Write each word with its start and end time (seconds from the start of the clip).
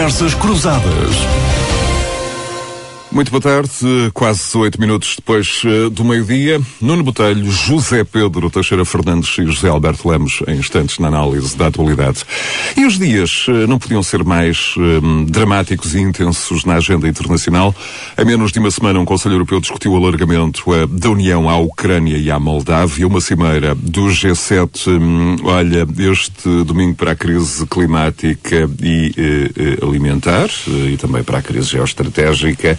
Conversas 0.00 0.34
Cruzadas. 0.34 1.49
Muito 3.12 3.32
boa 3.32 3.40
tarde, 3.40 3.70
quase 4.14 4.56
oito 4.56 4.80
minutos 4.80 5.16
depois 5.16 5.62
uh, 5.64 5.90
do 5.90 6.04
meio-dia. 6.04 6.60
Nuno 6.80 7.02
Botelho, 7.02 7.50
José 7.50 8.04
Pedro 8.04 8.48
Teixeira 8.48 8.84
Fernandes 8.84 9.36
e 9.36 9.44
José 9.46 9.68
Alberto 9.68 10.08
Lemos 10.08 10.44
em 10.46 10.56
instantes 10.56 11.00
na 11.00 11.08
análise 11.08 11.56
da 11.56 11.66
atualidade. 11.66 12.24
E 12.76 12.86
os 12.86 13.00
dias 13.00 13.48
uh, 13.48 13.66
não 13.66 13.80
podiam 13.80 14.00
ser 14.00 14.22
mais 14.22 14.74
uh, 14.76 15.24
dramáticos 15.24 15.96
e 15.96 15.98
intensos 15.98 16.64
na 16.64 16.76
agenda 16.76 17.08
internacional. 17.08 17.74
Há 18.16 18.24
menos 18.24 18.52
de 18.52 18.60
uma 18.60 18.70
semana, 18.70 19.00
um 19.00 19.04
Conselho 19.04 19.34
Europeu 19.34 19.58
discutiu 19.58 19.92
o 19.92 19.96
alargamento 19.96 20.62
da 20.88 21.10
União 21.10 21.50
à 21.50 21.56
Ucrânia 21.58 22.16
e 22.16 22.30
à 22.30 22.38
Moldávia. 22.38 23.08
Uma 23.08 23.20
cimeira 23.20 23.74
do 23.74 24.06
G7 24.06 24.86
um, 24.86 25.36
olha 25.48 25.84
este 25.98 26.62
domingo 26.64 26.94
para 26.94 27.10
a 27.10 27.16
crise 27.16 27.66
climática 27.66 28.70
e 28.80 29.12
alimentar 29.82 30.48
e 30.88 30.96
também 30.96 31.24
para 31.24 31.38
a 31.38 31.42
crise 31.42 31.70
geoestratégica. 31.70 32.78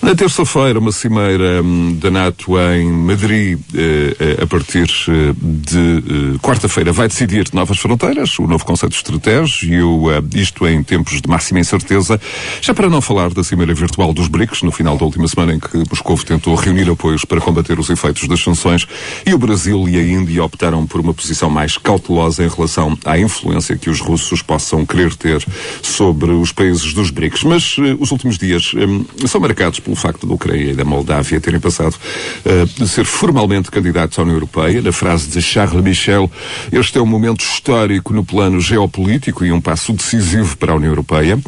Na 0.00 0.14
terça-feira, 0.14 0.78
uma 0.78 0.92
cimeira 0.92 1.60
hum, 1.60 1.98
da 2.00 2.08
NATO 2.08 2.56
em 2.56 2.90
Madrid, 2.90 3.58
eh, 3.74 4.16
eh, 4.18 4.42
a 4.42 4.46
partir 4.46 4.88
eh, 5.08 5.34
de 5.42 6.38
quarta-feira, 6.38 6.92
vai 6.92 7.08
decidir 7.08 7.48
novas 7.52 7.78
fronteiras, 7.78 8.38
o 8.38 8.46
novo 8.46 8.64
conceito 8.64 8.94
estratégio, 8.94 10.04
isto 10.34 10.66
em 10.68 10.84
tempos 10.84 11.20
de 11.20 11.28
máxima 11.28 11.58
incerteza. 11.58 12.18
Já 12.62 12.72
para 12.72 12.88
não 12.88 13.00
falar 13.00 13.34
da 13.34 13.42
cimeira 13.42 13.74
virtual 13.74 14.14
dos 14.14 14.28
BRICS, 14.28 14.62
no 14.62 14.70
final 14.70 14.96
da 14.96 15.04
última 15.04 15.26
semana 15.26 15.52
em 15.54 15.58
que 15.58 15.76
Moscou 15.90 16.16
tentou 16.18 16.54
reunir 16.54 16.88
apoios 16.88 17.24
para 17.24 17.40
combater 17.40 17.78
os 17.78 17.90
efeitos 17.90 18.28
das 18.28 18.40
sanções, 18.40 18.86
e 19.26 19.34
o 19.34 19.38
Brasil 19.38 19.88
e 19.88 19.98
a 19.98 20.02
Índia 20.02 20.44
optaram 20.44 20.86
por 20.86 21.00
uma 21.00 21.12
posição 21.12 21.50
mais 21.50 21.76
cautelosa 21.76 22.44
em 22.44 22.48
relação 22.48 22.96
à 23.04 23.18
influência 23.18 23.76
que 23.76 23.90
os 23.90 24.00
russos 24.00 24.42
possam 24.42 24.86
querer 24.86 25.14
ter 25.16 25.44
sobre 25.82 26.30
os 26.30 26.52
países 26.52 26.94
dos 26.94 27.10
BRICS. 27.10 27.42
Mas 27.42 27.76
os 27.98 28.12
últimos 28.12 28.38
dias 28.38 28.72
hum, 28.74 29.04
são 29.26 29.40
marcados 29.40 29.80
pelo 29.88 29.97
facto 29.98 30.26
da 30.26 30.34
Ucrânia 30.34 30.72
e 30.72 30.74
da 30.74 30.84
Moldávia 30.84 31.40
terem 31.40 31.60
passado 31.60 31.94
uh, 31.94 32.86
ser 32.86 33.04
formalmente 33.04 33.70
candidatos 33.70 34.18
à 34.18 34.22
União 34.22 34.36
Europeia. 34.36 34.80
Na 34.80 34.92
frase 34.92 35.28
de 35.28 35.42
Charles 35.42 35.82
Michel, 35.82 36.30
este 36.72 36.98
é 36.98 37.00
um 37.00 37.06
momento 37.06 37.40
histórico 37.40 38.12
no 38.12 38.24
plano 38.24 38.60
geopolítico 38.60 39.44
e 39.44 39.52
um 39.52 39.60
passo 39.60 39.92
decisivo 39.92 40.56
para 40.56 40.72
a 40.72 40.76
União 40.76 40.90
Europeia. 40.90 41.38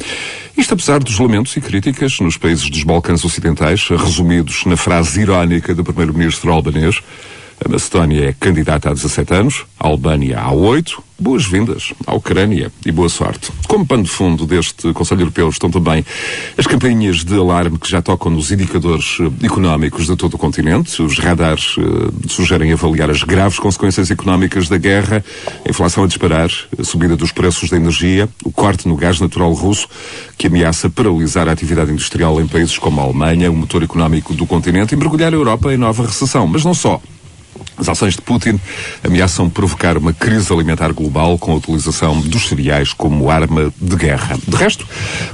Isto 0.57 0.75
apesar 0.75 1.01
dos 1.03 1.19
lamentos 1.19 1.57
e 1.57 1.61
críticas 1.61 2.19
nos 2.21 2.37
países 2.37 2.69
dos 2.69 2.83
Balcãs 2.83 3.25
Ocidentais, 3.25 3.89
resumidos 3.89 4.65
na 4.67 4.77
frase 4.77 5.23
irónica 5.23 5.75
do 5.75 5.83
primeiro-ministro 5.83 6.53
albanês. 6.53 7.01
A 7.65 7.69
Macedónia 7.69 8.31
é 8.31 8.35
candidata 8.39 8.91
há 8.91 8.95
17 8.95 9.35
anos, 9.35 9.65
a 9.79 9.87
Albânia 9.87 10.39
há 10.39 10.51
8. 10.51 11.03
Boas-vindas 11.21 11.93
à 12.07 12.15
Ucrânia 12.15 12.73
e 12.87 12.91
boa 12.91 13.11
sorte. 13.11 13.53
Como 13.69 13.87
pano 13.87 14.05
de 14.05 14.09
fundo 14.09 14.47
deste 14.47 14.91
Conselho 14.95 15.21
Europeu 15.21 15.51
estão 15.51 15.71
também 15.71 16.03
as 16.57 16.67
campainhas 16.67 17.23
de 17.23 17.35
alarme 17.35 17.79
que 17.79 17.91
já 17.91 18.01
tocam 18.01 18.33
nos 18.33 18.51
indicadores 18.51 19.19
eh, 19.21 19.45
económicos 19.45 20.07
de 20.07 20.17
todo 20.17 20.33
o 20.33 20.39
continente. 20.39 21.03
Os 21.03 21.19
radares 21.19 21.77
uh, 21.77 22.11
sugerem 22.27 22.73
avaliar 22.73 23.11
as 23.11 23.23
graves 23.23 23.59
consequências 23.59 24.11
económicas 24.11 24.67
da 24.71 24.79
guerra, 24.79 25.23
a 25.63 25.69
inflação 25.69 26.05
a 26.05 26.07
disparar, 26.07 26.51
a 26.79 26.85
subida 26.85 27.15
dos 27.15 27.33
preços 27.33 27.69
da 27.69 27.77
energia, 27.77 28.27
o 28.43 28.51
corte 28.51 28.89
no 28.89 28.97
gás 28.97 29.21
natural 29.21 29.53
russo, 29.53 29.89
que 30.39 30.47
ameaça 30.47 30.89
paralisar 30.89 31.51
a 31.51 31.53
atividade 31.53 31.93
industrial 31.93 32.41
em 32.41 32.47
países 32.47 32.79
como 32.79 32.99
a 32.99 33.05
Alemanha, 33.05 33.51
o 33.51 33.55
motor 33.55 33.83
económico 33.83 34.33
do 34.33 34.47
continente, 34.47 34.95
e 34.95 34.97
mergulhar 34.97 35.35
a 35.35 35.37
Europa 35.37 35.71
em 35.71 35.77
nova 35.77 36.07
recessão. 36.07 36.47
Mas 36.47 36.65
não 36.65 36.73
só. 36.73 36.99
As 37.77 37.89
ações 37.89 38.15
de 38.15 38.23
Putin 38.23 38.61
ameaçam 39.03 39.49
provocar 39.49 39.97
uma 39.97 40.13
crise 40.13 40.53
alimentar 40.53 40.93
global 40.93 41.39
com 41.39 41.53
a 41.53 41.57
utilização 41.57 42.21
dos 42.21 42.49
cereais 42.49 42.93
como 42.93 43.31
arma 43.31 43.73
de 43.81 43.97
guerra. 43.97 44.39
De 44.47 44.57
resto, 44.57 44.87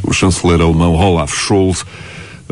o 0.02 0.12
chanceler 0.12 0.60
alemão 0.60 0.94
Olaf 0.94 1.34
Scholz 1.34 1.84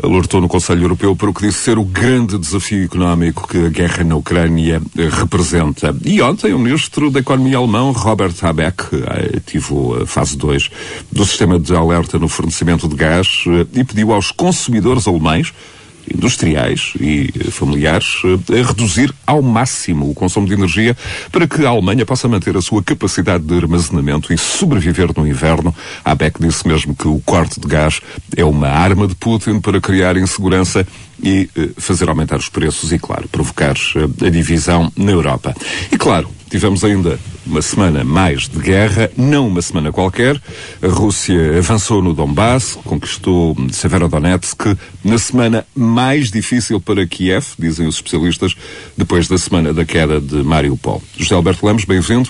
alertou 0.03 0.41
no 0.41 0.47
Conselho 0.47 0.83
Europeu 0.83 1.15
para 1.15 1.29
o 1.29 1.33
que 1.33 1.47
disse 1.47 1.59
ser 1.59 1.77
o 1.77 1.83
grande 1.83 2.37
desafio 2.37 2.83
económico 2.83 3.47
que 3.47 3.57
a 3.57 3.69
guerra 3.69 4.03
na 4.03 4.15
Ucrânia 4.15 4.81
representa. 5.11 5.95
E 6.03 6.21
ontem 6.21 6.53
o 6.53 6.59
ministro 6.59 7.09
da 7.09 7.19
Economia 7.19 7.57
alemão, 7.57 7.91
Robert 7.91 8.33
Habeck, 8.41 8.83
ativou 9.35 10.01
a 10.01 10.05
fase 10.05 10.37
2 10.37 10.69
do 11.11 11.25
sistema 11.25 11.59
de 11.59 11.73
alerta 11.73 12.19
no 12.19 12.27
fornecimento 12.27 12.87
de 12.87 12.95
gás 12.95 13.45
eh, 13.47 13.79
e 13.79 13.83
pediu 13.83 14.11
aos 14.11 14.31
consumidores 14.31 15.07
alemães 15.07 15.53
industriais 16.13 16.93
e 16.99 17.31
familiares 17.51 18.21
eh, 18.49 18.59
a 18.59 18.67
reduzir 18.67 19.13
ao 19.25 19.41
máximo 19.41 20.09
o 20.09 20.13
consumo 20.13 20.47
de 20.47 20.53
energia 20.53 20.95
para 21.31 21.47
que 21.47 21.65
a 21.65 21.69
Alemanha 21.69 22.05
possa 22.05 22.27
manter 22.27 22.55
a 22.57 22.61
sua 22.61 22.83
capacidade 22.83 23.43
de 23.43 23.55
armazenamento 23.55 24.33
e 24.33 24.37
sobreviver 24.37 25.09
no 25.15 25.27
inverno. 25.27 25.73
A 26.03 26.15
Beck 26.15 26.39
disse 26.39 26.67
mesmo 26.67 26.95
que 26.95 27.07
o 27.07 27.19
corte 27.25 27.59
de 27.59 27.67
gás 27.67 28.01
é 28.35 28.43
uma 28.43 28.67
arma 28.67 29.07
de 29.07 29.15
Putin 29.15 29.59
para 29.59 29.81
criar 29.81 30.17
insegurança 30.17 30.85
e 31.23 31.49
eh, 31.55 31.69
fazer 31.77 32.09
aumentar 32.09 32.37
os 32.37 32.49
preços 32.49 32.91
e, 32.91 32.99
claro, 32.99 33.27
provocar 33.27 33.75
eh, 33.95 34.27
a 34.27 34.29
divisão 34.29 34.91
na 34.95 35.11
Europa. 35.11 35.55
E, 35.91 35.97
claro, 35.97 36.29
tivemos 36.49 36.83
ainda 36.83 37.19
uma 37.45 37.61
semana 37.61 38.03
mais 38.03 38.47
de 38.47 38.59
guerra, 38.59 39.11
não 39.15 39.47
uma 39.47 39.61
semana 39.61 39.91
qualquer. 39.91 40.41
A 40.81 40.87
Rússia 40.87 41.57
avançou 41.57 42.01
no 42.01 42.13
Donbass, 42.13 42.77
conquistou 42.83 43.55
Severodonetsk, 43.71 44.75
na 45.03 45.17
semana 45.17 45.65
mais 45.75 46.31
difícil 46.31 46.81
para 46.81 47.05
Kiev, 47.05 47.45
dizem 47.57 47.87
os 47.87 47.95
especialistas, 47.95 48.55
depois 48.97 49.27
da 49.27 49.37
semana 49.37 49.73
da 49.73 49.85
queda 49.85 50.19
de 50.19 50.43
Mariupol. 50.43 51.01
José 51.17 51.35
Alberto 51.35 51.65
Lemos, 51.65 51.85
bem-vindo. 51.85 52.29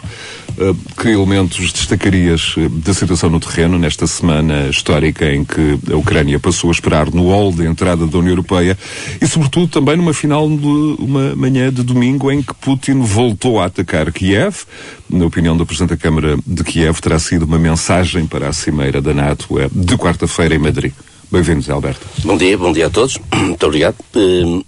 Uh, 0.58 0.74
que 1.02 1.10
elementos 1.10 1.74
destacarias 1.74 2.56
uh, 2.56 2.70
da 2.70 2.94
situação 2.94 3.30
no 3.30 3.42
terreno 3.42 3.78
nesta 3.78 4.08
semana 4.08 4.70
histórica 4.70 5.30
em 5.30 5.44
que 5.44 5.78
a 5.92 5.98
Ucrânia 5.98 6.40
passou 6.40 6.70
a 6.70 6.72
esperar 6.72 7.12
no 7.12 7.30
hall 7.30 7.52
de 7.52 7.66
entrada 7.66 8.08
da 8.08 8.18
União 8.18 8.32
Europeia 8.32 8.78
e, 9.20 9.28
sobretudo, 9.28 9.68
também 9.68 9.98
numa 9.98 10.14
final 10.14 10.48
de 10.48 10.96
uma 10.98 11.36
manhã 11.36 11.72
de 11.72 11.84
domingo 11.84 12.32
em 12.32 12.42
que 12.42 12.54
Putin 12.54 13.02
voltou 13.02 13.60
a 13.60 13.66
atacar 13.66 14.12
Kiev, 14.14 14.64
na 15.10 15.26
opinião 15.26 15.58
do 15.58 15.66
Presidente 15.66 15.90
da 15.90 15.98
Câmara 15.98 16.38
de 16.48 16.64
Kiev, 16.64 17.02
terá 17.02 17.20
sido 17.20 17.44
uma 17.44 17.60
mensagem 17.60 18.26
para 18.26 18.48
a 18.48 18.54
cimeira 18.54 19.02
da 19.02 19.14
NATO 19.14 19.60
é, 19.60 19.68
de 19.70 19.98
quarta-feira 19.98 20.56
em 20.56 20.60
Madrid. 20.60 20.94
Bem-vindos, 21.32 21.70
Alberto. 21.70 22.08
Bom 22.24 22.38
dia, 22.38 22.58
bom 22.58 22.72
dia 22.72 22.88
a 22.88 22.90
todos. 22.90 23.20
Muito 23.36 23.66
obrigado. 23.66 23.96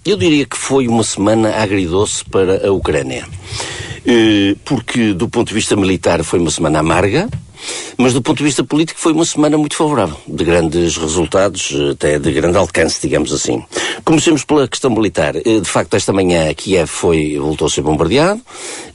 Eu 0.04 0.16
diria 0.16 0.44
que 0.44 0.56
foi 0.56 0.86
uma 0.86 1.02
semana 1.02 1.56
agridoce 1.56 2.24
para 2.24 2.66
a 2.66 2.72
Ucrânia. 2.72 3.24
Hum, 4.08 4.56
porque, 4.64 5.12
do 5.12 5.28
ponto 5.28 5.48
de 5.48 5.54
vista 5.54 5.76
militar, 5.76 6.24
foi 6.24 6.38
uma 6.38 6.50
semana 6.50 6.78
amarga, 6.78 7.28
mas 7.96 8.12
do 8.12 8.22
ponto 8.22 8.38
de 8.38 8.44
vista 8.44 8.64
político 8.64 9.00
foi 9.00 9.12
uma 9.12 9.24
semana 9.24 9.56
muito 9.58 9.76
favorável, 9.76 10.16
de 10.26 10.44
grandes 10.44 10.96
resultados, 10.96 11.74
até 11.92 12.18
de 12.18 12.32
grande 12.32 12.56
alcance, 12.56 13.00
digamos 13.00 13.32
assim. 13.32 13.62
Comecemos 14.04 14.44
pela 14.44 14.68
questão 14.68 14.90
militar. 14.90 15.36
Eh, 15.36 15.60
de 15.60 15.68
facto, 15.68 15.94
esta 15.94 16.12
manhã 16.12 16.52
Kiev 16.54 16.88
foi, 16.88 17.38
voltou 17.38 17.66
a 17.66 17.70
ser 17.70 17.82
bombardeado. 17.82 18.40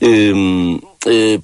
Hum, 0.02 0.78
eh, 1.06 1.38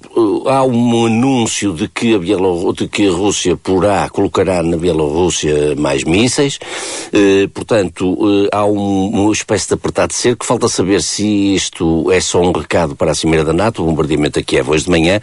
há 0.47 0.63
um 0.63 1.05
anúncio 1.05 1.73
de 1.73 1.87
que, 1.87 2.15
a 2.15 2.17
de 2.17 2.87
que 2.87 3.07
a 3.07 3.11
Rússia 3.11 3.55
porá, 3.55 4.09
colocará 4.09 4.63
na 4.63 4.75
Bielorrússia 4.75 5.75
mais 5.75 6.03
mísseis, 6.03 6.57
eh, 7.13 7.47
portanto, 7.53 8.17
eh, 8.45 8.49
há 8.51 8.65
um, 8.65 9.09
uma 9.09 9.31
espécie 9.31 9.67
de 9.67 9.75
apertado 9.75 10.09
de 10.09 10.15
cerco. 10.15 10.45
Falta 10.45 10.67
saber 10.67 11.01
se 11.01 11.53
isto 11.53 12.11
é 12.11 12.19
só 12.19 12.41
um 12.41 12.51
recado 12.51 12.95
para 12.95 13.11
a 13.11 13.15
Cimeira 13.15 13.45
da 13.45 13.53
NATO, 13.53 13.83
o 13.83 13.85
bombardeamento 13.85 14.39
aqui 14.39 14.57
é 14.57 14.63
hoje 14.63 14.85
de 14.85 14.89
manhã, 14.89 15.21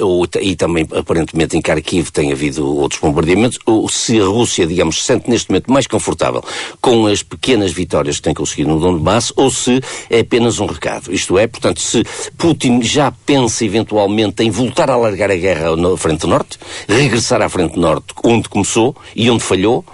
ou, 0.00 0.26
e 0.40 0.54
também 0.54 0.86
aparentemente 0.94 1.56
em 1.56 1.60
Kharkiv 1.60 2.10
tem 2.10 2.32
havido 2.32 2.66
outros 2.76 3.00
bombardeamentos, 3.00 3.58
ou 3.66 3.88
se 3.88 4.20
a 4.20 4.24
Rússia, 4.24 4.66
digamos, 4.66 5.00
se 5.00 5.06
sente 5.06 5.28
neste 5.28 5.50
momento 5.50 5.72
mais 5.72 5.86
confortável 5.86 6.42
com 6.80 7.06
as 7.06 7.22
pequenas 7.22 7.72
vitórias 7.72 8.16
que 8.16 8.22
tem 8.22 8.34
conseguido 8.34 8.70
no 8.70 8.80
Donbass, 8.80 9.32
ou 9.36 9.50
se 9.50 9.80
é 10.10 10.20
apenas 10.20 10.58
um 10.58 10.66
recado. 10.66 11.12
Isto 11.12 11.38
é, 11.38 11.46
portanto, 11.46 11.80
se 11.80 12.04
Putin 12.36 12.82
já 12.82 13.10
pensa 13.10 13.64
eventualmente 13.64 14.42
em 14.42 14.50
voltar 14.50 14.90
a 14.90 14.94
alargar 14.94 15.30
a 15.30 15.36
guerra 15.36 15.76
na 15.76 15.96
frente 15.96 16.26
norte, 16.26 16.58
regressar 16.88 17.42
à 17.42 17.48
frente 17.48 17.78
norte 17.78 18.14
onde 18.24 18.48
começou 18.48 18.94
e 19.14 19.30
onde 19.30 19.42
falhou, 19.42 19.84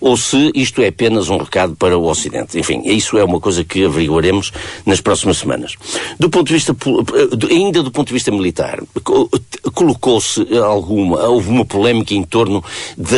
ou 0.00 0.16
se 0.16 0.50
isto 0.54 0.82
é 0.82 0.88
apenas 0.88 1.28
um 1.28 1.38
recado 1.38 1.76
para 1.76 1.96
o 1.98 2.06
Ocidente. 2.06 2.58
Enfim, 2.58 2.82
isso 2.84 3.18
é 3.18 3.24
uma 3.24 3.40
coisa 3.40 3.64
que 3.64 3.84
averiguaremos 3.84 4.52
nas 4.84 5.00
próximas 5.00 5.38
semanas. 5.38 5.74
Do 6.18 6.30
ponto 6.30 6.48
de 6.48 6.54
vista, 6.54 6.76
ainda 7.50 7.82
do 7.82 7.90
ponto 7.90 8.08
de 8.08 8.14
vista 8.14 8.30
militar, 8.30 8.82
colocou-se 9.74 10.46
alguma, 10.56 11.18
houve 11.26 11.48
uma 11.48 11.64
polémica 11.64 12.14
em 12.14 12.22
torno 12.22 12.62
da, 12.96 13.16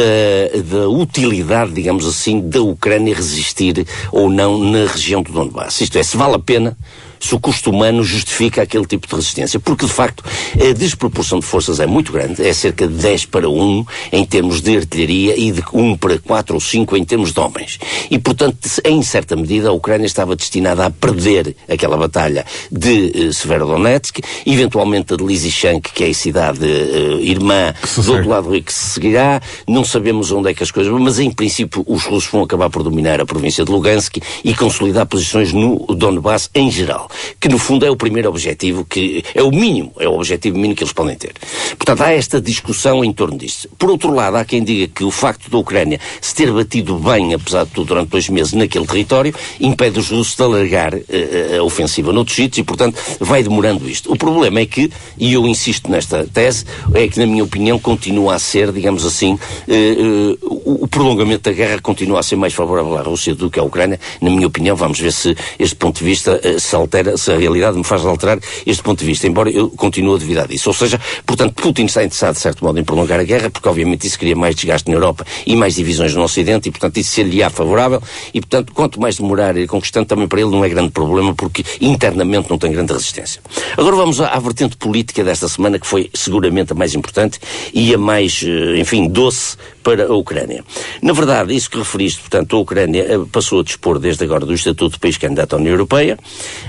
da 0.64 0.88
utilidade, 0.88 1.72
digamos 1.72 2.06
assim, 2.06 2.40
da 2.40 2.60
Ucrânia 2.60 3.14
resistir 3.14 3.86
ou 4.12 4.30
não 4.30 4.58
na 4.58 4.86
região 4.86 5.22
do 5.22 5.32
Donbass. 5.32 5.80
Isto 5.80 5.98
é, 5.98 6.02
se 6.02 6.16
vale 6.16 6.34
a 6.34 6.38
pena 6.38 6.76
se 7.20 7.34
o 7.34 7.40
custo 7.40 7.70
humano 7.70 8.02
justifica 8.02 8.62
aquele 8.62 8.86
tipo 8.86 9.06
de 9.06 9.14
resistência. 9.14 9.60
Porque, 9.60 9.86
de 9.86 9.92
facto, 9.92 10.24
a 10.54 10.72
desproporção 10.72 11.38
de 11.38 11.46
forças 11.46 11.78
é 11.78 11.86
muito 11.86 12.12
grande, 12.12 12.44
é 12.44 12.52
cerca 12.52 12.88
de 12.88 12.94
10 12.94 13.26
para 13.26 13.48
1 13.48 13.84
em 14.12 14.24
termos 14.24 14.60
de 14.60 14.76
artilharia 14.76 15.38
e 15.38 15.52
de 15.52 15.62
1 15.72 15.96
para 15.96 16.18
4 16.18 16.54
ou 16.54 16.60
5 16.60 16.96
em 16.96 17.04
termos 17.04 17.32
de 17.32 17.40
homens. 17.40 17.78
E, 18.10 18.18
portanto, 18.18 18.58
em 18.84 19.02
certa 19.02 19.36
medida, 19.36 19.68
a 19.68 19.72
Ucrânia 19.72 20.06
estava 20.06 20.34
destinada 20.34 20.86
a 20.86 20.90
perder 20.90 21.54
aquela 21.68 21.96
batalha 21.96 22.44
de 22.72 23.12
uh, 23.14 23.32
Severodonetsk, 23.32 24.20
eventualmente 24.46 25.14
a 25.14 25.16
de 25.16 25.24
Lysychansk, 25.24 25.92
que 25.92 26.04
é 26.04 26.08
a 26.08 26.14
cidade 26.14 26.64
uh, 26.64 27.20
irmã 27.20 27.74
do 27.96 28.12
outro 28.12 28.28
lado 28.28 28.44
do 28.44 28.52
rio 28.52 28.62
que 28.62 28.72
se 28.72 28.90
seguirá. 28.90 29.40
Não 29.68 29.84
sabemos 29.84 30.32
onde 30.32 30.50
é 30.50 30.54
que 30.54 30.62
as 30.62 30.70
coisas 30.70 30.90
vão, 30.90 31.00
mas 31.00 31.18
em 31.18 31.30
princípio 31.30 31.84
os 31.86 32.04
russos 32.04 32.30
vão 32.30 32.42
acabar 32.42 32.70
por 32.70 32.82
dominar 32.82 33.20
a 33.20 33.26
província 33.26 33.64
de 33.64 33.70
Lugansk 33.70 34.18
e 34.44 34.54
consolidar 34.54 35.06
posições 35.06 35.52
no 35.52 35.78
Donbass 35.94 36.48
em 36.54 36.70
geral, 36.70 37.09
que 37.38 37.48
no 37.48 37.58
fundo 37.58 37.84
é 37.84 37.90
o 37.90 37.96
primeiro 37.96 38.28
objetivo, 38.28 38.84
que 38.84 39.24
é 39.34 39.42
o 39.42 39.50
mínimo, 39.50 39.92
é 39.98 40.08
o 40.08 40.14
objetivo 40.14 40.56
mínimo 40.56 40.76
que 40.76 40.82
eles 40.82 40.92
podem 40.92 41.16
ter. 41.16 41.32
Portanto, 41.76 42.02
há 42.02 42.12
esta 42.12 42.40
discussão 42.40 43.04
em 43.04 43.12
torno 43.12 43.36
disto. 43.38 43.68
Por 43.78 43.90
outro 43.90 44.12
lado, 44.12 44.36
há 44.36 44.44
quem 44.44 44.62
diga 44.62 44.88
que 44.88 45.04
o 45.04 45.10
facto 45.10 45.50
da 45.50 45.58
Ucrânia 45.58 46.00
se 46.20 46.34
ter 46.34 46.52
batido 46.52 46.96
bem, 46.98 47.34
apesar 47.34 47.64
de 47.64 47.70
tudo, 47.70 47.88
durante 47.88 48.10
dois 48.10 48.28
meses 48.28 48.52
naquele 48.52 48.86
território, 48.86 49.34
impede 49.60 49.98
os 49.98 50.10
russos 50.10 50.36
de 50.36 50.42
alargar 50.42 50.94
uh, 50.94 51.58
a 51.58 51.62
ofensiva 51.62 52.12
noutros 52.12 52.36
sítios 52.36 52.58
e, 52.58 52.62
portanto, 52.62 53.00
vai 53.18 53.42
demorando 53.42 53.88
isto. 53.88 54.12
O 54.12 54.16
problema 54.16 54.60
é 54.60 54.66
que, 54.66 54.90
e 55.18 55.32
eu 55.32 55.46
insisto 55.46 55.90
nesta 55.90 56.26
tese, 56.26 56.64
é 56.94 57.08
que, 57.08 57.18
na 57.18 57.26
minha 57.26 57.44
opinião, 57.44 57.78
continua 57.78 58.34
a 58.34 58.38
ser, 58.38 58.72
digamos 58.72 59.06
assim, 59.06 59.32
uh, 59.32 60.38
uh, 60.44 60.82
o, 60.82 60.88
prolongamento 60.88 61.48
da 61.48 61.56
guerra 61.56 61.80
continua 61.80 62.20
a 62.20 62.22
ser 62.22 62.36
mais 62.36 62.52
favorável 62.52 62.96
à 62.96 63.02
Rússia 63.02 63.34
do 63.34 63.48
que 63.50 63.58
à 63.58 63.62
Ucrânia. 63.62 63.98
Na 64.20 64.28
minha 64.28 64.46
opinião, 64.46 64.76
vamos 64.76 64.98
ver 64.98 65.12
se 65.12 65.36
este 65.58 65.76
ponto 65.76 65.98
de 65.98 66.04
vista 66.04 66.40
se 66.58 66.74
altera, 66.74 66.99
se 67.16 67.32
a 67.32 67.36
realidade 67.36 67.76
me 67.76 67.84
faz 67.84 68.04
alterar 68.04 68.38
este 68.66 68.82
ponto 68.82 69.00
de 69.00 69.06
vista, 69.06 69.26
embora 69.26 69.50
eu 69.50 69.70
continue 69.70 70.14
a 70.14 70.18
duvidar 70.18 70.48
disso. 70.48 70.70
Ou 70.70 70.74
seja, 70.74 71.00
portanto, 71.26 71.54
Putin 71.54 71.84
está 71.84 72.02
interessado, 72.02 72.34
de 72.34 72.40
certo 72.40 72.64
modo, 72.64 72.78
em 72.78 72.84
prolongar 72.84 73.20
a 73.20 73.24
guerra, 73.24 73.50
porque 73.50 73.68
obviamente 73.68 74.06
isso 74.06 74.18
cria 74.18 74.36
mais 74.36 74.54
desgaste 74.54 74.88
na 74.90 74.96
Europa 74.96 75.24
e 75.46 75.56
mais 75.56 75.74
divisões 75.74 76.14
no 76.14 76.22
Ocidente, 76.22 76.68
e 76.68 76.72
portanto 76.72 76.96
isso 76.98 77.10
ser-lhe-á 77.10 77.50
favorável, 77.50 78.02
e 78.32 78.40
portanto, 78.40 78.72
quanto 78.72 79.00
mais 79.00 79.16
demorar 79.16 79.56
ir 79.56 79.66
conquistando, 79.66 80.06
também 80.06 80.26
para 80.26 80.40
ele 80.40 80.50
não 80.50 80.64
é 80.64 80.68
grande 80.68 80.90
problema, 80.90 81.34
porque 81.34 81.64
internamente 81.80 82.48
não 82.50 82.58
tem 82.58 82.72
grande 82.72 82.92
resistência. 82.92 83.40
Agora 83.76 83.96
vamos 83.96 84.20
à, 84.20 84.28
à 84.28 84.38
vertente 84.38 84.76
política 84.76 85.22
desta 85.24 85.48
semana, 85.48 85.78
que 85.78 85.86
foi 85.86 86.10
seguramente 86.14 86.72
a 86.72 86.74
mais 86.74 86.94
importante 86.94 87.38
e 87.72 87.94
a 87.94 87.98
mais, 87.98 88.42
eh, 88.44 88.78
enfim, 88.78 89.08
doce 89.08 89.56
para 89.82 90.06
a 90.06 90.14
Ucrânia. 90.14 90.64
Na 91.02 91.12
verdade, 91.12 91.54
isso 91.54 91.70
que 91.70 91.78
referiste, 91.78 92.20
portanto, 92.20 92.56
a 92.56 92.58
Ucrânia 92.58 93.06
eh, 93.08 93.18
passou 93.30 93.60
a 93.60 93.62
dispor 93.62 93.98
desde 93.98 94.24
agora 94.24 94.44
do 94.44 94.54
Estatuto 94.54 94.94
de 94.94 94.98
País 94.98 95.16
Candidato 95.16 95.54
à 95.54 95.56
União 95.56 95.72
Europeia. 95.72 96.18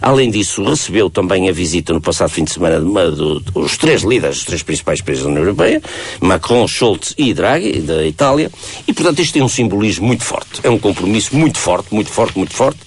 Além 0.02 0.21
disso, 0.30 0.64
recebeu 0.64 1.10
também 1.10 1.50
a 1.50 1.52
visita 1.52 1.94
no 1.94 2.02
passado 2.02 2.30
fim 2.30 2.44
de 2.44 2.52
semana 2.52 2.80
de 2.80 2.86
uma, 2.86 3.10
dos 3.10 3.78
três 3.78 4.02
líderes, 4.02 4.38
os 4.38 4.46
três 4.46 4.64
principais 4.64 5.02
países 5.02 5.24
da 5.24 5.30
União 5.30 5.44
Europeia, 5.44 5.82
Macron, 6.20 6.68
Schultz 6.68 7.14
e 7.18 7.34
Draghi, 7.34 7.82
da 7.82 8.06
Itália. 8.06 8.52
E, 8.88 8.94
portanto, 8.94 9.20
isto 9.20 9.34
tem 9.34 9.44
um 9.44 9.50
simbolismo 9.50 10.08
muito 10.08 10.24
forte. 10.24 10.62
É 10.64 10.70
um 10.70 10.80
compromisso 10.80 11.36
muito 11.36 11.58
forte, 11.58 11.94
muito 11.94 12.10
forte, 12.10 12.38
muito 12.38 12.54
forte, 12.54 12.80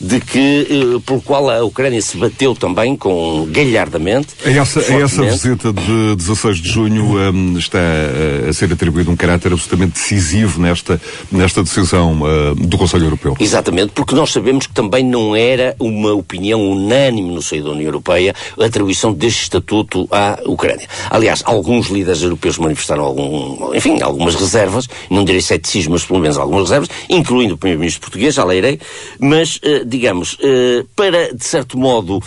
de 0.00 0.20
que, 0.20 0.66
eh, 0.70 1.00
pelo 1.04 1.20
qual 1.20 1.50
a 1.50 1.64
Ucrânia 1.64 2.00
se 2.00 2.16
bateu 2.16 2.54
também 2.54 2.96
com 2.96 3.46
galhardamente. 3.50 4.28
A 4.44 4.50
essa, 4.50 4.80
a 4.80 5.00
essa 5.02 5.22
visita 5.22 5.72
de 5.72 6.16
16 6.16 6.58
de 6.58 6.68
junho 6.68 7.16
um, 7.16 7.58
está 7.58 7.78
uh, 7.78 8.48
a 8.48 8.52
ser 8.52 8.72
atribuído 8.72 9.10
um 9.10 9.16
caráter 9.16 9.52
absolutamente 9.52 9.72
absolutamente 9.72 9.92
decisivo 9.94 10.60
nesta, 10.60 11.00
nesta 11.30 11.62
decisão 11.62 12.20
uh, 12.22 12.54
do 12.54 12.78
Conselho 12.78 13.06
Europeu. 13.06 13.36
Exatamente, 13.40 13.92
porque 13.92 14.14
nós 14.14 14.30
sabemos 14.30 14.66
que 14.66 14.72
também 14.72 15.04
não 15.04 15.34
era 15.34 15.74
uma 15.78 16.12
opinião 16.12 16.60
unânime 16.60 16.81
no 16.82 17.42
seio 17.42 17.64
da 17.64 17.70
União 17.70 17.86
Europeia 17.86 18.34
a 18.58 18.64
atribuição 18.64 19.12
deste 19.12 19.42
estatuto 19.42 20.08
à 20.10 20.38
Ucrânia. 20.46 20.86
Aliás, 21.10 21.42
alguns 21.44 21.88
líderes 21.88 22.22
europeus 22.22 22.58
manifestaram 22.58 23.04
algum, 23.04 23.74
enfim, 23.74 24.00
algumas 24.02 24.34
reservas, 24.34 24.88
não 25.10 25.24
direi 25.24 25.40
ceticismo, 25.40 25.92
mas 25.92 26.04
pelo 26.04 26.20
menos 26.20 26.38
algumas 26.38 26.64
reservas, 26.64 26.88
incluindo 27.08 27.54
o 27.54 27.58
Primeiro-Ministro 27.58 28.00
português, 28.00 28.34
já 28.34 28.44
leirei, 28.44 28.78
mas, 29.18 29.56
uh, 29.56 29.84
digamos, 29.84 30.34
uh, 30.34 30.86
para, 30.96 31.34
de 31.34 31.44
certo 31.44 31.78
modo, 31.78 32.20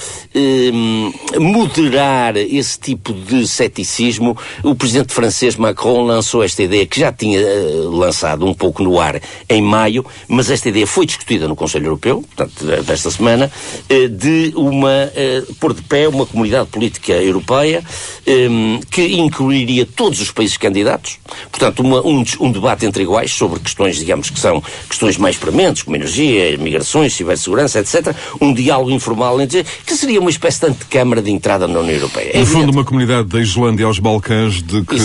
moderar 1.40 2.38
esse 2.38 2.80
tipo 2.80 3.14
de 3.14 3.48
ceticismo, 3.48 4.38
o 4.64 4.76
Presidente 4.76 5.14
francês 5.14 5.56
Macron 5.56 6.04
lançou 6.04 6.44
esta 6.44 6.64
ideia 6.64 6.86
que 6.86 7.00
já 7.00 7.12
tinha 7.12 7.42
lançado 7.90 8.46
um 8.46 8.54
pouco 8.54 8.84
no 8.84 9.00
ar 9.00 9.22
em 9.50 9.62
maio, 9.62 10.06
mas 10.28 10.50
esta 10.50 10.70
ideia 10.70 10.86
foi 10.86 11.06
discutida 11.06 11.48
no 11.48 11.56
Conselho 11.56 11.86
Europeu, 11.86 12.24
portanto, 12.36 12.66
desta 12.84 13.10
semana, 13.10 13.52
uh, 13.90 14.10
de 14.50 14.56
uma, 14.56 15.06
uh, 15.06 15.54
pôr 15.56 15.74
de 15.74 15.82
pé 15.82 16.08
uma 16.08 16.26
comunidade 16.26 16.68
política 16.70 17.14
europeia 17.14 17.84
um, 18.28 18.80
que 18.90 19.04
incluiria 19.18 19.86
todos 19.86 20.20
os 20.22 20.32
países 20.32 20.58
candidatos, 20.58 21.18
portanto, 21.52 21.82
uma, 21.82 22.06
um, 22.06 22.24
um, 22.40 22.52
debate 22.52 22.86
entre 22.86 23.04
iguais 23.04 23.32
sobre 23.32 23.60
questões, 23.60 23.98
digamos, 23.98 24.30
que 24.30 24.40
são 24.40 24.62
questões 24.90 25.18
mais 25.18 25.38
prementes, 25.38 25.84
como 25.84 25.96
energia, 25.96 26.58
migrações, 26.58 27.14
cibersegurança, 27.14 27.80
etc., 27.80 28.16
um 28.42 28.54
diálogo 28.54 28.92
informal 28.92 29.40
entre, 29.40 29.66
que 29.86 29.96
seria 29.96 30.20
uma 30.20 30.30
espécie 30.30 30.62
de 30.62 30.68
antecâmara 30.68 31.22
de 31.22 31.32
entrada 31.32 31.68
na 31.68 31.80
União 31.80 31.96
Europeia. 31.96 32.32
É 32.34 32.40
no 32.40 32.46
fundo, 32.46 32.72
uma 32.72 32.84
comunidade 32.84 33.28
da 33.28 33.40
Islândia 33.40 33.86
aos 33.86 34.00
Balcãs 34.00 34.62
de 34.62 34.82
que, 34.84 34.98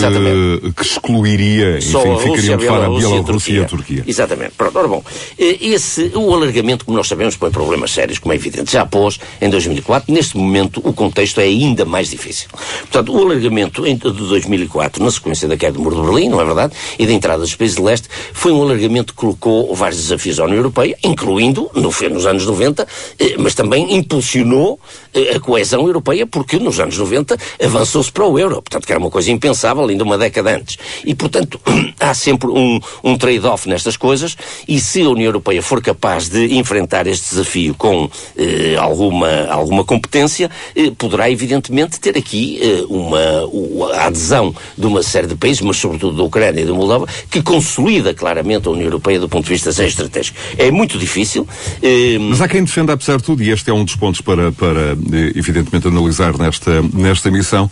que 0.73 0.81
excluiria, 0.81 1.77
enfim, 1.77 2.17
ficariam 2.19 2.57
de 2.57 2.65
fora 2.65 2.85
a 2.85 2.89
Bielorrússia 2.89 3.53
e 3.53 3.59
a 3.63 3.65
Turquia. 3.65 4.03
Exatamente. 4.07 4.53
Pronto, 4.57 4.77
ora 4.77 4.87
bom, 4.87 5.03
eh, 5.37 5.57
esse, 5.61 6.11
o 6.15 6.33
alargamento, 6.33 6.85
como 6.85 6.97
nós 6.97 7.07
sabemos, 7.07 7.35
põe 7.35 7.51
problemas 7.51 7.91
sérios, 7.91 8.19
como 8.19 8.33
é 8.33 8.35
evidente. 8.35 8.71
Já 8.71 8.85
pôs 8.85 9.19
em 9.41 9.49
2004, 9.49 10.13
neste 10.13 10.37
momento 10.37 10.81
o 10.83 10.93
contexto 10.93 11.39
é 11.39 11.45
ainda 11.45 11.85
mais 11.85 12.09
difícil. 12.09 12.47
Portanto, 12.81 13.13
o 13.13 13.21
alargamento 13.21 13.83
de 13.83 14.11
2004, 14.11 15.03
na 15.03 15.11
sequência 15.11 15.47
da 15.47 15.57
queda 15.57 15.73
do 15.73 15.81
Muro 15.81 15.95
de 15.95 16.01
Berlim, 16.01 16.29
não 16.29 16.41
é 16.41 16.45
verdade, 16.45 16.73
e 16.97 17.05
da 17.05 17.13
entrada 17.13 17.41
dos 17.41 17.55
países 17.55 17.77
de 17.77 17.83
leste, 17.83 18.07
foi 18.33 18.51
um 18.51 18.61
alargamento 18.61 19.13
que 19.13 19.19
colocou 19.19 19.73
vários 19.75 20.01
desafios 20.01 20.39
à 20.39 20.45
União 20.45 20.57
Europeia, 20.57 20.97
incluindo, 21.03 21.69
no, 21.73 21.91
nos 22.09 22.25
anos 22.25 22.45
90, 22.45 22.87
eh, 23.19 23.35
mas 23.37 23.53
também 23.53 23.95
impulsionou 23.95 24.79
eh, 25.13 25.35
a 25.35 25.39
coesão 25.39 25.85
europeia, 25.87 26.25
porque 26.25 26.57
nos 26.57 26.79
anos 26.79 26.97
90 26.97 27.37
avançou-se 27.63 28.11
para 28.11 28.25
o 28.25 28.37
euro, 28.37 28.55
portanto, 28.55 28.85
que 28.85 28.91
era 28.91 28.99
uma 28.99 29.09
coisa 29.09 29.31
impensável 29.31 29.85
ainda 29.85 30.03
uma 30.03 30.17
década 30.17 30.55
antes. 30.55 30.77
E, 31.05 31.13
portanto, 31.15 31.59
há 31.99 32.13
sempre 32.13 32.49
um, 32.49 32.79
um 33.03 33.17
trade-off 33.17 33.67
nestas 33.67 33.97
coisas 33.97 34.35
e 34.67 34.79
se 34.79 35.01
a 35.01 35.09
União 35.09 35.27
Europeia 35.27 35.61
for 35.61 35.81
capaz 35.81 36.29
de 36.29 36.55
enfrentar 36.55 37.07
este 37.07 37.29
desafio 37.29 37.75
com 37.75 38.09
eh, 38.37 38.75
alguma, 39.11 39.45
alguma 39.47 39.83
competência, 39.83 40.49
eh, 40.75 40.91
poderá 40.97 41.29
evidentemente 41.29 41.99
ter 41.99 42.17
aqui 42.17 42.59
eh, 42.61 42.85
uma, 42.89 43.45
uma, 43.45 43.93
a 43.93 44.05
adesão 44.07 44.55
de 44.77 44.87
uma 44.87 45.03
série 45.03 45.27
de 45.27 45.35
países, 45.35 45.61
mas 45.61 45.77
sobretudo 45.77 46.17
da 46.17 46.23
Ucrânia 46.23 46.61
e 46.61 46.65
da 46.65 46.73
Moldova, 46.73 47.05
que 47.29 47.41
consolida 47.41 48.13
claramente 48.13 48.67
a 48.67 48.71
União 48.71 48.85
Europeia 48.85 49.19
do 49.19 49.27
ponto 49.27 49.43
de 49.43 49.49
vista 49.51 49.69
estratégico. 49.69 50.37
É 50.57 50.71
muito 50.71 50.97
difícil. 50.97 51.47
Eh, 51.83 52.17
mas 52.19 52.41
há 52.41 52.47
quem 52.47 52.63
defenda, 52.63 52.93
apesar 52.93 53.17
de 53.17 53.23
tudo, 53.23 53.43
e 53.43 53.49
este 53.49 53.69
é 53.69 53.73
um 53.73 53.83
dos 53.83 53.95
pontos 53.95 54.21
para, 54.21 54.51
para 54.51 54.97
evidentemente 55.35 55.87
analisar 55.87 56.37
nesta, 56.37 56.81
nesta 56.93 57.29
missão, 57.29 57.69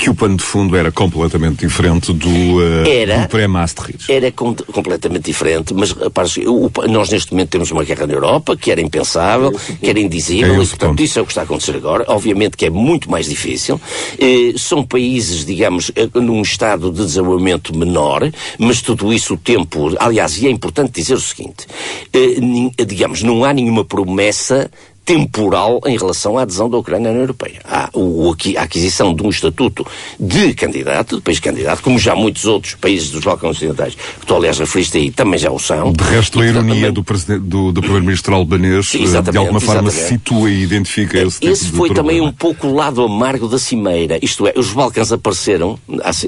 que 0.00 0.10
o 0.10 0.14
pano 0.14 0.36
de 0.36 0.42
fundo 0.42 0.76
era 0.76 0.90
completamente 0.90 1.64
diferente 1.64 2.12
do, 2.12 2.62
era, 2.86 3.18
do 3.18 3.28
pré-Maastricht. 3.28 4.10
Era 4.10 4.32
com, 4.32 4.54
completamente 4.54 5.24
diferente, 5.24 5.72
mas 5.72 5.94
nós 6.88 7.10
neste 7.10 7.32
momento 7.32 7.50
temos 7.50 7.70
uma 7.70 7.84
guerra 7.84 8.06
na 8.06 8.14
Europa 8.14 8.56
que 8.56 8.70
era 8.70 8.80
impensável, 8.80 9.52
que 9.80 9.88
era 9.88 10.00
indizível, 10.00 10.63
e 10.72 10.76
portanto 10.76 11.02
isso 11.02 11.18
é 11.18 11.22
o 11.22 11.24
que 11.24 11.32
está 11.32 11.42
a 11.42 11.44
acontecer 11.44 11.76
agora. 11.76 12.04
Obviamente 12.08 12.56
que 12.56 12.66
é 12.66 12.70
muito 12.70 13.10
mais 13.10 13.26
difícil. 13.26 13.80
Eh, 14.18 14.54
são 14.56 14.84
países, 14.84 15.44
digamos, 15.44 15.90
eh, 15.94 16.08
num 16.14 16.42
estado 16.42 16.90
de 16.90 17.04
desenvolvimento 17.04 17.76
menor, 17.76 18.30
mas 18.58 18.80
tudo 18.80 19.12
isso 19.12 19.34
o 19.34 19.36
tempo. 19.36 19.94
Aliás, 19.98 20.40
e 20.40 20.46
é 20.46 20.50
importante 20.50 20.92
dizer 20.92 21.14
o 21.14 21.20
seguinte: 21.20 21.66
eh, 22.12 22.84
digamos, 22.84 23.22
não 23.22 23.44
há 23.44 23.52
nenhuma 23.52 23.84
promessa 23.84 24.70
temporal 25.04 25.80
em 25.86 25.96
relação 25.96 26.38
à 26.38 26.42
adesão 26.42 26.68
da 26.68 26.78
Ucrânia 26.78 27.08
à 27.08 27.10
União 27.10 27.22
Europeia. 27.22 27.60
Há 27.64 27.90
o, 27.92 28.34
a 28.56 28.62
aquisição 28.62 29.14
de 29.14 29.22
um 29.22 29.28
estatuto 29.28 29.86
de 30.18 30.54
candidato, 30.54 31.16
de 31.16 31.22
país 31.22 31.38
candidato, 31.38 31.82
como 31.82 31.98
já 31.98 32.14
muitos 32.14 32.44
outros 32.46 32.74
países 32.74 33.10
dos 33.10 33.22
Balcãs 33.22 33.56
Ocidentais, 33.56 33.94
que 33.94 34.26
tu 34.26 34.34
aliás 34.34 34.58
referiste 34.58 34.96
aí, 34.96 35.10
também 35.10 35.38
já 35.38 35.50
o 35.50 35.58
são. 35.58 35.92
De 35.92 36.04
resto, 36.04 36.40
a 36.40 36.46
ironia 36.46 36.90
do, 36.90 37.04
do, 37.40 37.72
do 37.72 37.80
Primeiro-Ministro 37.80 38.34
albanês, 38.34 38.92
eh, 38.94 39.30
de 39.30 39.36
alguma 39.36 39.60
forma, 39.60 39.90
situa 39.90 40.50
e 40.50 40.62
identifica 40.62 41.18
esse 41.18 41.40
tipo 41.40 41.52
Esse 41.52 41.70
foi 41.70 41.90
também 41.90 42.20
um 42.20 42.32
pouco 42.32 42.68
o 42.68 42.74
lado 42.74 43.02
amargo 43.02 43.46
da 43.46 43.58
Cimeira. 43.58 44.18
Isto 44.22 44.46
é, 44.46 44.54
os 44.56 44.72
Balcãs 44.72 45.12
apareceram 45.12 45.78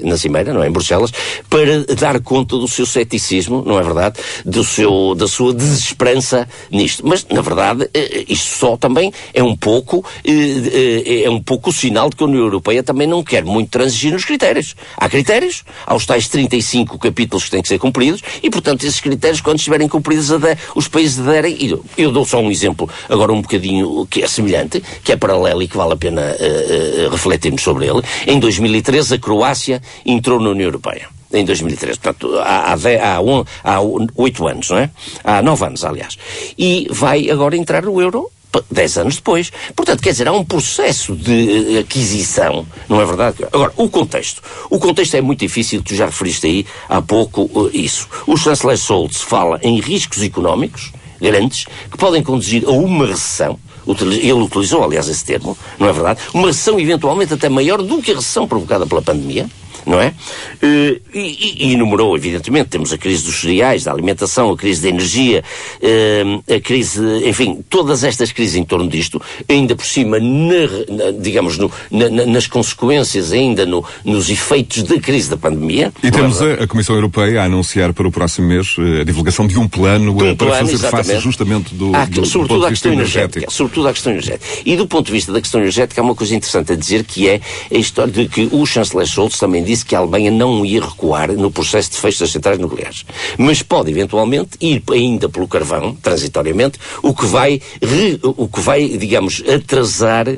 na 0.02 0.16
Cimeira, 0.16 0.52
não 0.52 0.62
é, 0.62 0.68
em 0.68 0.72
Bruxelas, 0.72 1.12
para 1.48 1.84
dar 1.94 2.20
conta 2.20 2.56
do 2.56 2.68
seu 2.68 2.84
ceticismo, 2.84 3.62
não 3.64 3.78
é 3.78 3.82
verdade? 3.82 4.20
Do 4.44 4.62
seu, 4.62 5.14
da 5.14 5.26
sua 5.26 5.54
desesperança 5.54 6.48
nisto. 6.70 7.06
Mas, 7.06 7.26
na 7.30 7.40
verdade, 7.40 7.88
eh, 7.94 8.24
isto 8.28 8.58
só 8.58 8.65
também 8.74 9.12
é 9.34 9.42
um 9.42 9.54
pouco 9.54 10.02
eh, 10.24 11.02
eh, 11.04 11.22
é 11.24 11.30
um 11.30 11.42
pouco 11.42 11.68
o 11.68 11.72
sinal 11.72 12.08
de 12.08 12.16
que 12.16 12.22
a 12.22 12.26
União 12.26 12.42
Europeia 12.42 12.82
também 12.82 13.06
não 13.06 13.22
quer 13.22 13.44
muito 13.44 13.68
transigir 13.68 14.12
nos 14.12 14.24
critérios. 14.24 14.74
Há 14.96 15.08
critérios, 15.10 15.62
há 15.86 15.94
os 15.94 16.06
tais 16.06 16.26
35 16.28 16.98
capítulos 16.98 17.44
que 17.44 17.50
têm 17.50 17.60
que 17.60 17.68
ser 17.68 17.78
cumpridos 17.78 18.22
e, 18.42 18.48
portanto, 18.48 18.84
esses 18.84 19.00
critérios, 19.00 19.42
quando 19.42 19.58
estiverem 19.58 19.88
cumpridos, 19.88 20.30
os 20.74 20.88
países 20.88 21.20
aderem. 21.20 21.56
E 21.60 22.02
eu 22.02 22.10
dou 22.10 22.24
só 22.24 22.40
um 22.40 22.50
exemplo, 22.50 22.88
agora 23.08 23.32
um 23.32 23.42
bocadinho 23.42 24.06
que 24.06 24.22
é 24.22 24.28
semelhante, 24.28 24.82
que 25.04 25.12
é 25.12 25.16
paralelo 25.16 25.62
e 25.62 25.68
que 25.68 25.76
vale 25.76 25.92
a 25.92 25.96
pena 25.96 26.22
uh, 26.22 27.06
uh, 27.06 27.10
refletirmos 27.10 27.62
sobre 27.62 27.86
ele. 27.86 28.00
Em 28.26 28.38
2013, 28.38 29.14
a 29.14 29.18
Croácia 29.18 29.82
entrou 30.04 30.40
na 30.40 30.50
União 30.50 30.68
Europeia 30.68 31.08
em 31.32 31.44
2013. 31.44 31.98
Portanto, 31.98 32.38
há, 32.38 32.72
há, 32.72 33.14
há, 33.14 33.20
um, 33.20 33.44
há 33.64 33.80
oito 34.16 34.46
anos, 34.46 34.70
não 34.70 34.78
é? 34.78 34.90
Há 35.24 35.42
nove 35.42 35.64
anos, 35.66 35.84
aliás. 35.84 36.16
E 36.56 36.86
vai 36.90 37.30
agora 37.30 37.56
entrar 37.56 37.82
no 37.82 38.00
euro 38.00 38.30
dez 38.70 38.96
anos 38.98 39.16
depois. 39.16 39.50
Portanto, 39.74 40.02
quer 40.02 40.10
dizer, 40.10 40.28
há 40.28 40.32
um 40.32 40.44
processo 40.44 41.14
de 41.14 41.78
aquisição, 41.78 42.66
não 42.88 43.00
é 43.00 43.04
verdade? 43.04 43.44
Agora, 43.52 43.72
o 43.76 43.88
contexto. 43.88 44.42
O 44.70 44.78
contexto 44.78 45.14
é 45.14 45.20
muito 45.20 45.40
difícil, 45.40 45.82
tu 45.82 45.94
já 45.94 46.06
referiste 46.06 46.46
aí 46.46 46.66
há 46.88 47.00
pouco 47.00 47.42
uh, 47.42 47.70
isso. 47.72 48.08
O 48.26 48.36
chanceler 48.36 48.76
Scholz 48.76 49.22
fala 49.22 49.58
em 49.62 49.80
riscos 49.80 50.22
económicos 50.22 50.92
grandes 51.20 51.66
que 51.90 51.96
podem 51.96 52.22
conduzir 52.22 52.64
a 52.66 52.72
uma 52.72 53.06
recessão. 53.06 53.58
Ele 53.86 54.32
utilizou, 54.32 54.82
aliás, 54.82 55.08
esse 55.08 55.24
termo, 55.24 55.56
não 55.78 55.88
é 55.88 55.92
verdade? 55.92 56.20
Uma 56.34 56.48
recessão 56.48 56.78
eventualmente 56.78 57.32
até 57.32 57.48
maior 57.48 57.80
do 57.82 58.02
que 58.02 58.10
a 58.10 58.16
recessão 58.16 58.46
provocada 58.46 58.84
pela 58.84 59.00
pandemia 59.00 59.48
não 59.86 60.00
é? 60.00 60.12
Eh, 60.60 61.00
e, 61.14 61.68
e, 61.68 61.72
enumerou, 61.74 62.16
evidentemente, 62.16 62.70
temos 62.70 62.92
a 62.92 62.98
crise 62.98 63.24
dos 63.24 63.40
cereais, 63.40 63.84
da 63.84 63.92
alimentação, 63.92 64.50
a 64.50 64.56
crise 64.56 64.82
da 64.82 64.88
energia, 64.88 65.44
eh, 65.80 66.24
a 66.56 66.60
crise, 66.60 67.00
enfim, 67.24 67.64
todas 67.70 68.02
estas 68.02 68.32
crises 68.32 68.56
em 68.56 68.64
torno 68.64 68.88
disto, 68.88 69.22
ainda 69.48 69.76
por 69.76 69.86
cima, 69.86 70.18
na, 70.18 71.10
digamos, 71.18 71.56
no, 71.56 71.70
na, 71.90 72.08
nas 72.08 72.46
consequências, 72.46 73.32
ainda 73.32 73.64
no, 73.64 73.84
nos 74.04 74.28
efeitos 74.28 74.82
da 74.82 74.98
crise 74.98 75.30
da 75.30 75.36
pandemia. 75.36 75.92
E 76.02 76.10
temos 76.10 76.40
é 76.42 76.64
a, 76.64 76.66
Comissão 76.66 76.96
Europeia 76.96 77.42
a 77.42 77.44
anunciar 77.44 77.92
para 77.92 78.08
o 78.08 78.10
próximo 78.10 78.48
mês 78.48 78.74
eh, 78.78 79.02
a 79.02 79.04
divulgação 79.04 79.46
de 79.46 79.58
um 79.58 79.68
plano 79.68 80.12
um 80.12 80.16
para 80.16 80.34
plano, 80.34 80.54
fazer 80.54 80.74
exatamente. 80.74 81.06
face 81.06 81.20
justamente 81.20 81.74
do, 81.74 81.94
ah, 81.94 82.04
do, 82.06 82.26
sobretudo 82.26 82.60
do 82.60 82.66
à 82.66 82.70
questão 82.70 82.92
energética. 82.92 83.38
energética. 83.38 83.50
Sobretudo 83.50 83.88
à 83.88 83.92
questão 83.92 84.12
energética. 84.12 84.62
E 84.64 84.76
do 84.76 84.86
ponto 84.86 85.06
de 85.06 85.12
vista 85.12 85.32
da 85.32 85.40
questão 85.40 85.60
energética, 85.60 86.00
há 86.00 86.04
uma 86.04 86.14
coisa 86.14 86.34
interessante 86.34 86.72
a 86.72 86.76
dizer 86.76 87.04
que 87.04 87.28
é 87.28 87.40
a 87.72 87.78
história 87.78 88.12
de 88.12 88.28
que 88.28 88.48
o 88.50 88.66
chanceler 88.66 89.06
Scholz 89.06 89.38
também 89.38 89.62
disse 89.62 89.75
disse 89.76 89.84
que 89.84 89.94
a 89.94 89.98
Alemanha 89.98 90.30
não 90.30 90.64
ia 90.64 90.80
recuar 90.80 91.32
no 91.32 91.50
processo 91.50 91.90
de 91.90 91.96
fecho 91.98 92.20
das 92.20 92.30
centrais 92.30 92.58
nucleares. 92.58 93.04
Mas 93.36 93.62
pode, 93.62 93.90
eventualmente, 93.90 94.50
ir 94.60 94.82
ainda 94.90 95.28
pelo 95.28 95.46
carvão, 95.46 95.94
transitoriamente, 95.94 96.78
o 97.02 97.14
que 97.14 97.26
vai, 97.26 97.60
re, 97.82 98.18
o 98.22 98.48
que 98.48 98.60
vai 98.60 98.88
digamos, 98.88 99.42
atrasar 99.46 100.28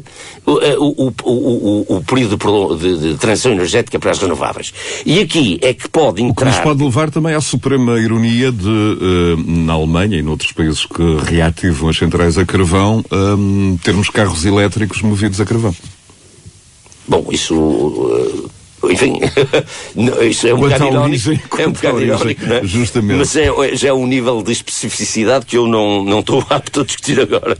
o, 0.45 0.61
eh, 0.61 0.77
o, 0.79 1.13
o, 1.23 1.97
o 1.97 2.05
período 2.05 2.77
de, 2.77 2.99
de, 2.99 3.19
transição 3.19 3.53
energética 3.53 3.99
para 3.99 4.11
as 4.11 4.19
renováveis. 4.19 4.73
E 5.07 5.21
aqui 5.21 5.59
é 5.63 5.73
que 5.73 5.89
pode 5.89 6.23
entrar... 6.23 6.47
Nos 6.47 6.61
pode 6.61 6.83
levar 6.83 7.11
também 7.11 7.35
à 7.35 7.41
suprema 7.41 7.99
ironia 8.01 8.51
de, 8.51 8.69
uh, 8.69 9.37
na 9.47 9.75
Alemanha 9.75 10.19
e 10.19 10.23
noutros 10.23 10.53
países 10.53 10.85
que 10.85 11.17
reativam 11.25 11.89
as 11.89 11.97
centrais 11.97 12.37
a 12.37 12.45
carvão, 12.45 13.05
um, 13.13 13.77
termos 13.83 14.09
carros 14.11 14.45
elétricos 14.45 15.03
movidos 15.03 15.41
a 15.41 15.45
carvão. 15.45 15.75
Bom, 17.07 17.27
isso 17.31 17.55
uh, 17.55 18.51
enfim, 18.85 19.19
isso 20.29 20.47
é 20.47 20.55
um 20.55 20.61
bocado 20.61 20.87
irónico. 20.87 21.31
É 21.59 21.67
um 21.67 21.73
bocado 21.73 22.03
irónico, 22.03 22.47
não 22.47 22.57
é? 22.57 22.65
Justamente. 22.65 23.19
Mas 23.19 23.37
é, 23.37 23.77
já 23.77 23.89
é 23.89 23.93
um 23.93 24.07
nível 24.07 24.43
de 24.43 24.53
especificidade 24.53 25.47
que 25.47 25.57
eu 25.57 25.67
não, 25.67 26.05
não 26.05 26.21
estou 26.21 26.45
apto 26.49 26.81
a 26.81 26.85
discutir 26.85 27.21
agora. 27.21 27.57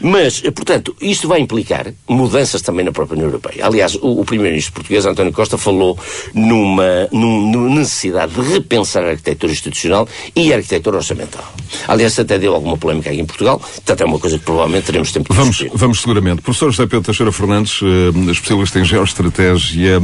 Mas, 0.00 0.40
portanto, 0.40 0.96
isto 1.00 1.28
vai 1.28 1.40
implicar 1.40 1.92
mudanças 2.08 2.62
também 2.62 2.84
na 2.84 2.92
própria 2.92 3.14
União 3.14 3.28
Europeia. 3.28 3.66
Aliás, 3.66 3.94
o, 3.96 4.20
o 4.20 4.24
primeiro-ministro 4.24 4.74
português, 4.74 5.06
António 5.06 5.32
Costa, 5.32 5.56
falou 5.56 5.98
numa, 6.34 7.08
numa 7.12 7.74
necessidade 7.78 8.34
de 8.34 8.40
repensar 8.40 9.04
a 9.04 9.10
arquitetura 9.10 9.52
institucional 9.52 10.08
e 10.34 10.52
a 10.52 10.56
arquitetura 10.56 10.96
orçamental. 10.96 11.44
Aliás, 11.86 12.18
até 12.18 12.38
deu 12.38 12.54
alguma 12.54 12.76
polémica 12.76 13.10
aqui 13.10 13.20
em 13.20 13.24
Portugal, 13.26 13.58
portanto 13.58 14.00
é 14.00 14.04
uma 14.04 14.18
coisa 14.18 14.38
que 14.38 14.44
provavelmente 14.44 14.86
teremos 14.86 15.12
tempo 15.12 15.30
de 15.30 15.36
vamos, 15.36 15.56
discutir. 15.56 15.78
Vamos 15.78 16.00
seguramente. 16.00 16.42
Professor 16.42 16.70
José 16.70 16.84
Pedro 16.84 17.02
Teixeira 17.02 17.32
Fernandes, 17.32 17.80
uh, 17.82 18.30
especialista 18.30 18.78
em 18.78 18.84
geoestratégia, 18.84 20.00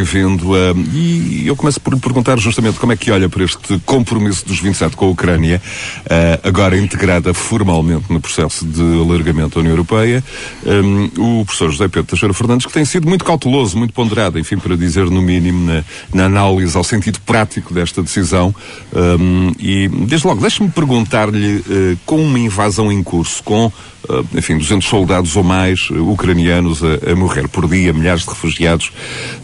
uh, 0.00 0.04
bem-vindo. 0.10 0.52
Uh, 0.52 0.78
e 0.94 1.46
eu 1.46 1.54
começo 1.54 1.80
por 1.80 1.92
lhe 1.92 2.00
perguntar 2.00 2.38
justamente 2.38 2.78
como 2.78 2.92
é 2.92 2.96
que 2.96 3.10
olha 3.10 3.28
para 3.28 3.44
este 3.44 3.78
compromisso 3.84 4.46
dos 4.46 4.58
27 4.58 4.96
com 4.96 5.06
a 5.06 5.08
Ucrânia, 5.08 5.60
uh, 6.04 6.48
agora 6.48 6.76
integrada 6.78 7.34
formalmente 7.34 8.10
no 8.10 8.20
processo 8.20 8.64
de 8.64 8.82
alargamento 8.82 9.54
da 9.54 9.60
União 9.60 9.72
Europeia. 9.72 10.24
Um, 10.64 11.40
o 11.40 11.44
professor 11.44 11.70
José 11.70 11.88
Pedro 11.88 12.04
Teixeira 12.04 12.34
Fernandes, 12.34 12.66
que 12.66 12.72
tem 12.72 12.84
sido 12.84 13.08
muito 13.08 13.24
cauteloso, 13.24 13.76
muito 13.76 13.92
ponderado, 13.92 14.38
enfim, 14.38 14.58
para 14.58 14.76
dizer 14.76 15.10
no 15.10 15.20
mínimo, 15.20 15.66
na, 15.66 15.84
na 16.12 16.24
análise 16.24 16.76
ao 16.76 16.84
sentido 16.84 17.20
prático 17.20 17.74
desta 17.74 18.02
decisão. 18.02 18.54
Um, 18.94 19.52
e, 19.58 19.88
desde 19.88 20.26
logo, 20.26 20.40
deixe-me 20.40 20.70
perguntar-lhe, 20.70 21.56
uh, 21.56 21.98
com 22.06 22.22
uma 22.22 22.38
invasão 22.38 22.90
em 22.90 23.02
curso, 23.02 23.42
com 23.42 23.70
Uh, 24.08 24.26
enfim, 24.34 24.56
200 24.56 24.88
soldados 24.88 25.36
ou 25.36 25.44
mais 25.44 25.90
ucranianos 25.90 26.80
a, 26.82 27.12
a, 27.12 27.14
morrer 27.14 27.46
por 27.48 27.68
dia, 27.68 27.92
milhares 27.92 28.22
de 28.22 28.30
refugiados. 28.30 28.90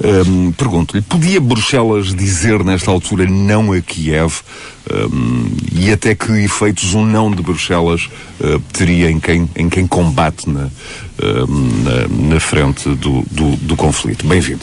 Um, 0.03 0.46
Pergunto-lhe, 0.53 1.03
podia 1.03 1.41
Bruxelas 1.41 2.15
dizer 2.15 2.65
nesta 2.65 2.91
altura 2.91 3.27
não 3.27 3.73
a 3.73 3.81
Kiev? 3.81 4.41
Um, 4.89 5.49
e 5.73 5.91
até 5.91 6.15
que 6.15 6.31
efeitos 6.45 6.95
um 6.95 7.05
não 7.05 7.31
de 7.31 7.43
Bruxelas 7.43 8.09
uh, 8.41 8.61
teria 8.73 9.11
em 9.11 9.19
quem, 9.19 9.49
em 9.57 9.69
quem 9.69 9.85
combate 9.87 10.49
na, 10.49 10.71
na, 11.21 12.29
na, 12.35 12.41
frente 12.41 12.89
do, 12.91 13.25
do, 13.31 13.57
do 13.57 13.77
conflito? 13.77 14.25
Bem-vindo. 14.27 14.63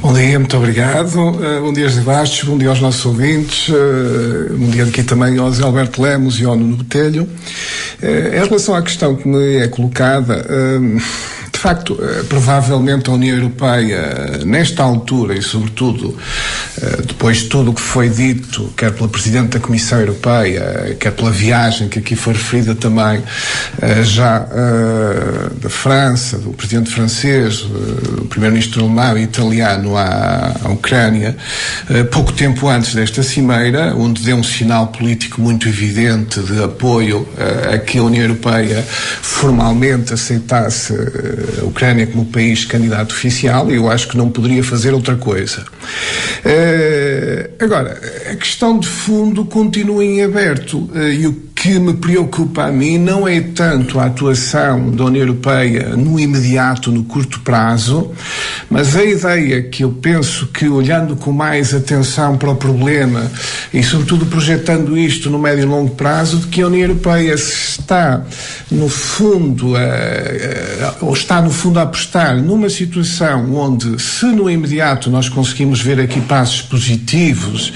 Bom 0.00 0.12
dia, 0.12 0.38
muito 0.38 0.56
obrigado. 0.56 1.14
Uh, 1.16 1.60
bom 1.62 1.72
dia 1.72 1.84
aos 1.84 1.94
debates, 1.94 2.44
bom 2.44 2.56
dia 2.56 2.68
aos 2.68 2.80
nossos 2.80 3.04
ouvintes, 3.04 3.68
uh, 3.68 4.54
bom 4.56 4.70
dia 4.70 4.84
aqui 4.84 5.02
também 5.02 5.36
ao 5.38 5.50
Zé 5.50 5.64
Alberto 5.64 6.00
Lemos 6.00 6.38
e 6.40 6.44
ao 6.44 6.56
Nuno 6.56 6.76
Botelho. 6.76 7.24
Uh, 8.02 8.34
em 8.34 8.46
relação 8.46 8.74
à 8.74 8.82
questão 8.82 9.16
que 9.16 9.26
me 9.26 9.56
é 9.56 9.68
colocada, 9.68 10.46
de 11.56 11.62
facto, 11.62 11.98
eh, 11.98 12.22
provavelmente 12.28 13.08
a 13.08 13.14
União 13.14 13.34
Europeia, 13.34 14.40
nesta 14.44 14.82
altura 14.82 15.34
e, 15.34 15.40
sobretudo, 15.40 16.14
eh, 16.82 16.98
depois 17.06 17.38
de 17.38 17.44
tudo 17.44 17.70
o 17.70 17.74
que 17.74 17.80
foi 17.80 18.10
dito, 18.10 18.70
quer 18.76 18.92
pela 18.92 19.08
Presidente 19.08 19.56
da 19.56 19.60
Comissão 19.60 19.98
Europeia, 19.98 20.94
quer 21.00 21.12
pela 21.12 21.30
viagem 21.30 21.88
que 21.88 21.98
aqui 21.98 22.14
foi 22.14 22.34
referida 22.34 22.74
também, 22.74 23.22
eh, 23.80 24.02
já 24.04 24.46
da 25.60 25.70
França, 25.70 26.38
do 26.38 26.50
Presidente 26.50 26.90
francês, 26.90 27.60
do 27.60 28.26
Primeiro-Ministro 28.26 28.84
alemão 28.84 29.16
e 29.16 29.22
italiano 29.22 29.96
à, 29.96 30.52
à 30.62 30.68
Ucrânia, 30.68 31.36
pouco 32.10 32.32
tempo 32.32 32.68
antes 32.68 32.94
desta 32.94 33.22
cimeira, 33.22 33.94
onde 33.96 34.22
deu 34.22 34.36
um 34.36 34.42
sinal 34.42 34.88
político 34.88 35.40
muito 35.40 35.68
evidente 35.68 36.40
de 36.40 36.62
apoio 36.62 37.26
a 37.72 37.78
que 37.78 37.98
a 37.98 38.02
União 38.02 38.22
Europeia 38.24 38.84
formalmente 39.22 40.12
aceitasse 40.12 40.92
a 41.60 41.64
Ucrânia 41.64 42.06
como 42.06 42.24
país 42.26 42.64
candidato 42.64 43.12
oficial 43.12 43.70
e 43.70 43.76
eu 43.76 43.90
acho 43.90 44.08
que 44.08 44.16
não 44.16 44.30
poderia 44.30 44.62
fazer 44.62 44.92
outra 44.92 45.16
coisa. 45.16 45.64
Uh, 46.44 47.64
agora, 47.64 48.00
a 48.30 48.36
questão 48.36 48.78
de 48.78 48.88
fundo 48.88 49.44
continua 49.44 50.04
em 50.04 50.22
aberto 50.22 50.78
uh, 50.94 51.08
e 51.08 51.26
o 51.26 51.45
que 51.56 51.78
me 51.78 51.94
preocupa 51.94 52.64
a 52.64 52.70
mim 52.70 52.98
não 52.98 53.26
é 53.26 53.40
tanto 53.40 53.98
a 53.98 54.04
atuação 54.04 54.90
da 54.90 55.06
União 55.06 55.22
Europeia 55.22 55.96
no 55.96 56.20
imediato, 56.20 56.92
no 56.92 57.02
curto 57.02 57.40
prazo, 57.40 58.12
mas 58.68 58.94
a 58.94 59.02
ideia 59.02 59.62
que 59.62 59.82
eu 59.82 59.90
penso 59.90 60.48
que, 60.48 60.68
olhando 60.68 61.16
com 61.16 61.32
mais 61.32 61.74
atenção 61.74 62.36
para 62.36 62.50
o 62.50 62.56
problema 62.56 63.32
e, 63.72 63.82
sobretudo, 63.82 64.26
projetando 64.26 64.98
isto 64.98 65.30
no 65.30 65.38
médio 65.38 65.62
e 65.62 65.66
longo 65.66 65.94
prazo, 65.94 66.40
de 66.40 66.46
que 66.48 66.60
a 66.60 66.66
União 66.66 66.82
Europeia 66.90 67.32
está, 67.32 68.22
no 68.70 68.90
fundo, 68.90 69.74
a, 69.76 69.80
a, 69.80 70.94
ou 71.00 71.14
está, 71.14 71.40
no 71.40 71.50
fundo, 71.50 71.78
a 71.78 71.82
apostar 71.82 72.36
numa 72.36 72.68
situação 72.68 73.54
onde, 73.54 74.00
se 74.00 74.26
no 74.26 74.50
imediato 74.50 75.10
nós 75.10 75.30
conseguimos 75.30 75.80
ver 75.80 76.00
aqui 76.00 76.20
passos 76.20 76.60
positivos 76.60 77.72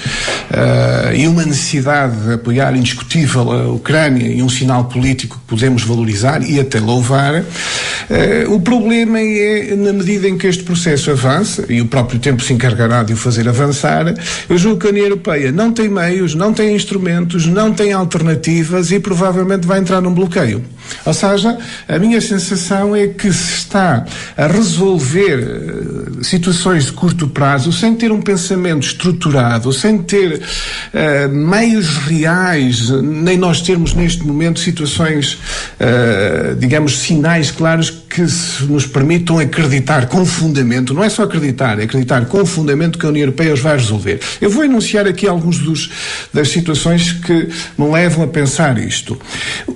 uh, 0.51 1.15
e 1.15 1.27
uma 1.27 1.43
necessidade 1.43 2.15
de 2.27 2.33
apoiar 2.33 2.75
indiscutível 2.75 3.70
Ucrânia 3.71 4.27
e 4.27 4.41
um 4.41 4.49
sinal 4.49 4.85
político 4.85 5.37
que 5.37 5.45
podemos 5.47 5.83
valorizar 5.83 6.41
e 6.41 6.59
até 6.59 6.79
louvar. 6.79 7.41
Uh, 7.41 8.53
o 8.53 8.59
problema 8.59 9.19
é, 9.19 9.75
na 9.75 9.93
medida 9.93 10.27
em 10.27 10.37
que 10.37 10.47
este 10.47 10.63
processo 10.63 11.11
avança, 11.11 11.65
e 11.69 11.81
o 11.81 11.85
próprio 11.85 12.19
tempo 12.19 12.43
se 12.43 12.53
encargará 12.53 13.03
de 13.03 13.13
o 13.13 13.17
fazer 13.17 13.47
avançar, 13.47 14.13
eu 14.49 14.57
julgo 14.57 14.79
que 14.79 14.87
a 14.87 14.89
União 14.89 15.05
Europeia 15.05 15.51
não 15.51 15.71
tem 15.71 15.89
meios, 15.89 16.35
não 16.35 16.53
tem 16.53 16.75
instrumentos, 16.75 17.45
não 17.45 17.73
tem 17.73 17.93
alternativas 17.93 18.91
e 18.91 18.99
provavelmente 18.99 19.65
vai 19.67 19.79
entrar 19.79 20.01
num 20.01 20.13
bloqueio. 20.13 20.63
Ou 21.05 21.13
seja, 21.13 21.57
a 21.87 21.99
minha 21.99 22.21
sensação 22.21 22.95
é 22.95 23.07
que 23.07 23.31
se 23.31 23.53
está 23.53 24.05
a 24.37 24.47
resolver 24.47 25.39
uh, 25.39 26.23
situações 26.23 26.85
de 26.85 26.91
curto 26.91 27.27
prazo 27.27 27.71
sem 27.71 27.95
ter 27.95 28.11
um 28.11 28.21
pensamento 28.21 28.85
estruturado, 28.85 29.71
sem 29.73 29.97
ter 29.97 30.41
uh, 30.41 31.29
meios 31.29 31.97
reais, 31.97 32.89
nem 32.89 33.37
nós 33.37 33.61
termos 33.61 33.93
neste 33.93 34.23
momento 34.23 34.59
situações, 34.59 35.33
uh, 35.33 36.55
digamos, 36.57 36.99
sinais 36.99 37.51
claros 37.51 37.89
que 37.89 38.21
nos 38.65 38.85
permitam 38.85 39.39
acreditar 39.39 40.07
com 40.07 40.25
fundamento, 40.25 40.93
não 40.93 41.03
é 41.03 41.09
só 41.09 41.23
acreditar, 41.23 41.79
é 41.79 41.83
acreditar 41.83 42.25
com 42.25 42.45
fundamento 42.45 42.99
que 42.99 43.05
a 43.05 43.09
União 43.09 43.23
Europeia 43.23 43.53
os 43.53 43.61
vai 43.61 43.77
resolver. 43.77 44.19
Eu 44.41 44.49
vou 44.49 44.65
enunciar 44.65 45.07
aqui 45.07 45.27
alguns 45.27 45.59
dos, 45.59 45.89
das 46.33 46.49
situações 46.49 47.13
que 47.13 47.49
me 47.77 47.89
levam 47.89 48.25
a 48.25 48.27
pensar 48.27 48.77
isto. 48.77 49.17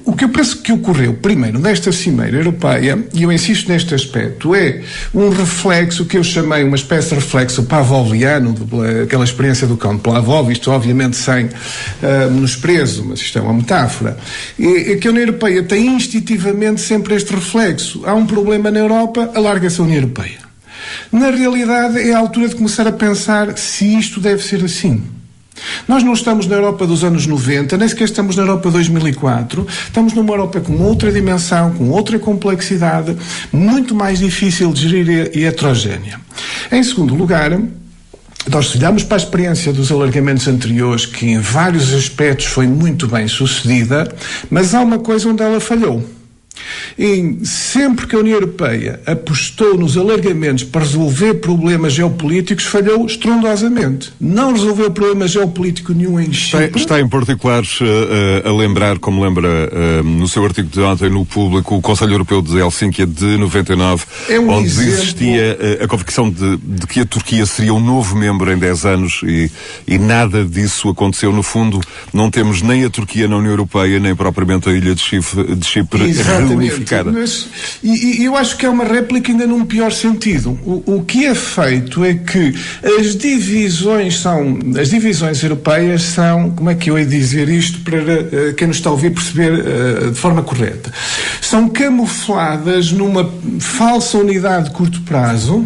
O 0.03 0.13
que 0.13 0.25
eu 0.25 0.29
penso 0.29 0.62
que 0.62 0.71
ocorreu, 0.71 0.94
primeiro, 1.21 1.59
nesta 1.59 1.91
Cimeira 1.91 2.37
Europeia, 2.37 2.97
e 3.13 3.23
eu 3.23 3.31
insisto 3.31 3.71
neste 3.71 3.93
aspecto, 3.93 4.55
é 4.55 4.81
um 5.13 5.29
reflexo 5.29 6.05
que 6.05 6.17
eu 6.17 6.23
chamei 6.23 6.63
uma 6.63 6.75
espécie 6.75 7.09
de 7.09 7.15
reflexo 7.15 7.63
pavloviano, 7.63 8.55
aquela 9.03 9.23
experiência 9.23 9.67
do 9.67 9.77
cão 9.77 9.95
de 9.95 10.01
Pavlov, 10.01 10.51
isto 10.51 10.71
obviamente 10.71 11.15
sem 11.15 11.45
uh, 11.45 12.31
menosprezo, 12.31 13.05
mas 13.05 13.19
isto 13.19 13.37
é 13.37 13.41
uma 13.41 13.53
metáfora, 13.53 14.17
é, 14.59 14.93
é 14.93 14.95
que 14.95 15.07
a 15.07 15.11
União 15.11 15.23
Europeia 15.23 15.63
tem 15.63 15.87
instintivamente 15.87 16.81
sempre 16.81 17.15
este 17.15 17.33
reflexo. 17.33 18.03
Há 18.05 18.13
um 18.13 18.25
problema 18.25 18.71
na 18.71 18.79
Europa, 18.79 19.31
alarga-se 19.33 19.79
a 19.81 19.83
União 19.83 19.97
Europeia. 19.97 20.45
Na 21.11 21.29
realidade, 21.29 21.99
é 21.99 22.13
a 22.13 22.19
altura 22.19 22.49
de 22.49 22.55
começar 22.55 22.87
a 22.87 22.91
pensar 22.91 23.57
se 23.57 23.97
isto 23.97 24.19
deve 24.19 24.43
ser 24.43 24.63
assim. 24.63 25.14
Nós 25.88 26.03
não 26.03 26.13
estamos 26.13 26.47
na 26.47 26.55
Europa 26.55 26.85
dos 26.88 27.03
anos 27.03 27.25
90, 27.27 27.77
nem 27.77 27.88
sequer 27.88 28.05
estamos 28.05 28.35
na 28.35 28.43
Europa 28.43 28.71
2004. 28.71 29.65
Estamos 29.88 30.13
numa 30.13 30.33
Europa 30.33 30.59
com 30.59 30.74
outra 30.81 31.12
dimensão, 31.12 31.71
com 31.74 31.89
outra 31.89 32.19
complexidade, 32.19 33.15
muito 33.51 33.95
mais 33.95 34.19
difícil 34.19 34.71
de 34.74 34.89
gerir 34.89 35.31
e 35.33 35.45
heterogénea. 35.45 36.19
Em 36.71 36.83
segundo 36.83 37.15
lugar, 37.15 37.57
nós 38.50 38.69
se 38.69 38.77
olharmos 38.77 39.03
para 39.03 39.17
a 39.17 39.19
experiência 39.19 39.74
dos 39.74 39.91
alargamentos 39.91 40.47
anteriores, 40.47 41.05
que 41.05 41.25
em 41.27 41.39
vários 41.39 41.93
aspectos 41.93 42.45
foi 42.45 42.67
muito 42.67 43.07
bem 43.07 43.27
sucedida, 43.27 44.13
mas 44.50 44.74
há 44.75 44.81
uma 44.81 45.00
coisa 45.00 45.29
onde 45.29 45.41
ela 45.41 45.59
falhou. 45.59 46.14
E 46.97 47.39
sempre 47.43 48.07
que 48.07 48.15
a 48.15 48.19
União 48.19 48.35
Europeia 48.35 49.01
apostou 49.05 49.77
nos 49.77 49.97
alargamentos 49.97 50.63
para 50.63 50.81
resolver 50.81 51.35
problemas 51.35 51.93
geopolíticos, 51.93 52.65
falhou 52.65 53.05
estrondosamente. 53.05 54.13
Não 54.19 54.53
resolveu 54.53 54.91
problema 54.91 55.27
geopolítico 55.27 55.93
nenhum 55.93 56.19
em 56.19 56.31
Chipre. 56.31 56.65
Está, 56.65 56.79
está 56.79 57.00
em 57.00 57.07
particular 57.07 57.63
uh, 57.63 58.47
a 58.47 58.51
lembrar, 58.51 59.00
como 59.00 59.24
lembra 59.24 59.47
uh, 59.50 60.03
no 60.03 60.27
seu 60.27 60.43
artigo 60.45 60.69
de 60.69 60.79
ontem 60.81 61.09
no 61.09 61.25
público, 61.25 61.75
o 61.75 61.81
Conselho 61.81 62.13
Europeu 62.13 62.41
de 62.41 62.57
Helsínquia 62.57 63.05
de 63.05 63.38
99, 63.38 64.05
é 64.29 64.39
um 64.39 64.50
onde 64.50 64.67
exemplo... 64.67 64.93
existia 64.93 65.57
uh, 65.59 65.83
a 65.83 65.88
convicção 65.88 66.29
de, 66.29 66.57
de, 66.57 66.88
que 66.88 67.01
a 67.01 67.05
Turquia 67.05 67.45
seria 67.45 67.74
um 67.74 67.79
novo 67.79 68.15
membro 68.15 68.51
em 68.51 68.57
10 68.57 68.85
anos 68.85 69.21
e, 69.24 69.51
e 69.88 69.97
nada 69.97 70.43
disso 70.45 70.89
aconteceu. 70.89 71.31
No 71.31 71.43
fundo, 71.43 71.81
não 72.13 72.31
temos 72.31 72.62
nem 72.62 72.85
a 72.85 72.89
Turquia 72.89 73.27
na 73.27 73.38
União 73.38 73.51
Europeia, 73.51 74.00
nem 74.00 74.15
propriamente 74.15 74.69
a 74.69 74.74
ilha 74.74 74.95
de 74.95 75.01
Chipre, 75.01 75.55
de 75.55 75.65
Chipre 75.65 76.13
reunificada. 76.47 77.11
Mas, 77.11 77.47
e, 77.83 78.21
e, 78.21 78.25
eu 78.25 78.35
acho 78.35 78.57
que 78.57 78.65
é 78.65 78.69
uma 78.69 78.83
réplica 78.83 79.31
ainda 79.31 79.45
num 79.45 79.65
pior 79.65 79.91
sentido. 79.91 80.59
O, 80.65 80.97
o 80.97 81.03
que 81.03 81.25
é 81.25 81.35
feito 81.35 82.03
é 82.03 82.13
que 82.13 82.53
as 82.99 83.15
divisões 83.15 84.19
são, 84.19 84.59
as 84.79 84.89
divisões 84.89 85.41
europeias 85.43 86.03
são, 86.03 86.51
como 86.51 86.69
é 86.69 86.75
que 86.75 86.89
eu 86.89 86.97
ia 86.97 87.05
dizer 87.05 87.49
isto 87.49 87.79
para 87.79 87.97
uh, 87.97 88.53
quem 88.55 88.67
nos 88.67 88.77
está 88.77 88.89
a 88.89 88.93
ouvir 88.93 89.11
perceber 89.11 89.53
uh, 89.53 90.11
de 90.11 90.17
forma 90.17 90.43
correta? 90.43 90.91
São 91.41 91.69
camufladas 91.69 92.91
numa 92.91 93.29
falsa 93.59 94.17
unidade 94.17 94.65
de 94.65 94.71
curto 94.71 95.01
prazo, 95.01 95.65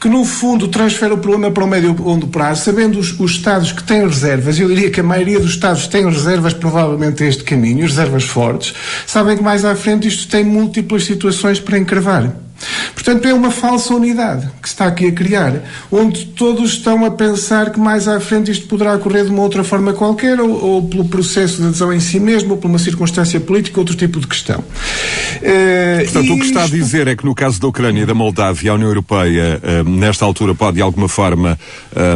que 0.00 0.08
no 0.08 0.24
fundo 0.24 0.68
transfere 0.68 1.14
o 1.14 1.18
problema 1.18 1.50
para 1.50 1.64
o 1.64 1.66
médio 1.66 1.94
e 1.98 2.02
longo 2.02 2.26
prazo, 2.28 2.64
sabendo 2.64 2.98
os, 2.98 3.18
os 3.18 3.32
Estados 3.32 3.72
que 3.72 3.82
têm 3.82 4.06
reservas, 4.06 4.58
eu 4.58 4.68
diria 4.68 4.90
que 4.90 5.00
a 5.00 5.04
maioria 5.04 5.40
dos 5.40 5.50
Estados 5.50 5.86
tem 5.86 6.08
reservas 6.08 6.54
provavelmente 6.54 7.22
a 7.22 7.26
este 7.26 7.44
caminho, 7.44 7.86
reservas 7.86 8.24
fortes, 8.24 8.74
sabem 9.06 9.36
que 9.36 9.42
mais 9.42 9.64
à 9.64 9.74
frente 9.74 10.08
isto 10.08 10.28
tem 10.28 10.44
múltiplas 10.44 11.04
situações 11.04 11.60
para 11.60 11.78
encravar. 11.78 12.32
Portanto, 12.94 13.26
é 13.26 13.34
uma 13.34 13.50
falsa 13.50 13.94
unidade 13.94 14.48
que 14.60 14.68
se 14.68 14.74
está 14.74 14.86
aqui 14.86 15.06
a 15.06 15.12
criar, 15.12 15.62
onde 15.90 16.26
todos 16.26 16.72
estão 16.72 17.04
a 17.04 17.10
pensar 17.10 17.70
que 17.70 17.80
mais 17.80 18.06
à 18.06 18.20
frente 18.20 18.50
isto 18.50 18.66
poderá 18.66 18.94
ocorrer 18.94 19.24
de 19.24 19.30
uma 19.30 19.42
outra 19.42 19.62
forma 19.62 19.92
qualquer, 19.92 20.40
ou, 20.40 20.50
ou 20.50 20.82
pelo 20.82 21.04
processo 21.08 21.60
de 21.60 21.68
adesão 21.68 21.92
em 21.92 22.00
si 22.00 22.18
mesmo, 22.20 22.52
ou 22.52 22.56
por 22.56 22.68
uma 22.68 22.78
circunstância 22.78 23.38
política, 23.40 23.78
outro 23.80 23.96
tipo 23.96 24.20
de 24.20 24.26
questão. 24.26 24.60
Uh, 24.60 26.04
Portanto, 26.04 26.32
o 26.32 26.38
que 26.38 26.46
está 26.46 26.64
isto... 26.64 26.74
a 26.74 26.78
dizer 26.78 27.08
é 27.08 27.16
que 27.16 27.24
no 27.24 27.34
caso 27.34 27.60
da 27.60 27.66
Ucrânia 27.68 28.06
da 28.06 28.14
Moldávia, 28.14 28.70
a 28.70 28.74
União 28.74 28.88
Europeia, 28.88 29.60
uh, 29.62 29.88
nesta 29.88 30.24
altura, 30.24 30.54
pode 30.54 30.76
de 30.76 30.82
alguma 30.82 31.08
forma, 31.08 31.58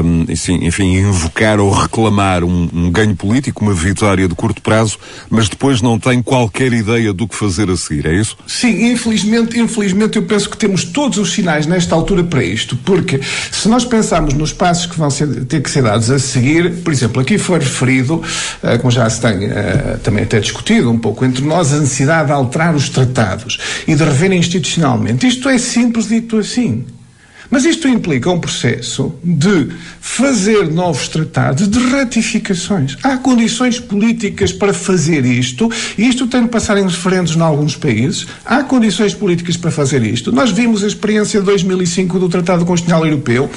um, 0.05 0.25
enfim, 0.31 0.65
enfim, 0.65 0.97
invocar 0.97 1.61
ou 1.61 1.71
reclamar 1.71 2.45
um, 2.45 2.69
um 2.73 2.91
ganho 2.91 3.15
político, 3.15 3.63
uma 3.63 3.75
vitória 3.75 4.27
de 4.27 4.35
curto 4.35 4.63
prazo, 4.63 4.99
mas 5.29 5.49
depois 5.49 5.83
não 5.83 5.99
tem 5.99 6.23
qualquer 6.23 6.73
ideia 6.73 7.13
do 7.13 7.29
que 7.29 7.35
fazer 7.35 7.69
a 7.69 7.77
seguir, 7.77 8.07
é 8.07 8.15
isso? 8.15 8.37
Sim, 8.47 8.93
infelizmente, 8.93 9.59
infelizmente 9.59 10.17
eu 10.17 10.23
penso 10.23 10.47
penso 10.47 10.51
que 10.51 10.59
temos 10.67 10.85
todos 10.85 11.19
os 11.19 11.33
sinais 11.33 11.65
nesta 11.65 11.95
altura 11.95 12.25
para 12.25 12.43
isto, 12.43 12.77
porque 12.85 13.21
se 13.53 13.69
nós 13.69 13.85
pensarmos 13.85 14.35
nos 14.35 14.53
passos 14.53 14.87
que 14.87 14.99
vão 14.99 15.09
ser, 15.09 15.45
ter 15.45 15.63
que 15.63 15.71
ser 15.71 15.83
dados 15.83 16.11
a 16.11 16.19
seguir, 16.19 16.83
por 16.83 16.93
exemplo, 16.93 17.23
aqui 17.23 17.39
foi 17.39 17.61
referido, 17.61 18.17
uh, 18.17 18.79
como 18.81 18.91
já 18.91 19.09
se 19.09 19.21
tem 19.21 19.47
uh, 19.47 19.99
também 20.03 20.25
até 20.25 20.41
discutido 20.41 20.91
um 20.91 20.99
pouco 20.99 21.25
entre 21.25 21.45
nós, 21.45 21.73
a 21.73 21.79
necessidade 21.79 22.27
de 22.27 22.33
alterar 22.33 22.75
os 22.75 22.89
tratados 22.89 23.59
e 23.87 23.95
de 23.95 24.03
rever 24.03 24.33
institucionalmente. 24.33 25.27
Isto 25.27 25.49
é 25.49 25.57
simples 25.57 26.09
dito 26.09 26.37
assim. 26.37 26.85
Mas 27.51 27.65
isto 27.65 27.89
implica 27.89 28.31
um 28.31 28.39
processo 28.39 29.15
de 29.23 29.69
fazer 30.01 30.71
novos 30.71 31.09
tratados, 31.09 31.69
de 31.69 31.79
ratificações. 31.79 32.97
Há 33.03 33.17
condições 33.17 33.79
políticas 33.79 34.53
para 34.53 34.73
fazer 34.73 35.25
isto, 35.25 35.71
e 35.97 36.09
isto 36.09 36.27
tem 36.27 36.43
de 36.43 36.49
passar 36.49 36.77
em 36.79 36.85
referendos 36.85 37.37
em 37.37 37.41
alguns 37.41 37.77
países. 37.77 38.27
Há 38.45 38.63
condições 38.63 39.15
políticas 39.15 39.57
para 39.57 39.71
fazer 39.71 40.03
isto. 40.03 40.33
Nós 40.33 40.51
vimos 40.51 40.83
a 40.83 40.87
experiência 40.87 41.41
de 41.41 41.47
2005 41.47 42.19
do 42.19 42.29
Tratado 42.29 42.65
Constitucional 42.65 43.07
Europeu, 43.07 43.51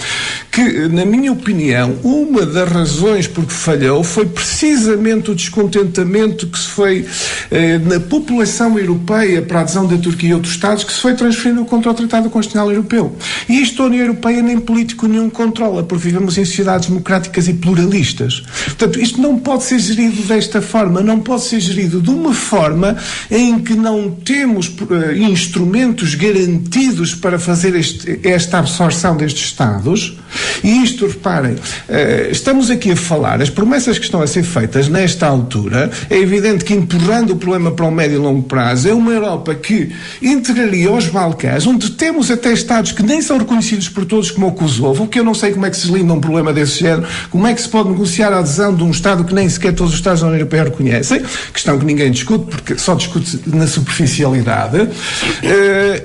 que, 0.51 0.87
na 0.87 1.05
minha 1.05 1.31
opinião, 1.31 1.95
uma 2.03 2.45
das 2.45 2.69
razões 2.69 3.27
por 3.27 3.45
que 3.45 3.53
falhou 3.53 4.03
foi 4.03 4.25
precisamente 4.25 5.31
o 5.31 5.35
descontentamento 5.35 6.47
que 6.47 6.57
se 6.57 6.67
foi 6.67 7.05
eh, 7.51 7.77
na 7.77 7.99
população 7.99 8.77
europeia 8.77 9.41
para 9.41 9.59
a 9.59 9.61
adesão 9.61 9.85
da 9.85 9.97
Turquia 9.97 10.29
e 10.29 10.33
outros 10.33 10.53
Estados, 10.53 10.83
que 10.83 10.91
se 10.91 10.99
foi 10.99 11.13
transferindo 11.13 11.63
contra 11.65 11.91
o 11.91 11.93
Tratado 11.93 12.29
Constitucional 12.29 12.71
Europeu. 12.71 13.15
E 13.47 13.61
isto 13.61 13.78
a 13.83 13.87
União 13.87 14.01
Europeia 14.01 14.41
nem 14.41 14.59
político 14.59 15.07
nenhum 15.07 15.29
controla, 15.29 15.83
porque 15.83 16.07
vivemos 16.07 16.37
em 16.37 16.45
sociedades 16.45 16.87
democráticas 16.89 17.47
e 17.47 17.53
pluralistas. 17.53 18.43
Portanto, 18.65 18.99
isto 18.99 19.21
não 19.21 19.37
pode 19.37 19.63
ser 19.63 19.79
gerido 19.79 20.21
desta 20.23 20.61
forma, 20.61 21.01
não 21.01 21.19
pode 21.19 21.43
ser 21.43 21.59
gerido 21.59 22.01
de 22.01 22.09
uma 22.09 22.33
forma 22.33 22.97
em 23.31 23.59
que 23.59 23.73
não 23.73 24.11
temos 24.11 24.67
uh, 24.67 25.13
instrumentos 25.15 26.15
garantidos 26.15 27.15
para 27.15 27.39
fazer 27.39 27.75
este, 27.75 28.19
esta 28.23 28.59
absorção 28.59 29.15
destes 29.15 29.45
Estados. 29.45 30.17
E 30.63 30.83
isto, 30.83 31.07
reparem, 31.07 31.53
uh, 31.53 32.31
estamos 32.31 32.69
aqui 32.69 32.91
a 32.91 32.95
falar, 32.95 33.41
as 33.41 33.49
promessas 33.49 33.97
que 33.97 34.05
estão 34.05 34.21
a 34.21 34.27
ser 34.27 34.43
feitas 34.43 34.87
nesta 34.87 35.25
altura, 35.25 35.89
é 36.09 36.17
evidente 36.17 36.65
que 36.65 36.73
empurrando 36.73 37.31
o 37.31 37.35
problema 37.35 37.71
para 37.71 37.85
o 37.85 37.91
médio 37.91 38.15
e 38.15 38.19
longo 38.19 38.43
prazo, 38.43 38.89
é 38.89 38.93
uma 38.93 39.11
Europa 39.11 39.55
que 39.55 39.89
integraria 40.21 40.91
os 40.91 41.07
Balcãs, 41.07 41.65
onde 41.65 41.91
temos 41.91 42.29
até 42.29 42.51
Estados 42.51 42.91
que 42.91 43.03
nem 43.03 43.21
são 43.21 43.37
reconhecidos 43.37 43.68
reconhecidos 43.69 43.89
por 43.89 44.05
todos 44.05 44.31
como 44.31 44.47
o 44.47 44.51
Kosovo, 44.51 45.07
que 45.07 45.19
eu 45.19 45.23
não 45.23 45.33
sei 45.33 45.51
como 45.51 45.65
é 45.65 45.69
que 45.69 45.77
se 45.77 45.91
linda 45.91 46.13
um 46.13 46.19
problema 46.19 46.51
desse 46.51 46.79
género, 46.79 47.07
como 47.29 47.45
é 47.45 47.53
que 47.53 47.61
se 47.61 47.69
pode 47.69 47.89
negociar 47.89 48.33
a 48.33 48.39
adesão 48.39 48.73
de 48.73 48.83
um 48.83 48.91
Estado 48.91 49.23
que 49.23 49.33
nem 49.33 49.47
sequer 49.47 49.73
todos 49.73 49.93
os 49.93 49.99
Estados 49.99 50.21
da 50.21 50.27
União 50.27 50.39
Europeia 50.39 50.63
reconhecem, 50.63 51.21
questão 51.53 51.77
que 51.77 51.85
ninguém 51.85 52.11
discute, 52.11 52.45
porque 52.45 52.77
só 52.77 52.95
discute 52.95 53.39
na 53.47 53.67
superficialidade, 53.67 54.81
uh, 54.81 54.89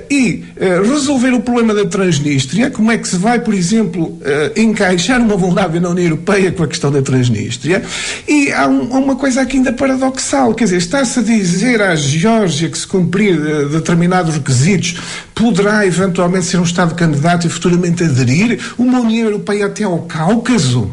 e 0.09 0.43
uh, 0.57 0.89
resolver 0.89 1.33
o 1.33 1.41
problema 1.41 1.73
da 1.73 1.85
Transnistria, 1.85 2.69
como 2.69 2.91
é 2.91 2.97
que 2.97 3.07
se 3.07 3.17
vai, 3.17 3.39
por 3.39 3.53
exemplo, 3.53 4.05
uh, 4.05 4.59
encaixar 4.59 5.21
uma 5.21 5.37
Moldávia 5.37 5.81
na 5.81 5.89
União 5.89 6.05
Europeia 6.05 6.51
com 6.51 6.63
a 6.63 6.67
questão 6.67 6.91
da 6.91 7.01
Transnistria, 7.01 7.83
e 8.27 8.51
há 8.51 8.67
um, 8.67 8.89
uma 8.89 9.15
coisa 9.15 9.41
aqui 9.41 9.57
ainda 9.57 9.73
paradoxal, 9.73 10.53
quer 10.53 10.65
dizer, 10.65 10.77
está-se 10.77 11.19
a 11.19 11.23
dizer 11.23 11.81
à 11.81 11.95
Geórgia 11.95 12.69
que 12.69 12.77
se 12.77 12.87
cumprir 12.87 13.69
determinados 13.69 14.35
requisitos 14.35 14.95
poderá 15.35 15.85
eventualmente 15.85 16.45
ser 16.45 16.57
um 16.57 16.63
Estado 16.63 16.95
candidato 16.95 17.45
e 17.45 17.49
futuramente 17.49 18.03
aderir 18.03 18.73
uma 18.77 19.01
União 19.01 19.27
Europeia 19.27 19.65
até 19.65 19.83
ao 19.83 19.99
Cáucaso? 20.03 20.89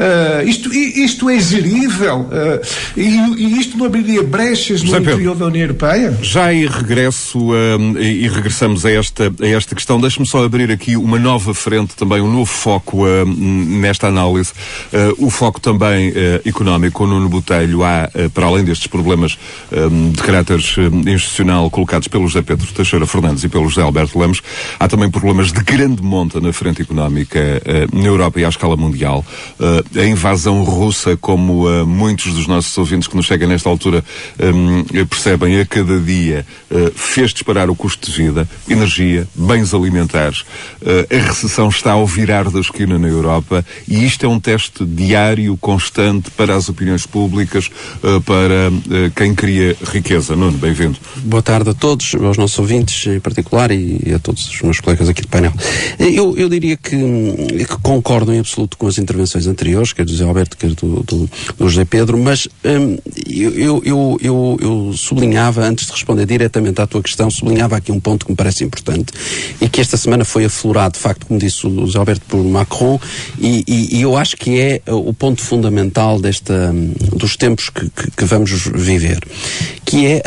Uh, 0.00 0.48
isto, 0.48 0.72
isto 0.72 1.28
é 1.28 1.38
gerível 1.38 2.20
uh, 2.20 2.66
e, 2.96 3.02
e, 3.36 3.60
isto 3.60 3.76
não 3.76 3.84
abriria 3.84 4.22
brechas 4.22 4.82
no 4.82 4.96
interior 4.96 5.16
Pedro, 5.16 5.34
da 5.34 5.44
União 5.44 5.64
Europeia? 5.64 6.18
Já 6.22 6.54
em 6.54 6.66
regresso 6.66 7.50
uh, 7.50 7.98
e, 7.98 8.24
e, 8.24 8.28
regressamos 8.28 8.86
a 8.86 8.90
esta, 8.90 9.30
a 9.38 9.46
esta 9.46 9.74
questão, 9.74 10.00
deixe-me 10.00 10.26
só 10.26 10.42
abrir 10.42 10.70
aqui 10.70 10.96
uma 10.96 11.18
nova 11.18 11.52
frente, 11.52 11.94
também 11.94 12.22
um 12.22 12.32
novo 12.32 12.46
foco 12.46 13.04
nesta 13.26 14.06
análise. 14.06 14.52
o 15.18 15.28
foco 15.28 15.60
também 15.60 16.12
económico. 16.44 17.04
O 17.04 17.06
Nuno 17.06 17.28
Botelho 17.28 17.82
há, 17.82 18.08
para 18.32 18.46
além 18.46 18.64
destes 18.64 18.86
problemas 18.86 19.38
de 20.12 20.22
caráter 20.22 20.58
institucional 21.06 21.68
colocados 21.70 22.08
pelo 22.08 22.26
José 22.26 22.42
Pedro 22.42 22.66
Teixeira 22.72 23.06
Fernandes 23.06 23.44
e 23.44 23.48
pelo 23.48 23.68
José 23.68 23.82
Alberto 23.82 24.18
Lemos, 24.18 24.40
há 24.78 24.88
também 24.88 25.10
problemas 25.10 25.52
de 25.52 25.62
grande 25.62 26.02
monta 26.02 26.40
na 26.40 26.52
frente 26.52 26.82
económica 26.82 27.62
na 27.92 28.06
Europa 28.06 28.40
e 28.40 28.44
à 28.44 28.48
escala 28.48 28.76
mundial 28.76 29.24
a 29.96 30.04
invasão 30.04 30.62
russa, 30.62 31.16
como 31.16 31.68
uh, 31.68 31.86
muitos 31.86 32.32
dos 32.32 32.46
nossos 32.46 32.76
ouvintes 32.78 33.08
que 33.08 33.16
nos 33.16 33.26
chegam 33.26 33.48
nesta 33.48 33.68
altura 33.68 34.04
um, 34.38 34.84
percebem 35.06 35.60
a 35.60 35.66
cada 35.66 35.98
dia, 35.98 36.46
uh, 36.70 36.92
fez 36.94 37.32
disparar 37.32 37.70
o 37.70 37.74
custo 37.74 38.10
de 38.10 38.16
vida, 38.16 38.48
energia, 38.68 39.26
bens 39.34 39.74
alimentares. 39.74 40.40
Uh, 40.80 41.06
a 41.10 41.28
recessão 41.28 41.68
está 41.68 41.92
ao 41.92 42.06
virar 42.06 42.50
da 42.50 42.60
esquina 42.60 42.98
na 42.98 43.08
Europa 43.08 43.64
e 43.88 44.04
isto 44.04 44.24
é 44.24 44.28
um 44.28 44.38
teste 44.38 44.84
diário, 44.84 45.56
constante 45.56 46.30
para 46.30 46.54
as 46.54 46.68
opiniões 46.68 47.06
públicas, 47.06 47.70
para 48.24 48.70
quem 49.14 49.34
cria 49.34 49.76
riqueza. 49.92 50.36
Nuno, 50.36 50.56
bem-vindo. 50.58 50.98
Boa 51.16 51.42
tarde 51.42 51.70
a 51.70 51.74
todos, 51.74 52.14
aos 52.14 52.36
nossos 52.36 52.58
ouvintes 52.58 53.06
em 53.06 53.20
particular 53.20 53.70
e 53.70 54.12
a 54.14 54.18
todos 54.18 54.48
os 54.48 54.62
meus 54.62 54.80
colegas 54.80 55.08
aqui 55.08 55.22
do 55.22 55.28
painel. 55.28 55.52
Eu, 55.98 56.36
eu 56.36 56.48
diria 56.48 56.76
que, 56.76 56.96
que 56.96 57.80
concordo 57.82 58.32
em 58.32 58.38
absoluto 58.38 58.76
com 58.76 58.86
as 58.86 58.98
intervenções 58.98 59.46
anteriores, 59.46 59.79
quer 59.92 60.04
do 60.04 60.12
José 60.12 60.24
Alberto, 60.24 60.56
quer 60.56 60.70
do, 60.70 61.02
do, 61.02 61.30
do 61.58 61.68
José 61.68 61.84
Pedro, 61.84 62.18
mas 62.18 62.48
hum, 62.64 62.98
eu, 63.26 63.82
eu, 63.84 64.18
eu, 64.22 64.58
eu, 64.60 64.92
sublinhava, 64.94 65.62
antes 65.62 65.86
de 65.86 65.92
responder 65.92 66.26
diretamente 66.26 66.80
à 66.80 66.86
tua 66.86 67.02
questão, 67.02 67.30
sublinhava 67.30 67.76
aqui 67.76 67.90
um 67.90 68.00
ponto 68.00 68.26
que 68.26 68.32
me 68.32 68.36
parece 68.36 68.64
importante 68.64 69.12
e 69.60 69.68
que 69.68 69.80
esta 69.80 69.96
semana 69.96 70.24
foi 70.24 70.44
aflorado, 70.44 70.94
de 70.94 71.00
facto, 71.00 71.26
como 71.26 71.38
disse 71.38 71.66
o 71.66 71.86
José 71.86 71.98
Alberto, 71.98 72.24
por 72.28 72.44
Macron, 72.44 73.00
e, 73.38 73.64
e, 73.66 73.98
e 73.98 74.02
eu 74.02 74.16
acho 74.16 74.36
que 74.36 74.58
é 74.58 74.82
o 74.86 75.12
ponto 75.12 75.40
fundamental 75.42 76.20
desta, 76.20 76.72
dos 77.16 77.36
tempos 77.36 77.70
que, 77.70 77.88
que, 77.90 78.10
que 78.10 78.24
vamos 78.24 78.50
viver, 78.74 79.20
que 79.84 80.06
é 80.06 80.22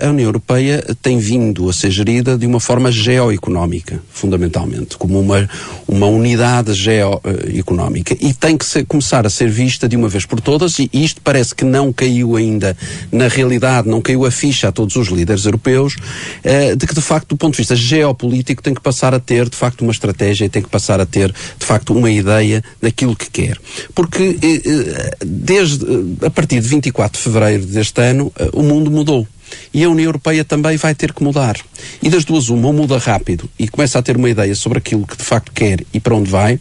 a, 0.00 0.06
a, 0.06 0.10
União 0.10 0.26
Europeia 0.28 0.84
tem 1.02 1.18
vindo 1.18 1.68
a 1.68 1.72
ser 1.72 1.90
gerida 1.90 2.36
de 2.36 2.46
uma 2.46 2.60
forma 2.60 2.90
geoeconómica, 2.90 4.00
fundamentalmente, 4.10 4.96
como 4.96 5.20
uma, 5.20 5.48
uma 5.86 6.06
unidade 6.06 6.74
geoeconómica, 6.74 8.16
e 8.20 8.32
tem 8.32 8.56
que 8.56 8.64
ser, 8.64 8.84
começar 8.88 9.26
a 9.26 9.30
ser 9.30 9.50
vista 9.50 9.88
de 9.88 9.96
uma 9.96 10.08
vez 10.08 10.24
por 10.24 10.40
todas, 10.40 10.78
e 10.78 10.90
isto 10.92 11.20
parece 11.22 11.54
que 11.54 11.64
não 11.64 11.92
caiu 11.92 12.36
ainda 12.36 12.76
na 13.12 13.28
realidade, 13.28 13.88
não 13.88 14.00
caiu 14.00 14.24
a 14.24 14.30
ficha 14.30 14.68
a 14.68 14.72
todos 14.72 14.96
os 14.96 15.08
líderes 15.08 15.44
europeus, 15.44 15.94
eh, 16.42 16.74
de 16.74 16.86
que 16.86 16.94
de 16.94 17.00
facto, 17.00 17.28
do 17.28 17.36
ponto 17.36 17.52
de 17.52 17.58
vista 17.58 17.76
geopolítico, 17.76 18.62
tem 18.62 18.74
que 18.74 18.80
passar 18.80 19.14
a 19.14 19.20
ter 19.20 19.48
de 19.48 19.56
facto 19.56 19.82
uma 19.82 19.92
estratégia 19.92 20.46
e 20.46 20.48
tem 20.48 20.62
que 20.62 20.68
passar 20.68 21.00
a 21.00 21.06
ter 21.06 21.30
de 21.30 21.66
facto 21.66 21.92
uma 21.92 22.10
ideia 22.10 22.64
daquilo 22.80 23.14
que 23.14 23.30
quer. 23.30 23.58
Porque 23.94 24.38
eh, 24.42 24.62
eh, 24.64 25.16
desde 25.24 25.86
a 26.24 26.30
partir 26.30 26.60
de 26.60 26.68
24 26.68 27.18
de 27.18 27.24
fevereiro 27.24 27.66
deste 27.66 28.00
ano, 28.00 28.32
o 28.52 28.62
mundo 28.62 28.90
mudou. 28.90 29.26
E 29.72 29.84
a 29.84 29.88
União 29.88 30.06
Europeia 30.06 30.44
também 30.44 30.76
vai 30.76 30.94
ter 30.94 31.12
que 31.12 31.22
mudar. 31.22 31.56
E 32.02 32.08
das 32.08 32.24
duas, 32.24 32.48
uma, 32.48 32.68
ou 32.68 32.72
muda 32.72 32.98
rápido 32.98 33.48
e 33.58 33.68
começa 33.68 33.98
a 33.98 34.02
ter 34.02 34.16
uma 34.16 34.28
ideia 34.28 34.54
sobre 34.54 34.78
aquilo 34.78 35.06
que 35.06 35.16
de 35.16 35.22
facto 35.22 35.52
quer 35.52 35.84
e 35.92 36.00
para 36.00 36.14
onde 36.14 36.30
vai, 36.30 36.58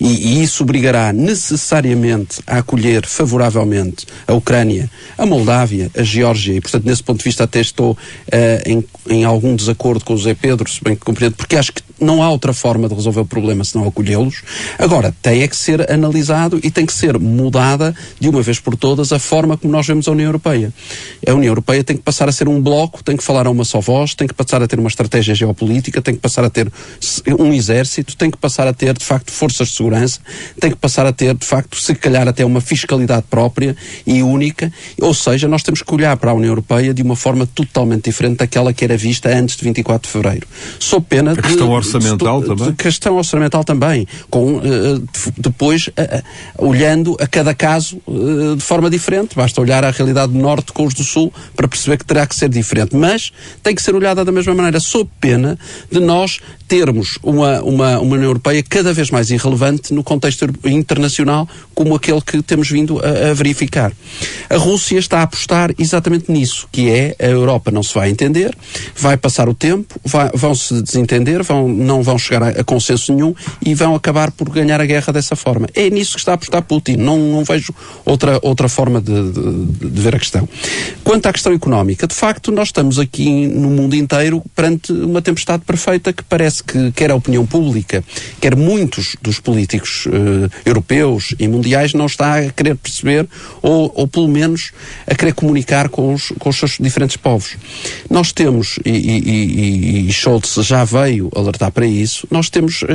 e, 0.00 0.06
e 0.06 0.42
isso 0.42 0.62
obrigará 0.62 1.12
necessariamente 1.12 2.40
a 2.46 2.58
acolher 2.58 3.06
favoravelmente 3.06 4.06
a 4.26 4.34
Ucrânia, 4.34 4.90
a 5.16 5.24
Moldávia, 5.24 5.90
a 5.96 6.02
Geórgia, 6.02 6.54
e 6.54 6.60
portanto, 6.60 6.84
nesse 6.84 7.02
ponto 7.02 7.18
de 7.18 7.24
vista, 7.24 7.44
até 7.44 7.60
estou 7.60 7.92
uh, 7.92 7.96
em, 8.64 8.84
em 9.08 9.24
algum 9.24 9.54
desacordo 9.54 10.04
com 10.04 10.14
o 10.14 10.18
Zé 10.18 10.34
Pedro, 10.34 10.68
se 10.68 10.82
bem 10.82 10.94
que 10.94 11.04
compreendo, 11.04 11.34
porque 11.34 11.56
acho 11.56 11.72
que 11.72 11.82
não 12.00 12.22
há 12.22 12.30
outra 12.30 12.52
forma 12.52 12.88
de 12.88 12.94
resolver 12.94 13.20
o 13.20 13.26
problema 13.26 13.64
senão 13.64 13.86
acolhê-los. 13.86 14.42
Agora, 14.78 15.14
tem 15.22 15.42
é 15.42 15.48
que 15.48 15.56
ser 15.56 15.90
analisado 15.90 16.60
e 16.62 16.70
tem 16.70 16.84
que 16.84 16.92
ser 16.92 17.18
mudada 17.18 17.94
de 18.20 18.28
uma 18.28 18.42
vez 18.42 18.60
por 18.60 18.76
todas 18.76 19.12
a 19.12 19.18
forma 19.18 19.56
como 19.56 19.72
nós 19.72 19.86
vemos 19.86 20.06
a 20.06 20.12
União 20.12 20.26
Europeia. 20.26 20.72
A 21.26 21.32
União 21.32 21.50
Europeia 21.50 21.82
tem 21.82 21.96
que 21.96 22.02
passar 22.02 22.25
a 22.28 22.32
ser 22.32 22.48
um 22.48 22.60
bloco, 22.60 23.02
tem 23.02 23.16
que 23.16 23.22
falar 23.22 23.46
a 23.46 23.50
uma 23.50 23.64
só 23.64 23.80
voz, 23.80 24.14
tem 24.14 24.26
que 24.26 24.34
passar 24.34 24.62
a 24.62 24.66
ter 24.66 24.78
uma 24.78 24.88
estratégia 24.88 25.34
geopolítica, 25.34 26.00
tem 26.02 26.14
que 26.14 26.20
passar 26.20 26.44
a 26.44 26.50
ter 26.50 26.70
um 27.38 27.52
exército, 27.52 28.16
tem 28.16 28.30
que 28.30 28.36
passar 28.36 28.66
a 28.66 28.72
ter, 28.72 28.94
de 28.94 29.04
facto, 29.04 29.30
forças 29.30 29.68
de 29.68 29.74
segurança, 29.74 30.20
tem 30.60 30.70
que 30.70 30.76
passar 30.76 31.06
a 31.06 31.12
ter, 31.12 31.34
de 31.34 31.46
facto, 31.46 31.76
se 31.78 31.94
calhar 31.94 32.26
até 32.28 32.44
uma 32.44 32.60
fiscalidade 32.60 33.26
própria 33.28 33.76
e 34.06 34.22
única. 34.22 34.72
Ou 35.00 35.14
seja, 35.14 35.48
nós 35.48 35.62
temos 35.62 35.82
que 35.82 35.94
olhar 35.94 36.16
para 36.16 36.30
a 36.30 36.34
União 36.34 36.50
Europeia 36.50 36.92
de 36.92 37.02
uma 37.02 37.16
forma 37.16 37.46
totalmente 37.46 38.04
diferente 38.04 38.38
daquela 38.38 38.72
que 38.72 38.84
era 38.84 38.96
vista 38.96 39.28
antes 39.28 39.56
de 39.56 39.64
24 39.64 40.06
de 40.06 40.12
fevereiro. 40.12 40.46
Sou 40.78 41.00
pena 41.00 41.34
de 41.34 41.40
orçamental 41.76 42.40
de, 42.40 42.46
também? 42.46 42.70
De 42.70 42.76
questão 42.76 43.16
orçamental 43.16 43.64
também, 43.64 44.06
com, 44.30 44.56
uh, 44.56 44.62
depois 45.36 45.88
uh, 45.88 46.22
olhando 46.58 47.16
a 47.20 47.26
cada 47.26 47.54
caso 47.54 48.00
uh, 48.06 48.56
de 48.56 48.62
forma 48.62 48.90
diferente. 48.90 49.36
Basta 49.36 49.60
olhar 49.60 49.84
a 49.84 49.90
realidade 49.90 50.32
do 50.32 50.38
Norte 50.38 50.72
com 50.72 50.84
os 50.84 50.94
do 50.94 51.04
Sul 51.04 51.32
para 51.54 51.68
perceber 51.68 51.98
que 51.98 52.04
terá 52.16 52.26
que 52.26 52.34
ser 52.34 52.48
diferente. 52.48 52.96
Mas 52.96 53.30
tem 53.62 53.74
que 53.74 53.82
ser 53.82 53.94
olhada 53.94 54.24
da 54.24 54.32
mesma 54.32 54.54
maneira, 54.54 54.80
sob 54.80 55.10
pena 55.20 55.58
de 55.90 56.00
nós 56.00 56.40
termos 56.66 57.18
uma, 57.22 57.62
uma, 57.62 57.98
uma 57.98 58.14
União 58.16 58.30
Europeia 58.30 58.62
cada 58.62 58.92
vez 58.92 59.10
mais 59.10 59.30
irrelevante 59.30 59.92
no 59.94 60.02
contexto 60.02 60.46
internacional 60.64 61.48
como 61.74 61.94
aquele 61.94 62.20
que 62.20 62.42
temos 62.42 62.68
vindo 62.70 63.00
a, 63.00 63.30
a 63.30 63.34
verificar. 63.34 63.92
A 64.48 64.56
Rússia 64.56 64.98
está 64.98 65.20
a 65.20 65.22
apostar 65.22 65.72
exatamente 65.78 66.30
nisso, 66.32 66.66
que 66.72 66.90
é 66.90 67.14
a 67.20 67.26
Europa 67.26 67.70
não 67.70 67.82
se 67.82 67.94
vai 67.94 68.10
entender, 68.10 68.56
vai 68.96 69.16
passar 69.16 69.48
o 69.48 69.54
tempo, 69.54 70.00
vai, 70.04 70.30
vão 70.34 70.54
se 70.54 70.82
desentender, 70.82 71.42
vão, 71.42 71.68
não 71.68 72.02
vão 72.02 72.18
chegar 72.18 72.42
a, 72.42 72.48
a, 72.48 72.64
consenso 72.64 73.12
nenhum 73.12 73.34
e 73.64 73.74
vão 73.74 73.94
acabar 73.94 74.30
por 74.30 74.48
ganhar 74.48 74.80
a 74.80 74.86
guerra 74.86 75.12
dessa 75.12 75.36
forma. 75.36 75.68
É 75.74 75.88
nisso 75.90 76.14
que 76.14 76.20
está 76.20 76.32
a 76.32 76.34
apostar 76.34 76.62
Putin. 76.62 76.96
Não, 76.96 77.18
não 77.18 77.44
vejo 77.44 77.74
outra, 78.04 78.38
outra 78.42 78.68
forma 78.68 79.00
de, 79.00 79.30
de, 79.30 79.90
de 79.90 80.00
ver 80.00 80.16
a 80.16 80.18
questão. 80.18 80.48
Quanto 81.04 81.26
à 81.26 81.32
questão 81.32 81.52
económica, 81.52 82.05
de 82.06 82.14
facto, 82.14 82.50
nós 82.52 82.68
estamos 82.68 82.98
aqui 82.98 83.46
no 83.46 83.70
mundo 83.70 83.94
inteiro 83.94 84.42
perante 84.54 84.92
uma 84.92 85.20
tempestade 85.20 85.62
perfeita 85.64 86.12
que 86.12 86.22
parece 86.22 86.62
que 86.62 86.92
quer 86.92 87.10
a 87.10 87.14
opinião 87.14 87.46
pública, 87.46 88.02
quer 88.40 88.56
muitos 88.56 89.16
dos 89.20 89.40
políticos 89.40 90.06
uh, 90.06 90.50
europeus 90.64 91.34
e 91.38 91.46
mundiais 91.48 91.92
não 91.94 92.06
está 92.06 92.38
a 92.38 92.50
querer 92.50 92.76
perceber 92.76 93.28
ou, 93.62 93.92
ou 93.94 94.06
pelo 94.06 94.28
menos 94.28 94.72
a 95.06 95.14
querer 95.14 95.32
comunicar 95.32 95.88
com 95.88 96.14
os, 96.14 96.32
com 96.38 96.48
os 96.48 96.56
seus 96.56 96.78
diferentes 96.78 97.16
povos. 97.16 97.56
Nós 98.08 98.32
temos, 98.32 98.78
e, 98.84 98.90
e, 98.90 99.30
e, 99.30 100.08
e 100.08 100.12
Schultz 100.12 100.54
já 100.64 100.84
veio 100.84 101.30
alertar 101.34 101.70
para 101.70 101.86
isso, 101.86 102.26
nós 102.30 102.48
temos 102.50 102.82
uh, 102.82 102.86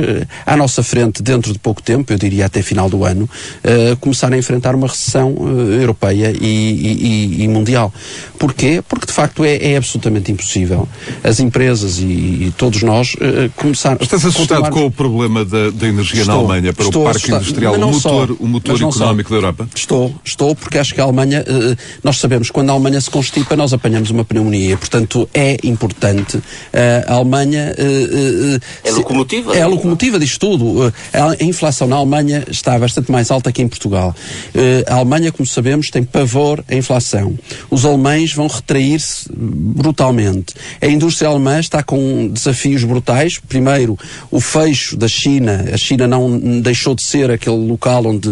à 0.46 0.56
nossa 0.56 0.82
frente, 0.82 1.22
dentro 1.22 1.52
de 1.52 1.58
pouco 1.58 1.82
tempo, 1.82 2.12
eu 2.12 2.18
diria 2.18 2.46
até 2.46 2.62
final 2.62 2.88
do 2.88 3.04
ano, 3.04 3.24
uh, 3.24 3.96
começar 3.98 4.32
a 4.32 4.36
enfrentar 4.36 4.74
uma 4.74 4.86
recessão 4.86 5.34
europeia 5.80 6.32
e, 6.40 7.46
mundial. 7.48 7.92
Porquê? 8.38 8.82
Porque 8.88 9.01
de 9.06 9.12
facto 9.12 9.44
é, 9.44 9.72
é 9.72 9.76
absolutamente 9.76 10.30
impossível 10.32 10.88
as 11.22 11.40
empresas 11.40 11.98
e, 11.98 12.52
todos 12.56 12.82
nós 12.82 13.16
começar. 13.56 13.96
Estás 14.00 14.24
assustado 14.24 14.70
com 14.70 14.86
o 14.86 14.90
problema 14.90 15.44
da, 15.44 15.70
da 15.70 15.88
energia 15.88 16.20
estou, 16.20 16.34
na 16.34 16.40
Alemanha 16.40 16.72
para 16.72 16.86
o 16.86 16.92
parque 16.92 17.10
assustado. 17.10 17.42
industrial, 17.42 17.74
o 17.74 17.78
motor, 17.78 18.00
só, 18.00 18.34
o 18.38 18.48
motor 18.48 18.76
económico 18.76 19.28
só. 19.28 19.34
da 19.34 19.38
Europa? 19.38 19.68
Estou, 19.74 20.14
estou, 20.24 20.54
porque 20.54 20.78
acho 20.78 20.94
que 20.94 21.00
a 21.00 21.04
Alemanha, 21.04 21.42
uh, 21.42 21.76
nós 22.02 22.18
sabemos 22.18 22.50
quando 22.50 22.70
a 22.70 22.72
Alemanha 22.72 23.00
se 23.00 23.10
constipa, 23.10 23.56
nós 23.56 23.72
apanhamos 23.72 24.10
uma 24.10 24.24
pneumonia. 24.24 24.76
Portanto, 24.76 25.28
é 25.32 25.56
importante. 25.64 26.36
Uh, 26.36 26.42
a 27.06 27.14
Alemanha. 27.14 27.74
Uh, 27.78 28.60
é 28.84 28.92
locomotiva? 28.92 29.56
É 29.56 29.62
a 29.62 29.66
locomotiva 29.66 30.18
disto 30.18 30.40
tudo. 30.40 30.92
a 31.12 31.44
inflação 31.44 31.86
na 31.86 31.96
Alemanha 31.96 32.44
está 32.48 32.78
bastante 32.78 33.10
mais 33.10 33.30
alta 33.30 33.52
que 33.52 33.62
em 33.62 33.68
Portugal. 33.68 34.14
a 34.86 34.94
Alemanha, 34.94 35.30
como 35.32 35.46
sabemos, 35.46 35.90
tem 35.90 36.02
pavor 36.02 36.64
à 36.68 36.74
inflação. 36.74 37.38
Os 37.70 37.84
alemães 37.84 38.32
vão 38.32 38.48
retrair-se 38.92 39.28
brutalmente. 39.34 40.54
A 40.80 40.86
indústria 40.86 41.28
alemã 41.28 41.58
está 41.58 41.82
com 41.82 42.28
desafios 42.28 42.84
brutais 42.84 43.38
primeiro, 43.38 43.98
o 44.30 44.40
fecho 44.40 44.96
da 44.96 45.08
China, 45.08 45.66
a 45.72 45.76
China 45.76 46.06
não 46.06 46.60
deixou 46.60 46.94
de 46.94 47.02
ser 47.02 47.30
aquele 47.30 47.56
local 47.56 48.06
onde 48.06 48.30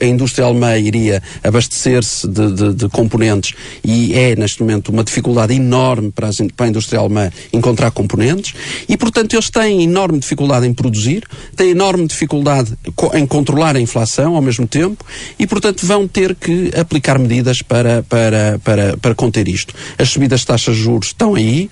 a 0.00 0.04
indústria 0.04 0.46
alemã 0.46 0.76
iria 0.78 1.22
abastecer-se 1.42 2.28
de, 2.28 2.52
de, 2.52 2.74
de, 2.74 2.88
componentes 2.88 3.54
e 3.84 4.14
é, 4.14 4.34
neste 4.36 4.60
momento, 4.60 4.90
uma 4.90 5.04
dificuldade 5.04 5.54
enorme 5.54 6.10
para, 6.10 6.28
as, 6.28 6.36
para 6.56 6.66
a 6.66 6.68
indústria 6.68 7.00
alemã 7.00 7.30
encontrar 7.52 7.90
componentes 7.90 8.54
e, 8.88 8.96
portanto, 8.96 9.34
eles 9.34 9.50
têm 9.50 9.82
enorme 9.82 10.18
dificuldade 10.18 10.66
em 10.66 10.72
produzir, 10.72 11.24
têm 11.54 11.70
enorme 11.70 12.06
dificuldade 12.06 12.72
em 13.14 13.26
controlar 13.26 13.76
a 13.76 13.80
inflação 13.80 14.34
ao 14.34 14.42
mesmo 14.42 14.66
tempo 14.66 15.04
e, 15.38 15.46
portanto, 15.46 15.86
vão 15.86 16.06
ter 16.06 16.34
que 16.34 16.70
aplicar 16.78 17.18
medidas 17.18 17.62
para, 17.62 18.02
para, 18.02 18.60
para, 18.62 18.96
para 18.96 19.14
conter 19.14 19.48
isto. 19.48 19.74
As 19.98 20.10
subidas 20.10 20.40
de 20.40 20.46
taxas 20.46 20.76
de 20.76 20.82
juros 20.82 21.08
estão 21.08 21.34
aí 21.34 21.70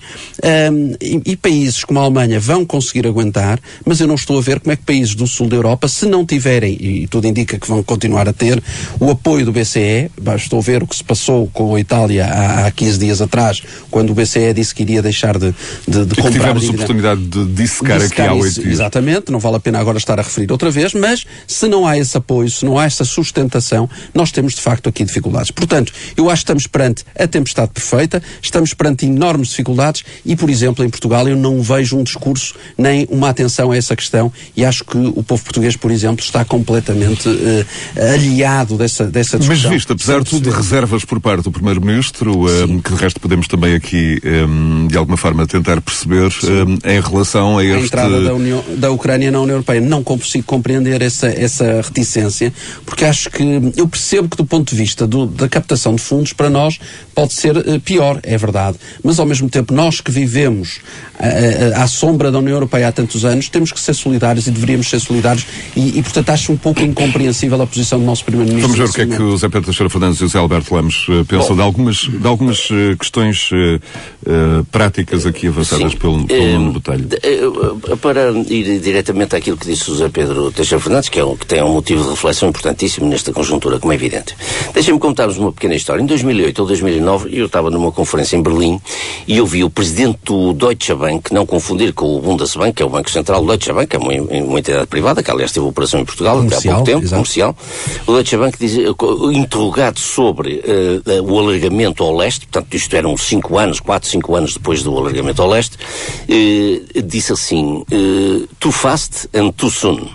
um, 0.71 0.95
e, 1.01 1.31
e 1.31 1.35
países 1.35 1.83
como 1.83 1.99
a 1.99 2.03
Alemanha 2.03 2.39
vão 2.39 2.65
conseguir 2.65 3.07
aguentar, 3.07 3.59
mas 3.85 3.99
eu 3.99 4.07
não 4.07 4.15
estou 4.15 4.37
a 4.37 4.41
ver 4.41 4.59
como 4.59 4.71
é 4.71 4.75
que 4.75 4.83
países 4.83 5.15
do 5.15 5.27
sul 5.27 5.47
da 5.47 5.55
Europa, 5.55 5.87
se 5.87 6.05
não 6.05 6.25
tiverem, 6.25 6.77
e 6.79 7.07
tudo 7.07 7.27
indica 7.27 7.57
que 7.57 7.67
vão 7.67 7.83
continuar 7.83 8.27
a 8.27 8.33
ter, 8.33 8.61
o 8.99 9.09
apoio 9.11 9.45
do 9.45 9.51
BCE, 9.51 10.09
estou 10.35 10.59
a 10.59 10.61
ver 10.61 10.83
o 10.83 10.87
que 10.87 10.95
se 10.95 11.03
passou 11.03 11.47
com 11.53 11.75
a 11.75 11.79
Itália 11.79 12.25
há, 12.25 12.67
há 12.67 12.71
15 12.71 12.99
dias 12.99 13.21
atrás, 13.21 13.61
quando 13.89 14.11
o 14.11 14.13
BCE 14.13 14.53
disse 14.53 14.73
que 14.73 14.83
iria 14.83 15.01
deixar 15.01 15.37
de, 15.37 15.53
de, 15.87 16.05
de 16.05 16.15
comprar. 16.15 16.31
tivemos 16.31 16.65
a 16.65 16.71
oportunidade 16.71 17.21
de 17.21 17.45
dissecar, 17.45 18.01
aqui 18.01 18.21
há 18.21 18.33
oito 18.33 18.61
dias. 18.61 18.73
Exatamente, 18.73 19.31
não 19.31 19.39
vale 19.39 19.57
a 19.57 19.59
pena 19.59 19.79
agora 19.79 19.97
estar 19.97 20.19
a 20.19 20.23
referir 20.23 20.51
outra 20.51 20.69
vez, 20.69 20.93
mas 20.93 21.25
se 21.47 21.67
não 21.67 21.85
há 21.87 21.97
esse 21.97 22.17
apoio, 22.17 22.49
se 22.49 22.65
não 22.65 22.77
há 22.77 22.85
essa 22.85 23.05
sustentação, 23.05 23.89
nós 24.13 24.31
temos 24.31 24.55
de 24.55 24.61
facto 24.61 24.89
aqui 24.89 25.03
dificuldades. 25.03 25.51
Portanto, 25.51 25.93
eu 26.17 26.29
acho 26.29 26.41
que 26.41 26.43
estamos 26.43 26.67
perante 26.67 27.03
a 27.17 27.27
tempestade 27.27 27.71
perfeita, 27.71 27.94
direita, 27.95 28.21
estamos 28.41 28.73
perante 28.73 29.05
enormes 29.05 29.49
dificuldades 29.49 30.03
e, 30.25 30.35
por 30.35 30.49
exemplo, 30.49 30.83
em 30.85 30.89
Portugal 30.89 31.27
eu 31.27 31.35
não 31.35 31.61
vejo 31.61 31.97
um 31.97 32.03
discurso 32.03 32.55
nem 32.77 33.07
uma 33.09 33.29
atenção 33.29 33.71
a 33.71 33.77
essa 33.77 33.95
questão 33.95 34.31
e 34.55 34.63
acho 34.63 34.83
que 34.83 34.97
o 34.97 35.23
povo 35.23 35.43
português, 35.43 35.75
por 35.75 35.91
exemplo, 35.91 36.23
está 36.23 36.43
completamente 36.45 37.27
uh, 37.27 37.65
aliado 38.13 38.77
dessa, 38.77 39.05
dessa 39.05 39.37
discussão. 39.37 39.69
Mas 39.69 39.73
visto, 39.73 39.93
apesar 39.93 40.19
de 40.19 40.29
tudo, 40.29 40.49
reservas 40.49 41.03
por 41.05 41.19
parte 41.19 41.43
do 41.43 41.51
Primeiro-Ministro, 41.51 42.45
um, 42.47 42.79
que 42.79 42.91
de 42.93 42.99
resto 42.99 43.19
podemos 43.19 43.47
também 43.47 43.75
aqui, 43.75 44.21
um, 44.47 44.87
de 44.87 44.97
alguma 44.97 45.17
forma, 45.17 45.45
tentar 45.47 45.81
perceber 45.81 46.31
um, 46.43 46.89
em 46.89 46.99
relação 46.99 47.57
a 47.57 47.63
este... 47.63 47.75
A 47.75 47.85
entrada 47.85 48.21
da, 48.21 48.33
União, 48.33 48.63
da 48.77 48.91
Ucrânia 48.91 49.31
na 49.31 49.39
União 49.39 49.55
Europeia. 49.55 49.81
Não 49.81 50.03
consigo 50.03 50.45
compreender 50.45 51.01
essa, 51.01 51.27
essa 51.27 51.81
reticência, 51.81 52.53
porque 52.85 53.05
acho 53.05 53.29
que 53.29 53.43
eu 53.75 53.87
percebo 53.87 54.29
que 54.29 54.37
do 54.37 54.45
ponto 54.45 54.69
de 54.69 54.75
vista 54.75 55.07
do, 55.07 55.25
da 55.25 55.47
captação 55.47 55.95
de 55.95 56.01
fundos, 56.01 56.33
para 56.33 56.49
nós 56.49 56.79
pode 57.13 57.33
ser 57.33 57.57
uh, 57.57 57.79
pior, 57.85 58.19
é 58.23 58.37
verdade. 58.37 58.77
Mas 59.03 59.19
ao 59.19 59.25
mesmo 59.25 59.49
tempo, 59.49 59.73
nós 59.73 60.01
que 60.01 60.11
vivemos 60.11 60.79
uh, 61.19 61.81
à 61.81 61.87
sombra 61.87 62.31
da 62.31 62.39
União 62.39 62.55
Europeia 62.55 62.87
há 62.87 62.91
tantos 62.91 63.23
anos, 63.23 63.47
temos 63.47 63.71
que 63.71 63.79
ser 63.79 63.93
solidários 63.93 64.47
e 64.47 64.51
deveríamos 64.51 64.89
ser 64.89 64.99
solidários 64.99 65.45
e, 65.75 65.99
e 65.99 66.03
portanto, 66.03 66.29
acho 66.31 66.51
um 66.51 66.57
pouco 66.57 66.81
incompreensível 66.81 67.61
a 67.61 67.67
posição 67.67 67.99
do 67.99 68.05
nosso 68.05 68.25
Primeiro-Ministro. 68.25 68.73
Vamos 68.73 68.93
ver 68.93 69.03
o 69.03 69.07
que 69.07 69.13
é 69.13 69.17
que 69.17 69.21
o 69.21 69.37
Zé 69.37 69.47
Pedro 69.47 69.65
Teixeira 69.65 69.89
Fernandes 69.89 70.19
e 70.19 70.23
o 70.25 70.27
Zé 70.27 70.39
Alberto 70.39 70.75
Lemos 70.75 71.07
uh, 71.07 71.23
pensam 71.25 71.49
Bom, 71.49 71.55
de 71.55 71.61
algumas, 71.61 71.95
de 71.97 72.27
algumas 72.27 72.69
uh, 72.69 72.97
questões 72.97 73.49
uh, 73.51 74.65
práticas 74.71 75.25
aqui 75.25 75.47
avançadas 75.47 75.91
sim, 75.91 75.97
pelo, 75.97 76.25
pelo 76.25 76.59
Nuno 76.59 76.73
Botelho. 76.73 77.07
Para 78.01 78.31
ir 78.31 78.79
diretamente 78.79 79.35
àquilo 79.35 79.57
que 79.57 79.67
disse 79.67 79.89
o 79.91 79.95
Zé 79.95 80.09
Pedro 80.09 80.51
Teixeira 80.51 80.81
Fernandes, 80.81 81.09
que, 81.09 81.19
é 81.19 81.25
um, 81.25 81.35
que 81.35 81.45
tem 81.45 81.61
um 81.63 81.73
motivo 81.73 82.03
de 82.03 82.09
reflexão 82.09 82.49
importantíssimo 82.49 83.07
nesta 83.07 83.31
conjuntura, 83.31 83.79
como 83.79 83.93
é 83.93 83.95
evidente. 83.95 84.35
Deixem-me 84.73 84.99
contar-vos 84.99 85.37
uma 85.37 85.51
pequena 85.51 85.75
história. 85.75 86.01
Em 86.01 86.05
2008 86.05 86.59
ou 86.59 86.67
2009, 86.67 87.29
eu 87.31 87.45
estava 87.45 87.64
numa 87.69 87.91
conferência 87.91 88.35
em 88.35 88.41
Berlim 88.41 88.79
e 89.27 89.37
eu 89.37 89.45
vi 89.45 89.63
o 89.63 89.69
presidente 89.69 90.19
do 90.23 90.53
Deutsche 90.53 90.93
Bank, 90.93 91.33
não 91.33 91.45
confundir 91.45 91.93
com 91.93 92.15
o 92.15 92.19
Bundesbank, 92.19 92.73
que 92.73 92.83
é 92.83 92.85
o 92.85 92.89
Banco 92.89 93.09
Central 93.09 93.41
do 93.41 93.47
Deutsche 93.47 93.71
Bank, 93.73 93.87
que 93.87 93.95
é 93.95 93.99
uma, 93.99 94.13
uma 94.13 94.59
entidade 94.59 94.87
privada, 94.87 95.23
que 95.23 95.31
aliás 95.31 95.51
teve 95.51 95.65
operação 95.65 95.99
em 95.99 96.05
Portugal 96.05 96.41
até 96.41 96.55
há 96.55 96.61
pouco 96.61 96.83
tempo, 96.83 96.99
exato. 96.99 97.15
comercial. 97.15 97.55
O 98.05 98.13
Deutsche 98.13 98.37
Bank 98.37 98.57
diz, 98.59 98.77
interrogado 99.33 99.99
sobre 99.99 100.63
uh, 101.07 101.31
o 101.31 101.39
alargamento 101.39 102.03
ao 102.03 102.15
leste, 102.15 102.47
portanto 102.47 102.73
isto 102.73 102.95
eram 102.95 103.17
5 103.17 103.57
anos, 103.57 103.79
4, 103.79 104.09
5 104.09 104.35
anos 104.35 104.53
depois 104.53 104.83
do 104.83 104.97
alargamento 104.97 105.41
ao 105.41 105.49
leste, 105.49 105.77
uh, 105.77 107.01
disse 107.03 107.33
assim, 107.33 107.83
uh, 107.91 108.47
too 108.59 108.71
fast 108.71 109.27
and 109.33 109.51
too 109.51 109.69
soon. 109.69 110.07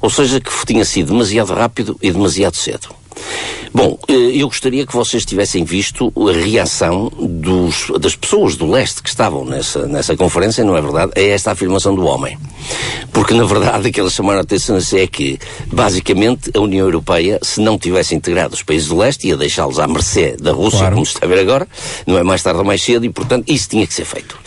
Ou 0.00 0.10
seja, 0.10 0.40
que 0.40 0.50
tinha 0.66 0.84
sido 0.84 1.12
demasiado 1.12 1.52
rápido 1.52 1.96
e 2.00 2.10
demasiado 2.10 2.56
cedo. 2.56 2.88
Bom, 3.74 3.98
eh, 4.06 4.12
eu 4.40 4.46
gostaria 4.46 4.86
que 4.86 4.92
vocês 4.92 5.24
tivessem 5.24 5.64
visto 5.64 6.12
a 6.16 6.32
reação 6.32 7.10
dos, 7.18 7.90
das 8.00 8.14
pessoas 8.14 8.54
do 8.54 8.70
leste 8.70 9.02
que 9.02 9.08
estavam 9.08 9.44
nessa, 9.44 9.86
nessa 9.88 10.16
conferência, 10.16 10.62
não 10.62 10.76
é 10.76 10.80
verdade? 10.80 11.10
É 11.16 11.30
esta 11.30 11.50
afirmação 11.50 11.92
do 11.92 12.04
homem. 12.04 12.38
Porque, 13.12 13.34
na 13.34 13.44
verdade, 13.44 13.88
aquilo 13.90 14.08
que 14.08 14.14
chamaram 14.14 14.38
a 14.38 14.42
atenção 14.42 14.78
é 14.92 15.06
que, 15.08 15.40
basicamente, 15.66 16.52
a 16.54 16.60
União 16.60 16.86
Europeia, 16.86 17.40
se 17.42 17.60
não 17.60 17.76
tivesse 17.76 18.14
integrado 18.14 18.54
os 18.54 18.62
países 18.62 18.88
do 18.88 18.96
leste, 18.96 19.26
ia 19.26 19.36
deixá-los 19.36 19.80
à 19.80 19.88
mercê 19.88 20.36
da 20.40 20.52
Rússia, 20.52 20.78
claro. 20.78 20.94
como 20.94 21.06
se 21.06 21.14
está 21.14 21.26
a 21.26 21.28
ver 21.28 21.40
agora, 21.40 21.66
não 22.06 22.16
é 22.16 22.22
mais 22.22 22.42
tarde 22.44 22.60
ou 22.60 22.64
mais 22.64 22.80
cedo, 22.80 23.04
e, 23.04 23.10
portanto, 23.10 23.44
isso 23.48 23.68
tinha 23.68 23.86
que 23.86 23.94
ser 23.94 24.04
feito. 24.04 24.38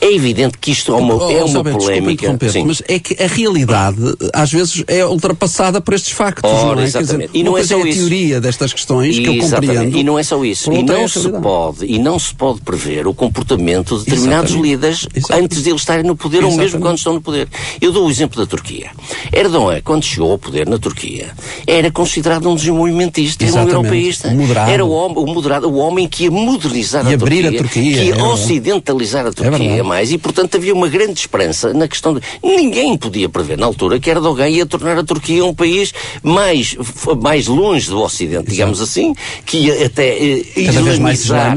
É 0.00 0.14
evidente 0.14 0.56
que 0.56 0.70
isto 0.70 0.92
é 0.92 0.96
uma, 0.96 1.14
oh, 1.16 1.30
é 1.30 1.42
uma 1.42 1.64
polémica. 1.64 2.38
Mas 2.64 2.80
é 2.86 3.00
que 3.00 3.20
a 3.20 3.26
realidade, 3.26 3.98
às 4.32 4.52
vezes, 4.52 4.84
é 4.86 5.04
ultrapassada 5.04 5.80
por 5.80 5.94
estes 5.94 6.12
factos, 6.12 6.48
Ora, 6.48 6.76
não 6.76 6.82
é? 6.82 6.84
Exatamente. 6.84 7.32
Dizer, 7.32 7.40
e 7.40 7.42
não 7.42 7.58
é 7.58 7.64
só 7.64 7.78
é 7.78 7.82
a 7.82 7.86
isso. 7.88 7.98
teoria 7.98 8.27
destas 8.40 8.72
questões, 8.72 9.18
que 9.18 9.26
eu 9.26 9.38
compreendo. 9.38 9.96
E 9.96 10.04
não 10.04 10.18
é 10.18 10.22
só 10.22 10.44
isso. 10.44 10.72
E 10.72 10.82
não, 10.82 11.08
se 11.08 11.28
pode, 11.28 11.86
e 11.86 11.98
não 11.98 12.18
se 12.18 12.34
pode 12.34 12.60
prever 12.60 13.06
o 13.06 13.14
comportamento 13.14 13.98
de 13.98 14.04
determinados 14.04 14.50
Exatamente. 14.50 14.70
líderes 14.70 15.06
Exatamente. 15.14 15.44
antes 15.44 15.62
de 15.62 15.70
eles 15.70 15.80
estarem 15.80 16.04
no 16.04 16.16
poder 16.16 16.44
ou 16.44 16.54
mesmo 16.54 16.80
quando 16.80 16.98
estão 16.98 17.14
no 17.14 17.20
poder. 17.20 17.48
Eu 17.80 17.92
dou 17.92 18.06
o 18.06 18.10
exemplo 18.10 18.38
da 18.38 18.46
Turquia. 18.46 18.90
Erdogan, 19.32 19.80
quando 19.82 20.04
chegou 20.04 20.32
ao 20.32 20.38
poder 20.38 20.68
na 20.68 20.78
Turquia, 20.78 21.28
era 21.66 21.90
considerado 21.90 22.48
um 22.48 22.54
desenvolvimentista 22.54 23.44
e 23.44 23.50
um 23.50 23.58
europeísta. 23.58 24.30
Moderado. 24.30 24.70
Era 24.70 24.84
o, 24.84 24.90
homem, 24.90 25.18
o 25.18 25.26
moderado, 25.26 25.68
o 25.68 25.76
homem 25.76 26.08
que 26.08 26.24
ia 26.24 26.30
modernizar 26.30 27.08
e 27.10 27.14
a, 27.14 27.18
Turquia, 27.18 27.48
a 27.48 27.52
Turquia, 27.52 27.98
que 27.98 28.04
ia 28.04 28.14
é 28.14 28.22
ocidentalizar 28.22 29.26
a 29.26 29.28
é 29.28 29.32
Turquia 29.32 29.70
é 29.70 29.82
mais, 29.82 30.12
e 30.12 30.18
portanto 30.18 30.56
havia 30.56 30.74
uma 30.74 30.88
grande 30.88 31.18
esperança 31.20 31.72
na 31.72 31.88
questão 31.88 32.14
de. 32.14 32.20
Ninguém 32.42 32.96
podia 32.96 33.28
prever 33.28 33.56
na 33.58 33.66
altura 33.66 33.98
que 33.98 34.10
Erdogan 34.10 34.48
ia 34.48 34.66
tornar 34.66 34.98
a 34.98 35.04
Turquia 35.04 35.44
um 35.44 35.54
país 35.54 35.92
mais, 36.22 36.76
mais 37.20 37.46
longe 37.46 37.88
do 37.88 38.00
Ocidente, 38.00 38.17
Exato. 38.24 38.50
digamos 38.50 38.80
assim, 38.80 39.14
que 39.44 39.58
ia 39.58 39.86
até 39.86 40.16
eh, 40.16 40.44
islamizar, 40.56 41.56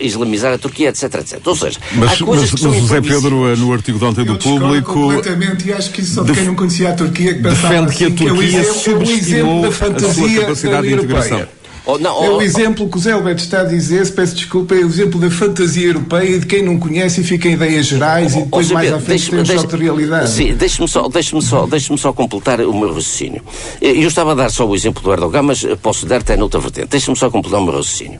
islamizar 0.00 0.52
a 0.52 0.58
Turquia, 0.58 0.88
etc, 0.88 1.14
etc. 1.14 1.40
Ou 1.46 1.56
seja, 1.56 1.78
mas, 1.92 2.20
mas, 2.20 2.52
mas 2.52 2.76
José 2.76 3.00
Pedro, 3.00 3.48
eh, 3.52 3.56
no 3.56 3.72
artigo 3.72 3.98
de 3.98 4.04
ontem 4.04 4.24
do 4.24 4.38
Público. 4.38 4.92
completamente 4.92 5.68
e 5.68 5.72
acho 5.72 5.90
que 5.90 6.00
isso 6.00 6.14
só 6.14 6.22
de 6.22 6.32
quem 6.32 6.44
não 6.44 6.54
conhecia 6.54 6.90
a 6.90 6.92
Turquia 6.92 7.34
que 7.34 7.42
pensava 7.42 7.68
defende 7.68 7.96
que 7.96 8.04
a 8.04 8.06
assim, 8.06 8.16
Turquia 8.16 8.26
que 8.26 8.26
é 8.26 8.32
o 8.32 8.42
exemplo, 8.42 8.74
subestimou 8.74 9.00
é 9.00 9.06
o 9.06 9.18
exemplo 9.18 9.62
da 9.62 9.72
fantasia 9.72 10.08
a 10.08 10.14
sua 10.14 10.40
capacidade 10.40 10.88
de 10.88 10.94
integração. 10.94 11.48
Oh, 11.88 11.98
não, 11.98 12.20
oh, 12.20 12.24
é 12.24 12.30
o 12.30 12.36
oh, 12.38 12.42
exemplo 12.42 12.88
que 12.88 12.96
o 12.96 13.00
Zé 13.00 13.12
Alberto 13.12 13.40
está 13.40 13.60
a 13.60 13.64
dizer, 13.64 14.04
se 14.04 14.10
peço 14.10 14.34
desculpa, 14.34 14.74
é 14.74 14.78
o 14.78 14.86
exemplo 14.86 15.20
da 15.20 15.30
fantasia 15.30 15.86
europeia 15.86 16.36
e 16.36 16.40
de 16.40 16.46
quem 16.46 16.60
não 16.60 16.80
conhece 16.80 17.20
e 17.20 17.24
fica 17.24 17.48
em 17.48 17.52
ideias 17.52 17.86
gerais 17.86 18.34
oh, 18.34 18.40
e 18.40 18.42
depois 18.42 18.70
mais 18.72 18.92
à 18.92 18.98
frente 18.98 19.30
tem 19.30 19.38
um 19.38 19.44
choque 19.44 19.76
de 19.76 19.84
realidade. 19.84 20.28
Sim, 20.28 20.54
deixe-me 20.54 20.88
só, 20.88 21.08
deixe 21.08 21.40
só, 21.40 21.64
deixe 21.64 21.96
só 21.96 22.12
completar 22.12 22.60
o 22.60 22.72
meu 22.72 22.88
raciocínio. 22.88 23.40
Eu 23.80 24.08
estava 24.08 24.32
a 24.32 24.34
dar 24.34 24.50
só 24.50 24.66
o 24.66 24.74
exemplo 24.74 25.00
do 25.00 25.12
Erdogan, 25.12 25.42
mas 25.42 25.64
posso 25.80 26.06
dar 26.06 26.22
até 26.22 26.36
noutra 26.36 26.58
vertente. 26.58 26.88
Deixe-me 26.88 27.16
só 27.16 27.30
completar 27.30 27.60
o 27.60 27.64
meu 27.64 27.76
raciocínio. 27.76 28.18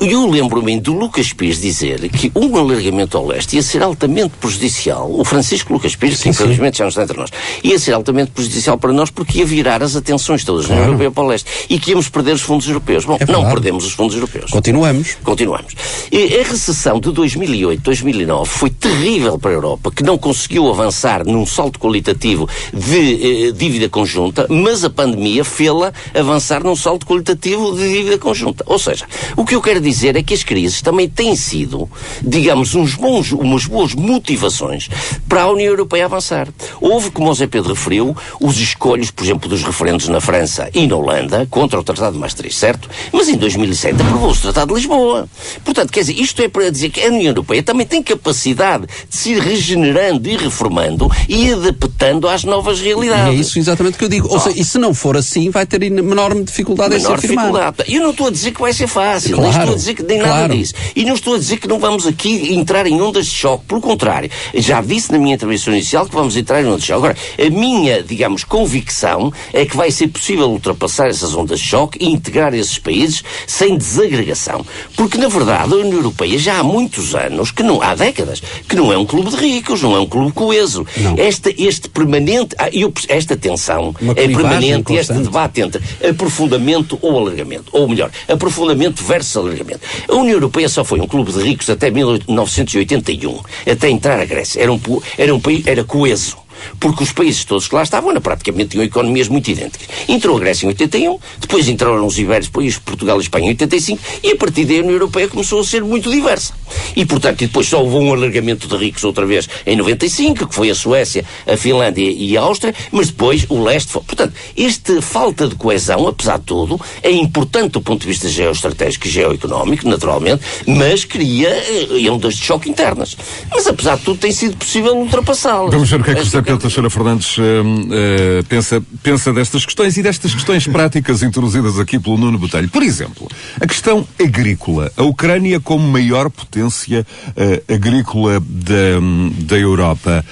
Eu 0.00 0.30
lembro-me 0.30 0.78
do 0.78 0.92
Lucas 0.92 1.32
Pires 1.32 1.60
dizer 1.60 2.08
que 2.08 2.30
um 2.32 2.56
alargamento 2.56 3.18
ao 3.18 3.26
leste 3.26 3.56
ia 3.56 3.62
ser 3.62 3.82
altamente 3.82 4.32
prejudicial. 4.40 5.10
O 5.12 5.24
Francisco 5.24 5.72
Lucas 5.72 5.96
Pires, 5.96 6.22
que 6.22 6.28
infelizmente 6.28 6.78
já 6.78 6.84
não 6.84 6.88
está 6.88 7.02
entre 7.02 7.18
nós, 7.18 7.30
ia 7.64 7.76
ser 7.80 7.94
altamente 7.94 8.30
prejudicial 8.30 8.78
para 8.78 8.92
nós 8.92 9.10
porque 9.10 9.38
ia 9.38 9.44
virar 9.44 9.82
as 9.82 9.96
atenções 9.96 10.44
todas 10.44 10.68
na 10.68 10.76
União 10.76 10.86
Europeia 10.86 11.10
para 11.10 11.24
o 11.24 11.26
leste 11.26 11.50
e 11.68 11.80
que 11.80 11.90
íamos 11.90 12.08
perder 12.08 12.32
os 12.34 12.42
fundos 12.42 12.68
europeus. 12.68 13.04
Bom, 13.04 13.18
é 13.18 13.26
não 13.26 13.42
perdemos 13.48 13.84
os 13.84 13.92
fundos 13.92 14.14
europeus. 14.14 14.52
Continuamos. 14.52 15.16
Continuamos. 15.24 15.74
E 16.12 16.38
a 16.38 16.44
recessão 16.44 17.00
de 17.00 17.10
2008, 17.10 17.82
2009 17.82 18.48
foi 18.48 18.70
terrível 18.70 19.36
para 19.36 19.50
a 19.50 19.54
Europa, 19.54 19.90
que 19.90 20.04
não 20.04 20.16
conseguiu 20.16 20.70
avançar 20.70 21.24
num 21.26 21.44
salto 21.44 21.80
qualitativo 21.80 22.48
de 22.72 23.48
eh, 23.48 23.52
dívida 23.52 23.88
conjunta, 23.88 24.46
mas 24.48 24.84
a 24.84 24.90
pandemia 24.90 25.44
fê-la 25.44 25.92
avançar 26.14 26.62
num 26.62 26.76
salto 26.76 27.04
qualitativo 27.04 27.74
de 27.76 27.92
dívida 27.92 28.16
conjunta. 28.16 28.62
Ou 28.64 28.78
seja, 28.78 29.04
o 29.36 29.44
que 29.44 29.56
eu 29.56 29.60
quero 29.60 29.80
dizer 29.80 29.87
é 30.16 30.22
que 30.22 30.34
as 30.34 30.42
crises 30.42 30.82
também 30.82 31.08
têm 31.08 31.34
sido, 31.34 31.88
digamos, 32.22 32.74
uns 32.74 32.94
bons, 32.94 33.32
umas 33.32 33.66
boas 33.66 33.94
motivações 33.94 34.88
para 35.28 35.42
a 35.42 35.50
União 35.50 35.68
Europeia 35.68 36.04
avançar. 36.04 36.48
Houve, 36.80 37.10
como 37.10 37.30
o 37.30 37.34
Zé 37.34 37.46
Pedro 37.46 37.74
referiu, 37.74 38.16
os 38.40 38.58
escolhos, 38.58 39.10
por 39.10 39.24
exemplo, 39.24 39.48
dos 39.48 39.62
referendos 39.62 40.08
na 40.08 40.20
França 40.20 40.70
e 40.74 40.86
na 40.86 40.96
Holanda 40.96 41.46
contra 41.50 41.78
o 41.78 41.82
Tratado 41.82 42.14
de 42.14 42.18
Maastricht, 42.18 42.58
certo? 42.58 42.88
Mas 43.12 43.28
em 43.28 43.36
2007 43.36 44.00
aprovou-se 44.00 44.40
o 44.40 44.42
Tratado 44.42 44.68
de 44.68 44.80
Lisboa. 44.80 45.28
Portanto, 45.64 45.92
quer 45.92 46.00
dizer, 46.00 46.20
isto 46.20 46.42
é 46.42 46.48
para 46.48 46.70
dizer 46.70 46.90
que 46.90 47.00
a 47.00 47.08
União 47.08 47.30
Europeia 47.30 47.62
também 47.62 47.86
tem 47.86 48.02
capacidade 48.02 48.86
de 49.08 49.16
se 49.16 49.32
ir 49.32 49.38
regenerando 49.40 50.28
e 50.28 50.36
reformando 50.36 51.10
e 51.28 51.52
adaptando 51.52 52.28
às 52.28 52.44
novas 52.44 52.80
realidades. 52.80 53.34
E 53.34 53.36
é 53.36 53.40
isso 53.40 53.58
exatamente 53.58 53.98
que 53.98 54.04
eu 54.04 54.08
digo. 54.08 54.28
Ou 54.28 54.40
seja, 54.40 54.58
e 54.58 54.64
se 54.64 54.78
não 54.78 54.92
for 54.94 55.16
assim, 55.16 55.50
vai 55.50 55.66
ter 55.66 55.82
enorme 55.82 56.44
dificuldade 56.44 56.94
menor 56.94 56.98
em 56.98 57.06
se 57.06 57.12
afirmar. 57.26 57.44
dificuldade. 57.44 57.76
Eu 57.88 58.02
não 58.02 58.10
estou 58.10 58.26
a 58.28 58.30
dizer 58.30 58.52
que 58.52 58.60
vai 58.60 58.72
ser 58.72 58.86
fácil, 58.86 59.36
claro, 59.36 59.77
dizer 59.78 59.94
que 59.94 60.02
nem 60.02 60.18
claro. 60.18 60.34
nada 60.42 60.54
disso. 60.54 60.74
E 60.94 61.04
não 61.04 61.14
estou 61.14 61.34
a 61.34 61.38
dizer 61.38 61.56
que 61.58 61.68
não 61.68 61.78
vamos 61.78 62.06
aqui 62.06 62.54
entrar 62.54 62.86
em 62.86 63.00
ondas 63.00 63.26
de 63.26 63.32
choque. 63.32 63.64
Pelo 63.66 63.80
contrário, 63.80 64.30
já 64.54 64.80
disse 64.80 65.12
na 65.12 65.18
minha 65.18 65.34
intervenção 65.34 65.72
inicial 65.72 66.06
que 66.06 66.14
vamos 66.14 66.36
entrar 66.36 66.62
em 66.62 66.66
ondas 66.66 66.80
de 66.82 66.86
choque. 66.86 66.98
Agora, 66.98 67.16
a 67.38 67.50
minha, 67.50 68.02
digamos, 68.02 68.44
convicção 68.44 69.32
é 69.52 69.64
que 69.64 69.76
vai 69.76 69.90
ser 69.90 70.08
possível 70.08 70.50
ultrapassar 70.50 71.08
essas 71.08 71.34
ondas 71.34 71.60
de 71.60 71.66
choque 71.66 71.98
e 72.00 72.08
integrar 72.08 72.54
esses 72.54 72.78
países 72.78 73.22
sem 73.46 73.76
desagregação. 73.76 74.64
Porque, 74.96 75.16
na 75.18 75.28
verdade, 75.28 75.72
a 75.72 75.76
União 75.76 75.98
Europeia 75.98 76.38
já 76.38 76.58
há 76.58 76.62
muitos 76.62 77.14
anos, 77.14 77.50
que 77.50 77.62
não 77.62 77.80
há 77.80 77.94
décadas, 77.94 78.42
que 78.68 78.76
não 78.76 78.92
é 78.92 78.98
um 78.98 79.06
clube 79.06 79.30
de 79.30 79.36
ricos, 79.36 79.82
não 79.82 79.94
é 79.96 80.00
um 80.00 80.06
clube 80.06 80.32
coeso. 80.32 80.86
Esta, 81.16 81.52
este 81.56 81.88
permanente, 81.88 82.54
ah, 82.58 82.68
esta 83.08 83.36
tensão 83.36 83.94
é 84.16 84.26
permanente, 84.26 84.84
constante. 84.84 85.00
este 85.00 85.22
debate 85.22 85.60
entre 85.60 85.82
aprofundamento 86.08 86.98
ou 87.00 87.18
alargamento. 87.18 87.70
Ou 87.72 87.88
melhor, 87.88 88.10
aprofundamento 88.28 89.02
versus 89.04 89.36
alargamento. 89.36 89.67
A 90.08 90.14
União 90.14 90.34
Europeia 90.34 90.68
só 90.68 90.84
foi 90.84 91.00
um 91.00 91.06
clube 91.06 91.32
de 91.32 91.40
ricos 91.40 91.68
até 91.70 91.90
1981, 91.90 93.40
até 93.70 93.90
entrar 93.90 94.20
a 94.20 94.24
Grécia. 94.24 94.60
Era 94.60 94.72
um, 94.72 94.80
era 95.16 95.34
um 95.34 95.40
país, 95.40 95.66
era 95.66 95.84
coeso. 95.84 96.36
Porque 96.78 97.02
os 97.02 97.12
países 97.12 97.44
todos 97.44 97.68
que 97.68 97.74
lá 97.74 97.82
estavam, 97.82 98.12
na 98.12 98.20
praticamente 98.20 98.70
tinham 98.70 98.84
economias 98.84 99.28
muito 99.28 99.50
idênticas. 99.50 99.88
Entrou 100.08 100.36
a 100.36 100.40
Grécia 100.40 100.66
em 100.66 100.68
81, 100.68 101.18
depois 101.40 101.68
entraram 101.68 102.06
os 102.06 102.18
Ibéricos, 102.18 102.48
depois 102.48 102.78
Portugal 102.78 103.18
e 103.18 103.22
Espanha 103.22 103.46
em 103.46 103.50
85, 103.50 104.00
e 104.22 104.30
a 104.32 104.36
partir 104.36 104.64
daí 104.64 104.78
a 104.78 104.80
União 104.80 104.94
Europeia 104.94 105.28
começou 105.28 105.60
a 105.60 105.64
ser 105.64 105.82
muito 105.82 106.10
diversa. 106.10 106.54
E, 106.94 107.04
portanto, 107.04 107.42
e 107.42 107.46
depois 107.46 107.66
só 107.66 107.82
houve 107.82 107.96
um 107.96 108.12
alargamento 108.12 108.68
de 108.68 108.76
ricos 108.76 109.04
outra 109.04 109.24
vez 109.26 109.48
em 109.66 109.76
95, 109.76 110.46
que 110.46 110.54
foi 110.54 110.70
a 110.70 110.74
Suécia, 110.74 111.24
a 111.46 111.56
Finlândia 111.56 112.10
e 112.10 112.36
a 112.36 112.40
Áustria, 112.40 112.74
mas 112.90 113.08
depois 113.08 113.46
o 113.48 113.62
leste 113.62 113.90
foi. 113.90 114.02
Portanto, 114.02 114.34
esta 114.56 115.00
falta 115.02 115.48
de 115.48 115.54
coesão, 115.54 116.06
apesar 116.08 116.38
de 116.38 116.44
tudo, 116.44 116.80
é 117.02 117.10
importante 117.10 117.72
do 117.72 117.80
ponto 117.80 118.02
de 118.02 118.08
vista 118.08 118.28
geoestratégico 118.28 119.06
e 119.06 119.10
geoeconómico, 119.10 119.88
naturalmente, 119.88 120.42
mas 120.66 121.04
cria 121.04 121.48
eh, 121.48 122.10
ondas 122.10 122.34
de 122.34 122.44
choque 122.44 122.68
internas. 122.68 123.16
Mas, 123.50 123.66
apesar 123.66 123.96
de 123.96 124.04
tudo, 124.04 124.18
tem 124.18 124.32
sido 124.32 124.56
possível 124.56 124.96
ultrapassá-las. 124.96 125.72
Vamos 125.72 125.90
ver 125.90 126.00
o 126.00 126.04
que 126.04 126.10
é 126.10 126.14
que 126.14 126.24
José 126.24 126.42
Pedro 126.48 126.62
Teixeira 126.62 126.88
Fernandes 126.88 127.36
uh, 127.36 127.42
uh, 127.42 128.44
pensa, 128.48 128.82
pensa 129.02 129.34
destas 129.34 129.66
questões 129.66 129.98
e 129.98 130.02
destas 130.02 130.32
questões 130.32 130.66
práticas 130.66 131.22
introduzidas 131.22 131.78
aqui 131.78 131.98
pelo 131.98 132.16
Nuno 132.16 132.38
Botelho. 132.38 132.70
Por 132.70 132.82
exemplo, 132.82 133.28
a 133.60 133.66
questão 133.66 134.08
agrícola. 134.18 134.90
A 134.96 135.02
Ucrânia 135.02 135.60
como 135.60 135.86
maior 135.86 136.30
potência 136.30 137.06
uh, 137.28 137.74
agrícola 137.74 138.40
da, 138.40 138.98
da 139.40 139.58
Europa. 139.58 140.24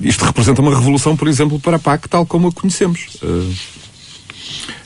Isto 0.00 0.26
representa 0.26 0.62
uma 0.62 0.70
revolução, 0.70 1.16
por 1.16 1.26
exemplo, 1.26 1.58
para 1.58 1.74
a 1.74 1.80
PAC, 1.80 2.08
tal 2.08 2.24
como 2.24 2.46
a 2.46 2.52
conhecemos. 2.52 3.18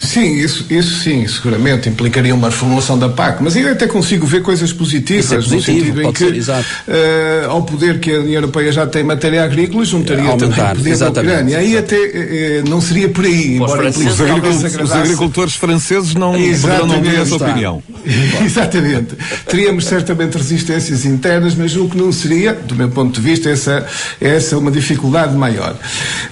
Sim, 0.03 0.35
isso, 0.35 0.67
isso 0.69 1.01
sim, 1.01 1.27
seguramente 1.29 1.89
implicaria 1.89 2.35
uma 2.35 2.49
reformulação 2.49 2.99
da 2.99 3.09
PAC, 3.09 3.41
mas 3.41 3.55
eu 3.55 3.71
até 3.71 3.87
consigo 3.87 4.27
ver 4.27 4.43
coisas 4.43 4.73
positivas, 4.73 5.31
é 5.31 5.37
positivo, 5.37 5.57
no 5.57 5.63
sentido 5.63 6.03
em 6.03 6.13
que, 6.13 6.43
ser, 6.43 6.53
uh, 6.53 7.51
ao 7.51 7.63
poder 7.63 8.01
que 8.01 8.13
a 8.13 8.19
União 8.19 8.35
Europeia 8.35 8.73
já 8.73 8.85
tem 8.85 9.03
em 9.03 9.05
matéria 9.05 9.45
agrícola, 9.45 9.85
juntaria 9.85 10.25
Aumentar, 10.25 10.47
também 10.47 10.73
o 10.73 10.77
poder 10.77 10.99
da 10.99 11.09
Ucrânia. 11.09 11.59
Aí 11.59 11.79
até 11.79 11.97
uh, 11.97 12.69
não 12.69 12.81
seria 12.81 13.09
por 13.09 13.25
aí, 13.25 13.55
embora 13.55 13.89
os, 13.91 14.21
agricultores, 14.21 14.75
os 14.75 14.93
agricultores 14.93 15.55
franceses 15.55 16.15
não 16.15 16.33
poderão 16.33 16.87
não 16.87 17.01
ter 17.01 17.21
essa 17.21 17.37
opinião. 17.37 17.83
Exatamente. 18.45 19.17
Teríamos 19.47 19.85
certamente 19.85 20.37
resistências 20.37 21.05
internas, 21.05 21.55
mas 21.55 21.77
o 21.77 21.89
que 21.89 21.97
não 21.97 22.11
seria, 22.11 22.53
do 22.53 22.75
meu 22.75 22.91
ponto 22.91 23.21
de 23.21 23.21
vista, 23.21 23.49
essa, 23.49 23.87
essa 24.21 24.59
uma 24.59 24.71
dificuldade 24.71 25.37
maior. 25.37 25.77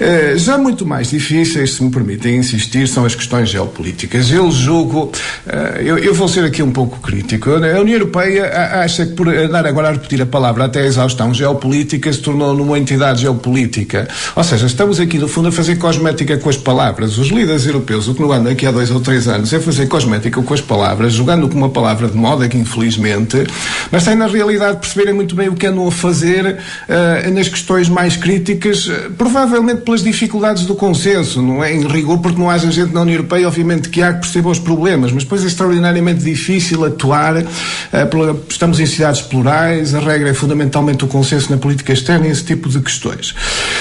Uh, 0.01 0.37
já 0.37 0.59
muito 0.59 0.85
mais 0.85 1.11
difíceis, 1.11 1.75
se 1.75 1.85
me 1.85 1.91
permitem 1.91 2.39
insistir, 2.39 2.89
são 2.89 3.05
as 3.05 3.15
questões 3.15 3.49
geopolíticas. 3.61 4.31
Eu 4.31 4.51
julgo, 4.51 5.13
uh, 5.47 5.81
eu, 5.81 5.99
eu, 5.99 6.15
vou 6.15 6.29
ser 6.29 6.45
aqui 6.45 6.63
um 6.63 6.71
pouco 6.71 7.01
crítico, 7.01 7.51
a 7.51 7.57
União 7.57 7.89
Europeia 7.89 8.47
acha 8.83 9.07
que 9.07 9.13
por 9.13 9.29
andar 9.29 9.67
agora 9.67 9.89
a 9.89 9.93
repetir 9.93 10.21
a 10.23 10.27
palavra 10.27 10.65
até 10.65 10.81
a 10.81 10.87
exaustão, 10.87 11.33
geopolítica 11.35 12.13
se 12.13 12.21
tornou 12.21 12.55
numa 12.55 12.79
entidade 12.79 13.23
geopolítica. 13.23 14.09
Ou 14.35 14.45
seja, 14.45 14.67
estamos 14.67 14.99
aqui 14.99 15.19
no 15.19 15.29
fundo 15.29 15.49
a 15.49 15.53
fazer 15.53 15.77
cosmética 15.77 16.37
com 16.39 16.49
as 16.49 16.57
palavras. 16.57 17.19
Os 17.19 17.29
líderes 17.29 17.67
europeus, 17.67 18.09
o 18.09 18.15
que 18.15 18.23
não 18.23 18.33
andam 18.33 18.53
aqui 18.53 18.67
há 18.67 18.71
dois 18.71 18.91
ou 18.91 19.01
três 19.01 19.29
anos, 19.29 19.53
é 19.53 19.61
fazer 19.61 19.87
cosmética 19.87 20.41
com 20.43 20.55
as 20.55 20.61
palavras, 20.61 21.13
jogando 21.13 21.49
com 21.49 21.57
uma 21.57 21.71
palavra 21.71 22.09
de 22.09 22.17
moda 22.17 22.49
que 22.49 22.57
infelizmente, 22.57 23.45
mas 23.91 24.03
sem 24.03 24.15
na 24.15 24.27
realidade 24.27 24.79
perceberem 24.79 25.15
muito 25.15 25.35
bem 25.35 25.49
o 25.49 25.55
que 25.55 25.67
andam 25.67 25.87
a 25.87 25.93
fazer 25.93 26.57
uh, 26.57 27.31
nas 27.31 27.49
questões 27.49 27.89
mais 27.89 28.17
críticas, 28.17 28.87
uh, 28.87 29.11
provavelmente 29.17 29.83
pelas 29.83 30.03
dificuldades 30.03 30.65
do 30.65 30.75
consenso, 30.75 31.43
não 31.43 31.63
é? 31.63 31.75
Em 31.75 31.87
rigor, 31.87 32.19
porque 32.19 32.39
não 32.39 32.51
haja 32.51 32.71
gente 32.71 32.93
na 32.93 33.03
União 33.03 33.17
Europeia, 33.17 33.50
obviamente 33.51 33.89
que 33.89 34.01
há 34.01 34.13
que 34.13 34.21
perceber 34.21 34.49
os 34.49 34.61
problemas, 34.61 35.11
mas 35.11 35.25
depois 35.25 35.43
é 35.43 35.47
extraordinariamente 35.47 36.23
difícil 36.23 36.85
atuar. 36.85 37.35
Pela, 38.11 38.41
estamos 38.49 38.79
em 38.79 38.87
cidades 38.87 39.21
plurais, 39.21 39.95
a 39.95 39.99
regra 39.99 40.31
é 40.31 40.35
fundamentalmente 40.35 41.05
o 41.05 41.09
consenso 41.09 41.51
na 41.51 41.59
política 41.59 41.93
externa 41.93 42.29
e 42.29 42.31
esse 42.31 42.45
tipo 42.45 42.69
de 42.69 42.81
questões. 42.81 43.35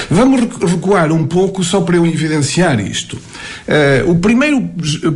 Vamos 0.10 0.42
recuar 0.60 1.12
um 1.12 1.26
pouco 1.26 1.64
só 1.64 1.82
para 1.82 1.96
eu 1.96 2.06
evidenciar 2.06 2.80
isto. 2.80 3.16
Uh, 3.16 4.10
o 4.10 4.16
primeiro 4.16 4.62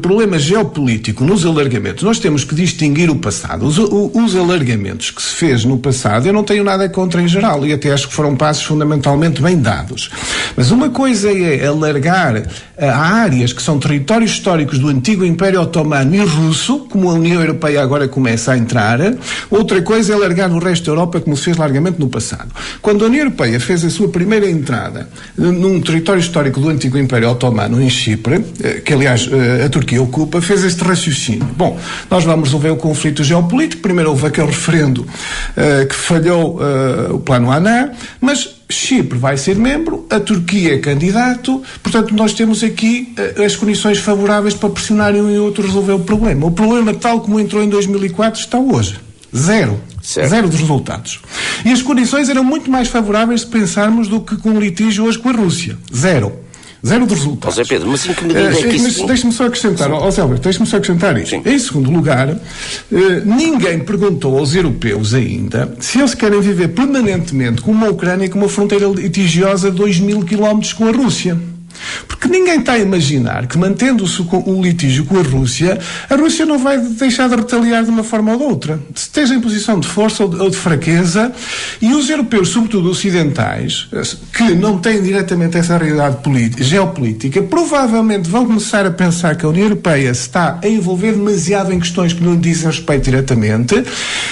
problema 0.02 0.38
geopolítico 0.38 1.24
nos 1.24 1.46
alargamentos, 1.46 2.04
nós 2.04 2.20
temos 2.20 2.44
que 2.44 2.54
distinguir 2.54 3.10
o 3.10 3.16
passado. 3.16 3.66
Os, 3.66 3.78
os, 3.80 4.36
alargamentos 4.36 5.10
que 5.10 5.22
se 5.22 5.36
fez 5.36 5.66
no 5.66 5.78
passado, 5.78 6.28
eu 6.28 6.34
não 6.34 6.44
tenho 6.44 6.64
nada 6.64 6.88
contra 6.88 7.22
em 7.22 7.28
geral, 7.28 7.66
e 7.66 7.74
até 7.74 7.92
acho 7.92 8.08
que 8.08 8.14
foram 8.14 8.36
passos 8.36 8.64
fundamentalmente 8.64 9.42
bem 9.42 9.58
dados. 9.58 10.12
Mas 10.56 10.70
uma 10.70 10.90
coisa 10.90 11.32
é 11.32 11.66
alargar 11.66 12.44
a 12.78 12.96
áreas 12.96 13.54
que 13.54 13.62
são 13.62 13.80
territórios 13.80 14.33
históricos 14.34 14.80
do 14.80 14.88
antigo 14.88 15.24
Império 15.24 15.62
Otomano 15.62 16.16
e 16.16 16.20
russo, 16.20 16.80
como 16.90 17.10
a 17.10 17.14
União 17.14 17.42
Europeia 17.42 17.82
agora 17.82 18.08
começa 18.08 18.54
a 18.54 18.58
entrar. 18.58 19.00
Outra 19.50 19.82
coisa 19.82 20.14
é 20.14 20.16
alargar 20.16 20.52
o 20.52 20.60
resto 20.60 20.86
da 20.86 20.92
Europa, 20.92 21.20
como 21.22 21.38
se 21.38 21.44
fez 21.44 21.58
largamente 21.58 22.00
no 22.00 22.10
passado. 22.10 22.50
Quando 22.82 23.04
a 23.04 23.08
União 23.08 23.22
Europeia 23.22 23.60
fez 23.60 23.86
a 23.86 23.90
sua 23.90 24.10
primeira 24.10 24.50
entrada 24.50 25.08
num 25.38 25.80
território 25.82 26.20
histórico 26.20 26.60
do 26.60 26.70
antigo 26.70 26.98
Império 26.98 27.30
Otomano, 27.30 27.82
em 27.82 27.90
Chipre, 27.90 28.44
eh, 28.64 28.82
que 28.84 28.94
aliás 28.94 29.30
a 29.64 29.70
Turquia 29.70 30.02
ocupa, 30.02 30.42
fez 30.42 30.64
este 30.64 30.84
raciocínio. 30.84 31.48
Bom, 31.56 31.80
nós 32.10 32.24
vamos 32.24 32.50
resolver 32.50 32.72
o 32.72 32.78
conflito 32.78 33.24
geopolítico. 33.24 33.82
Primeiro 33.82 34.10
houve 34.10 34.28
aquele 34.28 34.48
referendo 34.48 35.06
que 35.90 35.96
falhou 35.96 36.60
o 37.12 37.20
plano 37.20 37.52
ANA, 37.52 37.92
mas 38.20 38.63
Chipre 38.74 39.18
vai 39.18 39.38
ser 39.38 39.56
membro, 39.56 40.06
a 40.10 40.20
Turquia 40.20 40.76
é 40.76 40.78
candidato, 40.78 41.62
portanto 41.82 42.14
nós 42.14 42.34
temos 42.34 42.64
aqui 42.64 43.14
uh, 43.38 43.44
as 43.44 43.56
condições 43.56 44.00
favoráveis 44.00 44.54
para 44.54 44.70
pressionarem 44.70 45.22
um 45.22 45.32
e 45.32 45.38
outro 45.38 45.64
resolver 45.64 45.94
o 45.94 46.00
problema. 46.00 46.46
O 46.46 46.52
problema, 46.52 46.94
tal 46.94 47.22
como 47.22 47.40
entrou 47.40 47.64
em 47.64 47.70
2004, 47.70 48.40
está 48.40 48.58
hoje. 48.60 49.00
Zero. 49.36 49.80
Certo. 50.02 50.30
Zero 50.30 50.50
dos 50.50 50.60
resultados. 50.60 51.22
E 51.66 51.72
as 51.72 51.82
condições 51.82 52.30
eram 52.30 52.44
muito 52.44 52.70
mais 52.70 52.90
favoráveis 52.90 53.42
se 53.42 53.48
pensarmos 53.48 54.08
do 54.08 54.20
que 54.20 54.36
com 54.36 54.52
o 54.52 54.60
litígio 54.60 55.06
hoje 55.06 55.18
com 55.18 55.30
a 55.30 55.32
Rússia. 55.32 55.78
Zero. 55.96 56.43
Zero 56.86 57.08
de 57.08 57.14
resultados. 57.14 57.56
José 57.56 57.68
Pedro, 57.68 57.90
mas 57.90 58.06
em 58.06 58.14
que 58.14 58.26
medida 58.26 58.50
uh, 58.50 58.60
é 58.60 58.62
que 58.64 58.76
isso... 58.76 59.08
Deixe-me 59.08 59.32
só 59.32 59.46
acrescentar, 59.46 59.90
ó 59.90 60.12
Zé 60.12 60.22
Alberto, 60.22 60.44
deixe-me 60.44 60.66
só 60.66 60.78
acrescentar 60.78 61.18
isto. 61.18 61.36
Em 61.36 61.58
segundo 61.58 61.90
lugar, 61.90 62.30
uh, 62.30 62.40
ninguém 63.26 63.80
perguntou 63.80 64.38
aos 64.38 64.54
europeus 64.54 65.14
ainda 65.14 65.74
se 65.80 66.00
eles 66.00 66.14
querem 66.14 66.42
viver 66.42 66.70
permanentemente 66.70 67.62
com 67.62 67.72
uma 67.72 67.88
Ucrânia 67.88 68.30
com 68.30 68.38
uma 68.38 68.50
fronteira 68.50 68.86
litigiosa 68.88 69.72
de 69.72 69.78
2 69.78 70.00
mil 70.02 70.26
quilómetros 70.26 70.74
com 70.74 70.86
a 70.86 70.92
Rússia. 70.92 71.38
Porque 72.08 72.28
ninguém 72.28 72.60
está 72.60 72.74
a 72.74 72.80
imaginar 72.80 73.48
que, 73.48 73.58
mantendo-se 73.58 74.22
o 74.22 74.62
litígio 74.62 75.06
com 75.06 75.18
a 75.18 75.24
Rússia, 75.24 75.80
a 76.10 76.16
Rússia 76.16 76.46
não 76.46 76.58
vai 76.58 76.78
deixar 76.78 77.28
de 77.30 77.36
retaliar 77.36 77.84
de 77.84 77.90
uma 77.90 78.04
forma 78.04 78.32
ou 78.32 78.38
de 78.38 78.44
outra. 78.44 78.80
Esteja 78.94 79.34
em 79.34 79.42
posição 79.42 79.80
de 79.80 79.88
força 79.88 80.24
ou 80.24 80.50
de, 80.50 80.58
fraqueza, 80.58 81.32
e 81.82 81.94
os 81.94 82.10
europeus, 82.10 82.50
sobretudo 82.50 82.90
ocidentais, 82.90 83.88
que 84.36 84.56
não 84.56 84.78
têm 84.78 85.02
diretamente 85.02 85.58
essa 85.58 85.78
realidade 85.78 86.18
geopolítica, 86.60 87.42
provavelmente 87.42 88.30
vão 88.30 88.46
começar 88.46 88.86
a 88.86 88.92
pensar 88.92 89.36
que 89.36 89.46
a 89.46 89.50
União 89.50 89.66
Europeia 89.66 90.14
se 90.14 90.22
está 90.22 90.60
a 90.64 90.68
envolver 90.68 91.14
demasiado 91.14 91.72
em 91.74 91.80
questões 91.80 92.14
que 92.14 92.24
não 92.24 92.38
dizem 92.38 92.68
respeito 92.68 93.06
diretamente 93.06 93.84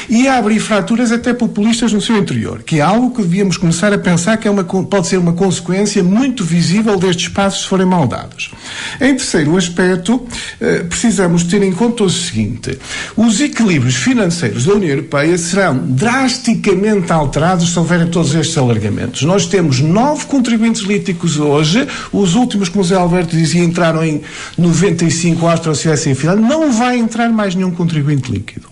e 0.09 0.27
a 0.27 0.37
abrir 0.37 0.59
fraturas 0.59 1.11
até 1.11 1.33
populistas 1.33 1.93
no 1.93 2.01
seu 2.01 2.17
interior, 2.17 2.63
que 2.63 2.79
é 2.79 2.81
algo 2.81 3.11
que 3.11 3.21
devíamos 3.21 3.57
começar 3.57 3.93
a 3.93 3.97
pensar 3.97 4.37
que 4.37 4.47
é 4.47 4.51
uma, 4.51 4.63
pode 4.63 5.07
ser 5.07 5.17
uma 5.17 5.33
consequência 5.33 6.03
muito 6.03 6.43
visível 6.43 6.97
destes 6.97 7.27
passos 7.31 7.65
forem 7.65 7.85
mal 7.85 8.07
dados. 8.07 8.51
Em 8.99 9.15
terceiro 9.15 9.57
aspecto, 9.57 10.25
eh, 10.59 10.83
precisamos 10.87 11.43
ter 11.43 11.63
em 11.63 11.71
conta 11.71 12.03
o 12.03 12.09
seguinte: 12.09 12.77
os 13.15 13.41
equilíbrios 13.41 13.95
financeiros 13.95 14.65
da 14.65 14.73
União 14.73 14.89
Europeia 14.89 15.37
serão 15.37 15.77
drasticamente 15.77 17.11
alterados 17.11 17.71
se 17.71 17.79
houverem 17.79 18.07
todos 18.07 18.35
estes 18.35 18.57
alargamentos. 18.57 19.23
Nós 19.23 19.45
temos 19.45 19.79
nove 19.79 20.25
contribuintes 20.25 20.81
líticos 20.81 21.37
hoje, 21.37 21.87
os 22.11 22.35
últimos, 22.35 22.69
como 22.69 22.83
o 22.83 22.87
Zé 22.87 22.95
Alberto 22.95 23.35
dizia, 23.35 23.63
entraram 23.63 24.03
em 24.03 24.21
95, 24.57 25.47
Áustria, 25.47 25.73
Suécia 25.73 26.11
e 26.11 26.15
Finlândia, 26.15 26.47
não 26.47 26.71
vai 26.71 26.97
entrar 26.97 27.29
mais 27.29 27.55
nenhum 27.55 27.71
contribuinte 27.71 28.31
líquido. 28.31 28.67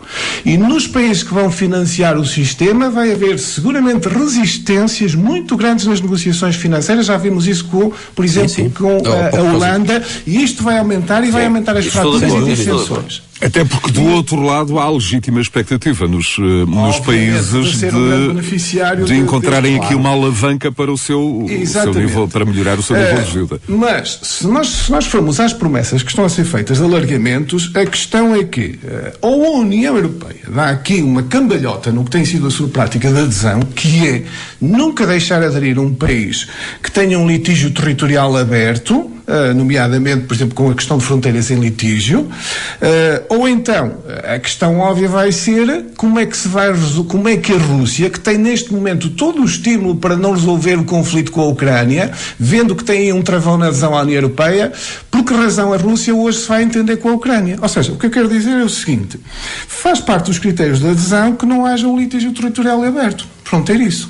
E 0.45 0.57
nos 0.57 0.87
países 0.87 1.23
que 1.23 1.33
vão 1.33 1.51
financiar 1.51 2.17
o 2.17 2.25
sistema, 2.25 2.89
vai 2.89 3.11
haver 3.11 3.37
seguramente 3.37 4.07
resistências 4.07 5.13
muito 5.13 5.55
grandes 5.55 5.85
nas 5.85 6.01
negociações 6.01 6.55
financeiras. 6.55 7.05
Já 7.05 7.17
vimos 7.17 7.47
isso 7.47 7.65
com, 7.65 7.91
por 8.15 8.25
exemplo, 8.25 8.48
sim, 8.49 8.69
com 8.69 8.97
a, 9.07 9.37
a 9.37 9.53
Holanda, 9.53 10.03
e 10.25 10.43
isto 10.43 10.63
vai 10.63 10.77
aumentar 10.77 11.23
e 11.23 11.27
sim. 11.27 11.31
vai 11.31 11.45
aumentar 11.45 11.77
as 11.77 11.85
fraturas 11.85 12.33
e 12.33 12.43
dissensões. 12.43 13.28
Até 13.41 13.63
porque 13.63 13.91
do 13.91 14.03
outro 14.05 14.41
lado 14.41 14.77
há 14.79 14.89
legítima 14.89 15.39
expectativa 15.39 16.07
nos, 16.07 16.37
uh, 16.37 16.65
nos 16.65 16.99
países 16.99 17.79
de, 17.79 17.85
um 17.87 19.05
de 19.05 19.15
encontrarem 19.15 19.77
aqui 19.77 19.95
uma 19.95 20.09
alavanca 20.09 20.71
para 20.71 20.91
o 20.91 20.97
seu, 20.97 21.45
o 21.45 21.65
seu 21.65 21.93
nível, 21.93 22.27
para 22.27 22.43
melhorar 22.43 22.77
o 22.77 22.83
seu 22.83 22.97
nível 22.97 23.15
de 23.15 23.21
ajuda. 23.21 23.55
Eh, 23.55 23.59
mas, 23.67 24.19
se 24.23 24.47
nós, 24.47 24.67
se 24.67 24.91
nós 24.91 25.05
formos 25.05 25.39
às 25.39 25.53
promessas 25.53 26.03
que 26.03 26.09
estão 26.09 26.25
a 26.25 26.29
ser 26.29 26.43
feitas 26.43 26.79
de 26.79 26.83
alargamentos, 26.83 27.71
a 27.75 27.85
questão 27.85 28.35
é 28.35 28.43
que 28.43 28.79
uh, 28.83 29.17
ou 29.21 29.45
a 29.45 29.59
União 29.59 29.95
Europeia 29.95 30.41
dá 30.49 30.69
aqui 30.69 31.01
uma 31.01 31.23
cambalhota 31.23 31.91
no 31.91 32.03
que 32.03 32.11
tem 32.11 32.25
sido 32.25 32.47
a 32.47 32.51
sua 32.51 32.67
prática 32.67 33.09
de 33.09 33.19
adesão, 33.19 33.61
que 33.61 34.07
é 34.07 34.23
nunca 34.59 35.07
deixar 35.07 35.41
aderir 35.41 35.79
um 35.79 35.93
país 35.93 36.47
que 36.83 36.91
tenha 36.91 37.17
um 37.17 37.27
litígio 37.27 37.71
territorial 37.71 38.35
aberto, 38.35 39.18
nomeadamente, 39.55 40.25
por 40.25 40.33
exemplo, 40.33 40.55
com 40.55 40.69
a 40.69 40.73
questão 40.73 40.97
de 40.97 41.03
fronteiras 41.03 41.51
em 41.51 41.59
litígio, 41.59 42.21
uh, 42.21 42.29
ou 43.29 43.47
então 43.47 43.97
a 44.23 44.39
questão 44.39 44.79
óbvia 44.79 45.07
vai 45.07 45.31
ser 45.31 45.85
como 45.95 46.19
é 46.19 46.25
que 46.25 46.35
se 46.35 46.47
vai 46.47 46.69
como 47.07 47.27
é 47.27 47.37
que 47.37 47.53
a 47.53 47.57
Rússia, 47.57 48.09
que 48.09 48.19
tem 48.19 48.37
neste 48.37 48.73
momento 48.73 49.09
todo 49.11 49.41
o 49.41 49.45
estímulo 49.45 49.95
para 49.95 50.15
não 50.15 50.33
resolver 50.33 50.75
o 50.75 50.83
conflito 50.83 51.31
com 51.31 51.41
a 51.41 51.47
Ucrânia, 51.47 52.11
vendo 52.39 52.75
que 52.75 52.83
tem 52.83 53.11
um 53.13 53.21
travão 53.21 53.57
na 53.57 53.67
adesão 53.67 53.95
à 53.95 54.01
União 54.01 54.15
Europeia, 54.15 54.71
por 55.09 55.23
que 55.23 55.33
razão 55.33 55.73
a 55.73 55.77
Rússia 55.77 56.13
hoje 56.13 56.39
se 56.39 56.47
vai 56.47 56.63
entender 56.63 56.97
com 56.97 57.09
a 57.09 57.13
Ucrânia? 57.13 57.57
Ou 57.61 57.67
seja, 57.67 57.91
o 57.91 57.97
que 57.97 58.05
eu 58.05 58.11
quero 58.11 58.27
dizer 58.27 58.51
é 58.51 58.63
o 58.63 58.69
seguinte: 58.69 59.19
faz 59.67 59.99
parte 59.99 60.27
dos 60.27 60.39
critérios 60.39 60.79
de 60.79 60.87
adesão 60.87 61.35
que 61.35 61.45
não 61.45 61.65
haja 61.65 61.87
um 61.87 61.97
litígio 61.97 62.33
territorial 62.33 62.83
aberto, 62.83 63.27
fronteiriço. 63.43 64.09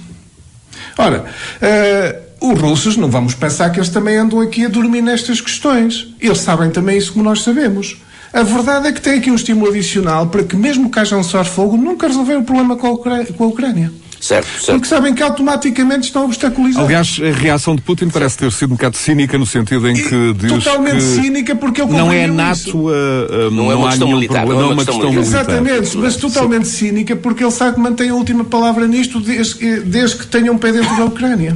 Ora, 0.98 1.24
uh, 1.24 2.29
os 2.42 2.60
russos, 2.60 2.98
não 2.98 3.10
vamos 3.10 3.34
pensar 3.34 3.70
que 3.70 3.80
eles 3.80 3.90
também 3.90 4.18
andam 4.18 4.40
aqui 4.40 4.66
a 4.66 4.70
dormir 4.70 5.02
nestas 5.02 5.42
questões. 5.42 6.08
Eles 6.20 6.40
sabem 6.40 6.70
também 6.70 6.98
isso 6.98 7.14
como 7.14 7.26
nós 7.26 7.42
sabemos. 7.42 7.98
A 8.32 8.44
verdade 8.44 8.88
é 8.88 8.92
que 8.92 9.02
tem 9.02 9.18
aqui 9.18 9.32
um 9.32 9.36
estímulo 9.36 9.70
adicional 9.70 10.28
para 10.28 10.44
que, 10.44 10.56
mesmo 10.56 10.90
que 10.90 11.00
haja 11.00 11.18
um 11.18 11.24
cessar-fogo, 11.24 11.76
nunca 11.76 12.08
resolver 12.08 12.36
o 12.36 12.44
problema 12.44 12.76
com 12.76 12.88
a, 12.88 13.26
com 13.26 13.44
a 13.44 13.48
Ucrânia. 13.48 13.92
Certo, 14.20 14.48
certo. 14.48 14.72
Porque 14.72 14.88
sabem 14.88 15.14
que 15.14 15.24
automaticamente 15.24 16.08
estão 16.08 16.26
obstaculizados. 16.26 16.86
Aliás, 16.86 17.20
a 17.24 17.38
reação 17.38 17.74
de 17.76 17.82
Putin 17.82 18.10
parece 18.10 18.38
ter 18.38 18.52
sido 18.52 18.72
um 18.72 18.76
bocado 18.76 18.98
cínica 18.98 19.38
no 19.38 19.46
sentido 19.46 19.88
em 19.88 19.94
que 19.94 20.34
diz 20.34 20.52
Totalmente 20.52 20.96
que 20.96 21.02
cínica 21.02 21.56
porque 21.56 21.82
ele 21.82 21.94
não 21.94 22.12
é 22.12 22.28
nato, 22.28 22.90
a, 22.90 23.48
a, 23.48 23.52
não, 23.52 23.72
é 23.72 23.76
uma 23.76 23.88
questão 23.90 24.10
militar, 24.10 24.46
problema, 24.46 24.62
não 24.62 24.70
é 24.70 24.74
uma 24.74 24.86
questão, 24.86 24.96
questão 24.96 25.22
militar. 25.22 25.42
Exatamente, 25.42 25.98
mas 25.98 26.16
totalmente 26.18 26.68
Sim. 26.68 26.88
cínica 26.88 27.16
porque 27.16 27.44
ele 27.44 27.52
sabe 27.52 27.76
que 27.76 27.80
mantém 27.80 28.10
a 28.10 28.14
última 28.14 28.44
palavra 28.44 28.86
nisto 28.88 29.22
desde, 29.22 29.80
desde 29.82 30.18
que 30.18 30.28
tenha 30.28 30.52
um 30.52 30.58
pé 30.58 30.74
dentro 30.74 30.96
da 30.98 31.06
Ucrânia. 31.06 31.56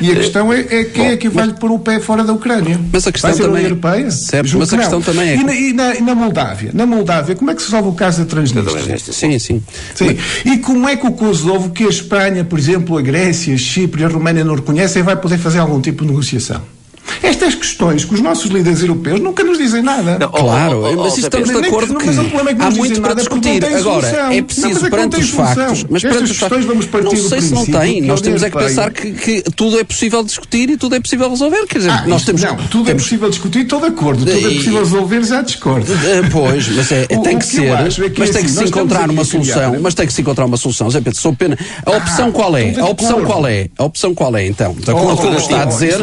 E 0.00 0.10
a 0.10 0.14
questão 0.14 0.52
é, 0.52 0.60
é 0.60 0.84
quem 0.84 1.04
Bom, 1.04 1.10
é 1.10 1.16
que 1.16 1.28
vai 1.28 1.46
mas, 1.46 1.58
pôr 1.58 1.70
o 1.70 1.78
pé 1.78 2.00
fora 2.00 2.22
da 2.22 2.32
Ucrânia? 2.32 2.78
Mas 2.92 3.06
a 3.06 3.12
questão 3.12 3.30
vai 3.30 3.36
ser 3.36 3.44
também, 3.44 3.56
a 3.56 3.66
União 3.66 3.70
Europeia? 3.70 4.10
Certo, 4.10 4.58
mas 4.58 4.72
a 4.72 4.78
questão 4.78 5.00
também 5.00 5.28
é... 5.30 5.36
E 5.36 5.44
na, 5.44 5.54
e, 5.54 5.72
na, 5.72 6.00
na, 6.00 6.14
Moldávia? 6.14 6.70
Na 6.74 6.86
Moldávia, 6.86 7.34
como 7.34 7.50
é 7.50 7.54
que 7.54 7.62
se 7.62 7.70
resolve 7.70 7.88
o 7.88 7.92
caso 7.92 8.20
da 8.20 8.26
Transnistria? 8.26 8.98
Sim, 8.98 9.38
sim. 9.38 9.62
sim. 9.94 10.16
E 10.44 10.58
como 10.58 10.88
é 10.88 10.96
que 10.96 11.06
o 11.06 11.12
Kosovo, 11.12 11.70
que 11.70 11.84
a 11.84 11.88
Espanha, 11.88 12.44
por 12.44 12.58
exemplo, 12.58 12.96
a 12.98 13.02
Grécia, 13.02 13.54
a 13.54 13.58
Chipre 13.58 14.02
e 14.02 14.04
a 14.04 14.08
Roménia 14.08 14.44
não 14.44 14.54
reconhecem, 14.54 15.02
vai 15.02 15.16
poder 15.16 15.38
fazer 15.38 15.58
algum 15.58 15.80
tipo 15.80 16.04
de 16.04 16.10
negociação? 16.10 16.62
Estas 17.22 17.54
questões 17.54 18.04
que 18.04 18.14
os 18.14 18.20
nossos 18.20 18.50
líderes 18.50 18.80
europeus 18.80 19.20
nunca 19.20 19.42
nos 19.42 19.58
dizem 19.58 19.82
nada. 19.82 20.18
Não, 20.18 20.28
claro, 20.28 20.82
oh, 20.82 20.92
oh, 20.92 21.04
mas 21.04 21.18
estamos 21.18 21.48
de 21.48 21.56
acordo 21.56 21.94
que, 21.96 22.04
que, 22.04 22.10
é 22.10 22.54
que 22.54 22.62
há 22.62 22.70
muito 22.70 23.00
para 23.00 23.14
discutir. 23.14 23.64
Agora, 23.64 24.34
é 24.34 24.42
preciso 24.42 24.82
não, 24.82 24.90
perante 24.90 25.16
os 25.16 25.30
factos, 25.30 25.84
mas 25.88 26.02
perante 26.02 26.30
os 26.30 26.36
factos, 26.36 26.64
vamos 26.64 26.86
partir 26.86 27.16
não 27.16 27.28
sei 27.28 27.40
se 27.40 27.54
não 27.54 27.66
tem, 27.66 28.00
nós 28.02 28.20
temos 28.20 28.42
é 28.42 28.50
que 28.50 28.58
pensar 28.58 28.90
que, 28.90 29.12
que, 29.12 29.42
tudo 29.54 29.78
é 29.78 29.84
possível 29.84 30.22
discutir 30.22 30.70
e 30.70 30.76
tudo 30.76 30.94
é 30.94 31.00
possível 31.00 31.28
resolver. 31.30 31.66
Quer 31.66 31.78
dizer, 31.78 31.90
ah, 31.90 32.04
nós 32.06 32.24
temos. 32.24 32.42
Não, 32.42 32.56
tudo 32.56 32.64
é 32.64 32.68
temos... 32.68 32.88
é 32.88 32.94
possível 32.94 33.30
discutir, 33.30 33.62
estou 33.62 33.80
de 33.80 33.86
acordo. 33.86 34.24
Tudo 34.24 34.30
é 34.30 34.54
possível 34.54 34.78
resolver, 34.78 35.24
já 35.24 35.42
discordo. 35.42 35.86
Pois, 36.30 36.68
mas 36.68 36.92
é, 36.92 37.06
tem 37.06 37.38
que 37.38 37.46
ser. 37.46 37.72
Mas 38.18 38.30
tem 38.30 38.44
que 38.44 38.50
se 38.50 38.64
encontrar 38.64 39.10
uma 39.10 39.24
solução. 39.24 39.76
Mas 39.80 39.94
tem 39.94 40.06
que 40.06 40.12
se 40.12 40.20
encontrar 40.20 40.44
uma 40.44 40.56
solução. 40.56 40.90
Zé 40.90 41.00
Pedro, 41.00 41.18
sou 41.18 41.34
pena. 41.34 41.56
A 41.84 41.90
ah, 41.90 41.96
opção 41.96 42.32
qual 42.32 42.56
é? 42.56 42.74
A 42.78 42.86
opção 42.86 43.24
qual 43.24 43.46
é? 43.46 43.68
A 43.76 43.84
opção 43.84 44.14
qual 44.14 44.36
é, 44.36 44.46
então? 44.46 44.74
De 44.74 44.90
acordo 44.90 45.16
com 45.16 45.28
o 45.28 45.36
que 45.36 45.42
está 45.42 45.62
a 45.62 45.64
dizer. 45.66 45.96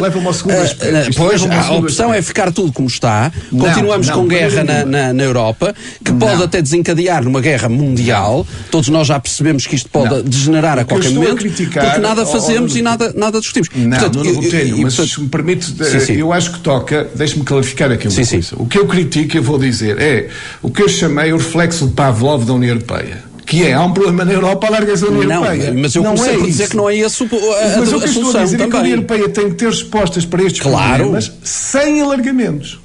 Pois, 1.16 1.42
a 1.42 1.72
opção 1.72 2.12
é 2.12 2.22
ficar 2.22 2.52
tudo 2.52 2.72
como 2.72 2.88
está, 2.88 3.32
continuamos 3.50 4.08
não, 4.08 4.14
com 4.14 4.28
guerra 4.28 4.64
na, 4.64 4.84
na, 4.84 5.12
na, 5.12 5.22
Europa, 5.22 5.74
que 6.04 6.10
não. 6.10 6.18
pode 6.18 6.42
até 6.42 6.62
desencadear 6.62 7.24
numa 7.24 7.40
guerra 7.40 7.68
mundial. 7.68 8.46
Todos 8.70 8.88
nós 8.88 9.06
já 9.06 9.18
percebemos 9.18 9.66
que 9.66 9.74
isto 9.76 9.88
pode 9.88 10.22
degenerar 10.22 10.78
a 10.78 10.84
qualquer 10.84 11.10
momento, 11.10 11.32
a 11.32 11.36
criticar, 11.36 11.84
porque 11.84 12.00
nada 12.00 12.26
fazemos 12.26 12.76
e 12.76 12.82
nada, 12.82 13.12
nada 13.16 13.40
discutimos. 13.40 13.68
Não, 13.74 13.90
portanto, 13.90 14.18
eu, 14.24 14.42
eu, 14.42 14.78
mas 14.78 14.94
portanto, 14.94 15.14
se 15.14 15.20
me 15.20 15.28
permite, 15.28 15.64
sim, 15.66 16.00
sim. 16.00 16.12
eu 16.14 16.32
acho 16.32 16.52
que 16.52 16.60
toca, 16.60 17.08
deixe-me 17.14 17.44
clarificar 17.44 17.90
aqui 17.90 18.08
uma 18.08 18.24
sim, 18.24 18.26
coisa. 18.26 18.56
O 18.56 18.66
que 18.66 18.78
eu 18.78 18.86
critico, 18.86 19.36
eu 19.36 19.42
vou 19.42 19.58
dizer, 19.58 20.00
é 20.00 20.28
o 20.62 20.70
que 20.70 20.82
eu 20.82 20.88
chamei 20.88 21.32
o 21.32 21.36
reflexo 21.36 21.86
de 21.86 21.92
Pavlov 21.92 22.44
da 22.44 22.52
União 22.52 22.70
Europeia 22.70 23.23
que 23.46 23.64
é, 23.64 23.74
há 23.74 23.82
um 23.82 23.92
problema 23.92 24.24
na 24.24 24.32
Europa, 24.32 24.66
alarga-se 24.66 25.04
a 25.04 25.08
União 25.08 25.24
não, 25.24 25.44
Europeia. 25.44 25.74
Mas 25.74 25.94
eu 25.94 26.02
não 26.02 26.14
comecei 26.14 26.34
é 26.34 26.38
por 26.38 26.46
dizer 26.46 26.68
que 26.68 26.76
não 26.76 26.88
é 26.88 26.96
esse 26.96 27.22
a, 27.22 27.26
a, 27.26 27.78
mas 27.78 27.92
o 27.92 27.98
que 27.98 28.04
eu 28.04 28.10
estou 28.10 28.36
a 28.36 28.44
dizer 28.44 28.56
também. 28.58 28.66
é 28.66 28.70
que 28.70 28.76
a 28.76 28.80
União 28.80 28.94
Europeia 28.94 29.28
tem 29.28 29.50
que 29.50 29.56
ter 29.56 29.66
respostas 29.66 30.24
para 30.24 30.42
estes 30.42 30.62
claro. 30.62 30.94
problemas 30.96 31.32
sem 31.42 32.00
alargamentos. 32.00 32.80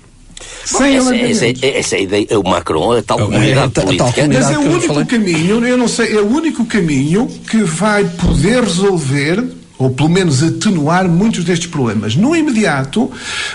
Bom, 0.71 0.77
sem 0.77 0.95
essa, 0.95 1.15
essa, 1.15 1.65
essa 1.65 1.95
é 1.95 2.01
ideia, 2.03 2.39
o 2.39 2.47
Macron, 2.47 2.91
a 2.91 3.01
tal 3.01 3.17
comunidade 3.17 3.71
é, 3.75 3.81
política. 3.81 4.13
Tal 4.13 4.27
mas 4.27 4.51
é 4.51 4.57
o 4.57 4.61
único 4.61 5.05
caminho, 5.05 5.65
eu 5.65 5.77
não 5.77 5.87
sei, 5.87 6.15
é 6.15 6.21
o 6.21 6.27
único 6.27 6.65
caminho 6.65 7.27
que 7.49 7.63
vai 7.63 8.03
poder 8.03 8.63
resolver 8.63 9.43
ou 9.79 9.89
pelo 9.89 10.09
menos 10.09 10.43
atenuar 10.43 11.07
muitos 11.07 11.45
destes 11.45 11.67
problemas. 11.67 12.13
No 12.13 12.35
imediato, 12.35 13.09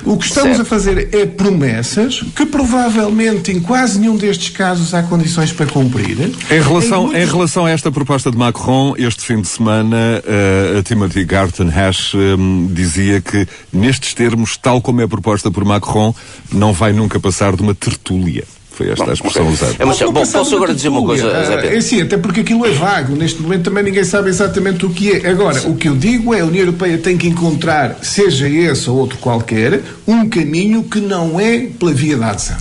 o 0.04 0.16
que 0.16 0.24
estamos 0.24 0.56
certo. 0.56 0.62
a 0.62 0.64
fazer 0.64 1.14
é 1.14 1.26
promessas 1.26 2.22
que 2.34 2.46
provavelmente 2.46 3.52
em 3.52 3.60
quase 3.60 4.00
nenhum 4.00 4.16
destes 4.16 4.48
casos 4.48 4.94
há 4.94 5.02
condições 5.02 5.52
para 5.52 5.66
cumprir. 5.66 6.18
Em 6.50 6.62
relação, 6.62 7.02
em, 7.02 7.06
muitos... 7.08 7.22
em 7.22 7.26
relação 7.26 7.66
a 7.66 7.70
esta 7.70 7.92
proposta 7.92 8.30
de 8.30 8.38
Macron, 8.38 8.94
este 8.96 9.22
fim 9.22 9.42
de 9.42 9.48
semana, 9.48 10.22
uh, 10.24 10.78
a 10.78 10.82
Timothy 10.82 11.24
Garton 11.24 11.68
Hash 11.68 12.14
um, 12.14 12.68
dizia 12.72 13.20
que, 13.20 13.46
nestes 13.70 14.14
termos, 14.14 14.56
tal 14.56 14.80
como 14.80 15.02
é 15.02 15.06
proposta 15.06 15.50
por 15.50 15.62
Macron, 15.62 16.14
não 16.50 16.72
vai 16.72 16.94
nunca 16.94 17.20
passar 17.20 17.54
de 17.54 17.60
uma 17.60 17.74
tertúlia. 17.74 18.44
Foi 18.74 18.90
esta 18.90 19.04
bom, 19.04 19.10
a 19.10 19.14
expressão 19.14 19.48
usada. 19.48 19.76
É, 19.78 19.84
mas, 19.84 19.98
bom, 20.00 20.12
posso 20.12 20.56
agora 20.56 20.74
dizer 20.74 20.88
uma 20.88 21.02
coisa, 21.02 21.44
Zé 21.44 21.56
Pedro? 21.58 21.76
É 21.76 21.80
sim, 21.80 22.02
até 22.02 22.16
porque 22.16 22.40
aquilo 22.40 22.66
é 22.66 22.70
vago. 22.70 23.14
Neste 23.14 23.40
momento 23.40 23.62
também 23.62 23.84
ninguém 23.84 24.02
sabe 24.02 24.28
exatamente 24.28 24.84
o 24.84 24.90
que 24.90 25.12
é. 25.12 25.28
Agora, 25.28 25.60
sim. 25.60 25.70
o 25.70 25.76
que 25.76 25.88
eu 25.88 25.94
digo 25.94 26.34
é 26.34 26.40
a 26.40 26.44
União 26.44 26.62
Europeia 26.62 26.98
tem 26.98 27.16
que 27.16 27.28
encontrar, 27.28 27.98
seja 28.02 28.48
esse 28.48 28.90
ou 28.90 28.96
outro 28.96 29.16
qualquer, 29.18 29.80
um 30.08 30.28
caminho 30.28 30.82
que 30.82 31.00
não 31.00 31.38
é 31.38 31.68
pela 31.78 31.92
via 31.92 32.16
da 32.16 32.30
adesão. 32.30 32.56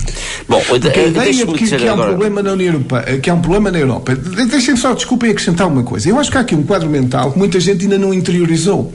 Bom, 0.48 0.62
porque 0.68 0.88
a 0.88 1.06
ideia 1.06 1.32
de 1.32 1.46
que, 1.46 1.76
que 1.76 1.88
há 1.88 1.94
um 1.94 1.98
problema 1.98 2.42
na 2.42 2.52
União 2.52 2.72
Europeia, 2.74 3.18
que 3.18 3.28
há 3.28 3.34
um 3.34 3.40
problema 3.40 3.72
na 3.72 3.78
Europa. 3.78 4.14
Deixem 4.14 4.76
só, 4.76 4.94
desculpem, 4.94 5.30
acrescentar 5.30 5.66
uma 5.66 5.82
coisa. 5.82 6.08
Eu 6.08 6.18
acho 6.18 6.30
que 6.30 6.38
há 6.38 6.40
aqui 6.40 6.54
um 6.54 6.62
quadro 6.62 6.88
mental 6.88 7.32
que 7.32 7.38
muita 7.38 7.58
gente 7.58 7.82
ainda 7.82 7.98
não 7.98 8.14
interiorizou. 8.14 8.92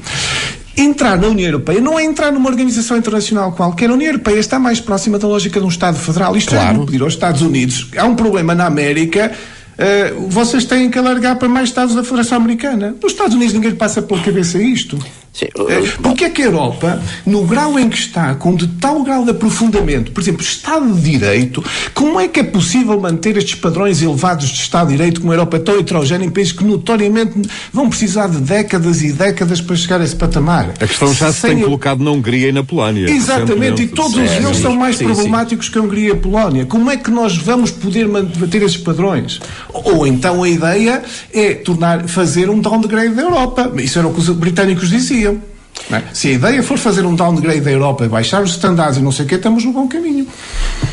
Entrar 0.77 1.17
na 1.17 1.27
União 1.27 1.47
Europeia 1.47 1.81
não 1.81 1.99
é 1.99 2.03
entrar 2.03 2.31
numa 2.31 2.49
organização 2.49 2.97
internacional 2.97 3.51
qualquer. 3.51 3.89
A 3.89 3.93
União 3.93 4.09
Europeia 4.09 4.39
está 4.39 4.57
mais 4.57 4.79
próxima 4.79 5.19
da 5.19 5.27
lógica 5.27 5.59
de 5.59 5.65
um 5.65 5.69
Estado 5.69 5.97
federal. 5.97 6.35
Isto 6.35 6.55
é 6.55 6.57
claro. 6.57 6.83
é 6.83 6.85
pedir 6.85 7.01
aos 7.01 7.13
Estados 7.13 7.41
Unidos. 7.41 7.87
Há 7.97 8.05
um 8.05 8.15
problema 8.15 8.55
na 8.55 8.65
América. 8.65 9.31
Uh, 9.79 10.29
vocês 10.29 10.65
têm 10.65 10.89
que 10.89 10.99
alargar 10.99 11.37
para 11.37 11.47
mais 11.47 11.69
Estados 11.69 11.95
da 11.95 12.03
Federação 12.03 12.37
Americana. 12.37 12.95
Nos 13.01 13.13
Estados 13.13 13.33
Unidos 13.35 13.53
ninguém 13.53 13.75
passa 13.75 14.01
pela 14.01 14.21
cabeça 14.21 14.61
isto. 14.61 14.97
Sim, 15.31 15.45
uh, 15.57 16.01
Porque 16.01 16.25
é 16.25 16.29
que 16.29 16.41
a 16.41 16.45
Europa, 16.45 17.01
no 17.25 17.45
grau 17.45 17.77
em 17.79 17.87
que 17.87 17.97
está, 17.97 18.33
com 18.35 18.55
de 18.55 18.67
tal 18.67 19.03
grau 19.03 19.23
de 19.23 19.31
aprofundamento, 19.31 20.11
por 20.11 20.21
exemplo, 20.21 20.41
Estado 20.41 20.91
de 20.93 21.11
Direito, 21.11 21.63
como 21.93 22.19
é 22.19 22.27
que 22.27 22.39
é 22.39 22.43
possível 22.43 22.99
manter 22.99 23.37
estes 23.37 23.55
padrões 23.55 24.01
elevados 24.01 24.47
de 24.47 24.55
Estado 24.55 24.87
de 24.87 24.97
Direito 24.97 25.21
com 25.21 25.29
a 25.29 25.33
Europa 25.33 25.59
tão 25.59 25.79
heterogénea 25.79 26.25
em 26.25 26.29
países 26.29 26.51
que 26.51 26.63
notoriamente 26.63 27.41
vão 27.71 27.89
precisar 27.89 28.27
de 28.27 28.37
décadas 28.37 29.01
e 29.01 29.11
décadas 29.11 29.61
para 29.61 29.75
chegar 29.75 30.01
a 30.01 30.03
esse 30.03 30.15
patamar? 30.15 30.73
A 30.79 30.87
questão 30.87 31.13
já 31.13 31.31
se 31.31 31.41
Sem 31.41 31.55
tem 31.55 31.63
colocado 31.63 32.03
na 32.03 32.11
Hungria 32.11 32.49
e 32.49 32.51
na 32.51 32.63
Polónia. 32.63 33.09
Exatamente, 33.09 33.83
e 33.83 33.87
todos 33.87 34.17
os 34.17 34.31
eles 34.31 34.57
são 34.57 34.75
mais 34.75 34.97
sim, 34.97 35.05
problemáticos 35.05 35.67
sim. 35.67 35.71
que 35.71 35.77
a 35.77 35.81
Hungria 35.81 36.09
e 36.09 36.11
a 36.11 36.15
Polónia. 36.15 36.65
Como 36.65 36.89
é 36.89 36.97
que 36.97 37.11
nós 37.11 37.37
vamos 37.37 37.71
poder 37.71 38.07
manter 38.07 38.63
esses 38.63 38.77
padrões? 38.77 39.39
Ou 39.71 40.07
então 40.07 40.43
a 40.43 40.49
ideia 40.49 41.03
é 41.31 41.53
tornar, 41.53 42.07
fazer 42.07 42.49
um 42.49 42.59
downgrade 42.59 43.13
da 43.13 43.21
Europa. 43.21 43.71
Isso 43.77 43.99
era 43.99 44.07
o 44.07 44.13
que 44.13 44.19
os 44.19 44.29
britânicos 44.29 44.89
diziam. 44.89 45.18
É? 45.27 46.03
Se 46.13 46.27
a 46.27 46.31
ideia 46.31 46.61
for 46.61 46.77
fazer 46.77 47.05
um 47.05 47.15
downgrade 47.15 47.61
da 47.61 47.71
Europa, 47.71 48.07
baixar 48.07 48.43
os 48.43 48.51
standards 48.51 48.97
e 48.97 49.01
não 49.01 49.11
sei 49.11 49.25
o 49.25 49.27
quê, 49.27 49.35
estamos 49.35 49.63
no 49.63 49.71
bom 49.71 49.87
caminho. 49.87 50.27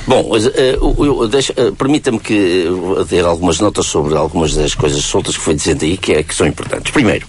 Bom, 0.06 0.22
uh, 0.22 0.86
uh, 0.86 1.76
permita-me 1.76 2.18
que 2.20 2.66
dê 3.08 3.20
algumas 3.20 3.58
notas 3.58 3.86
sobre 3.86 4.14
algumas 4.14 4.54
das 4.54 4.74
coisas 4.74 5.04
soltas 5.04 5.36
que 5.36 5.42
foi 5.42 5.54
dizendo 5.54 5.84
aí 5.84 5.96
que, 5.96 6.12
é, 6.12 6.22
que 6.22 6.34
são 6.34 6.46
importantes. 6.46 6.92
Primeiro, 6.92 7.26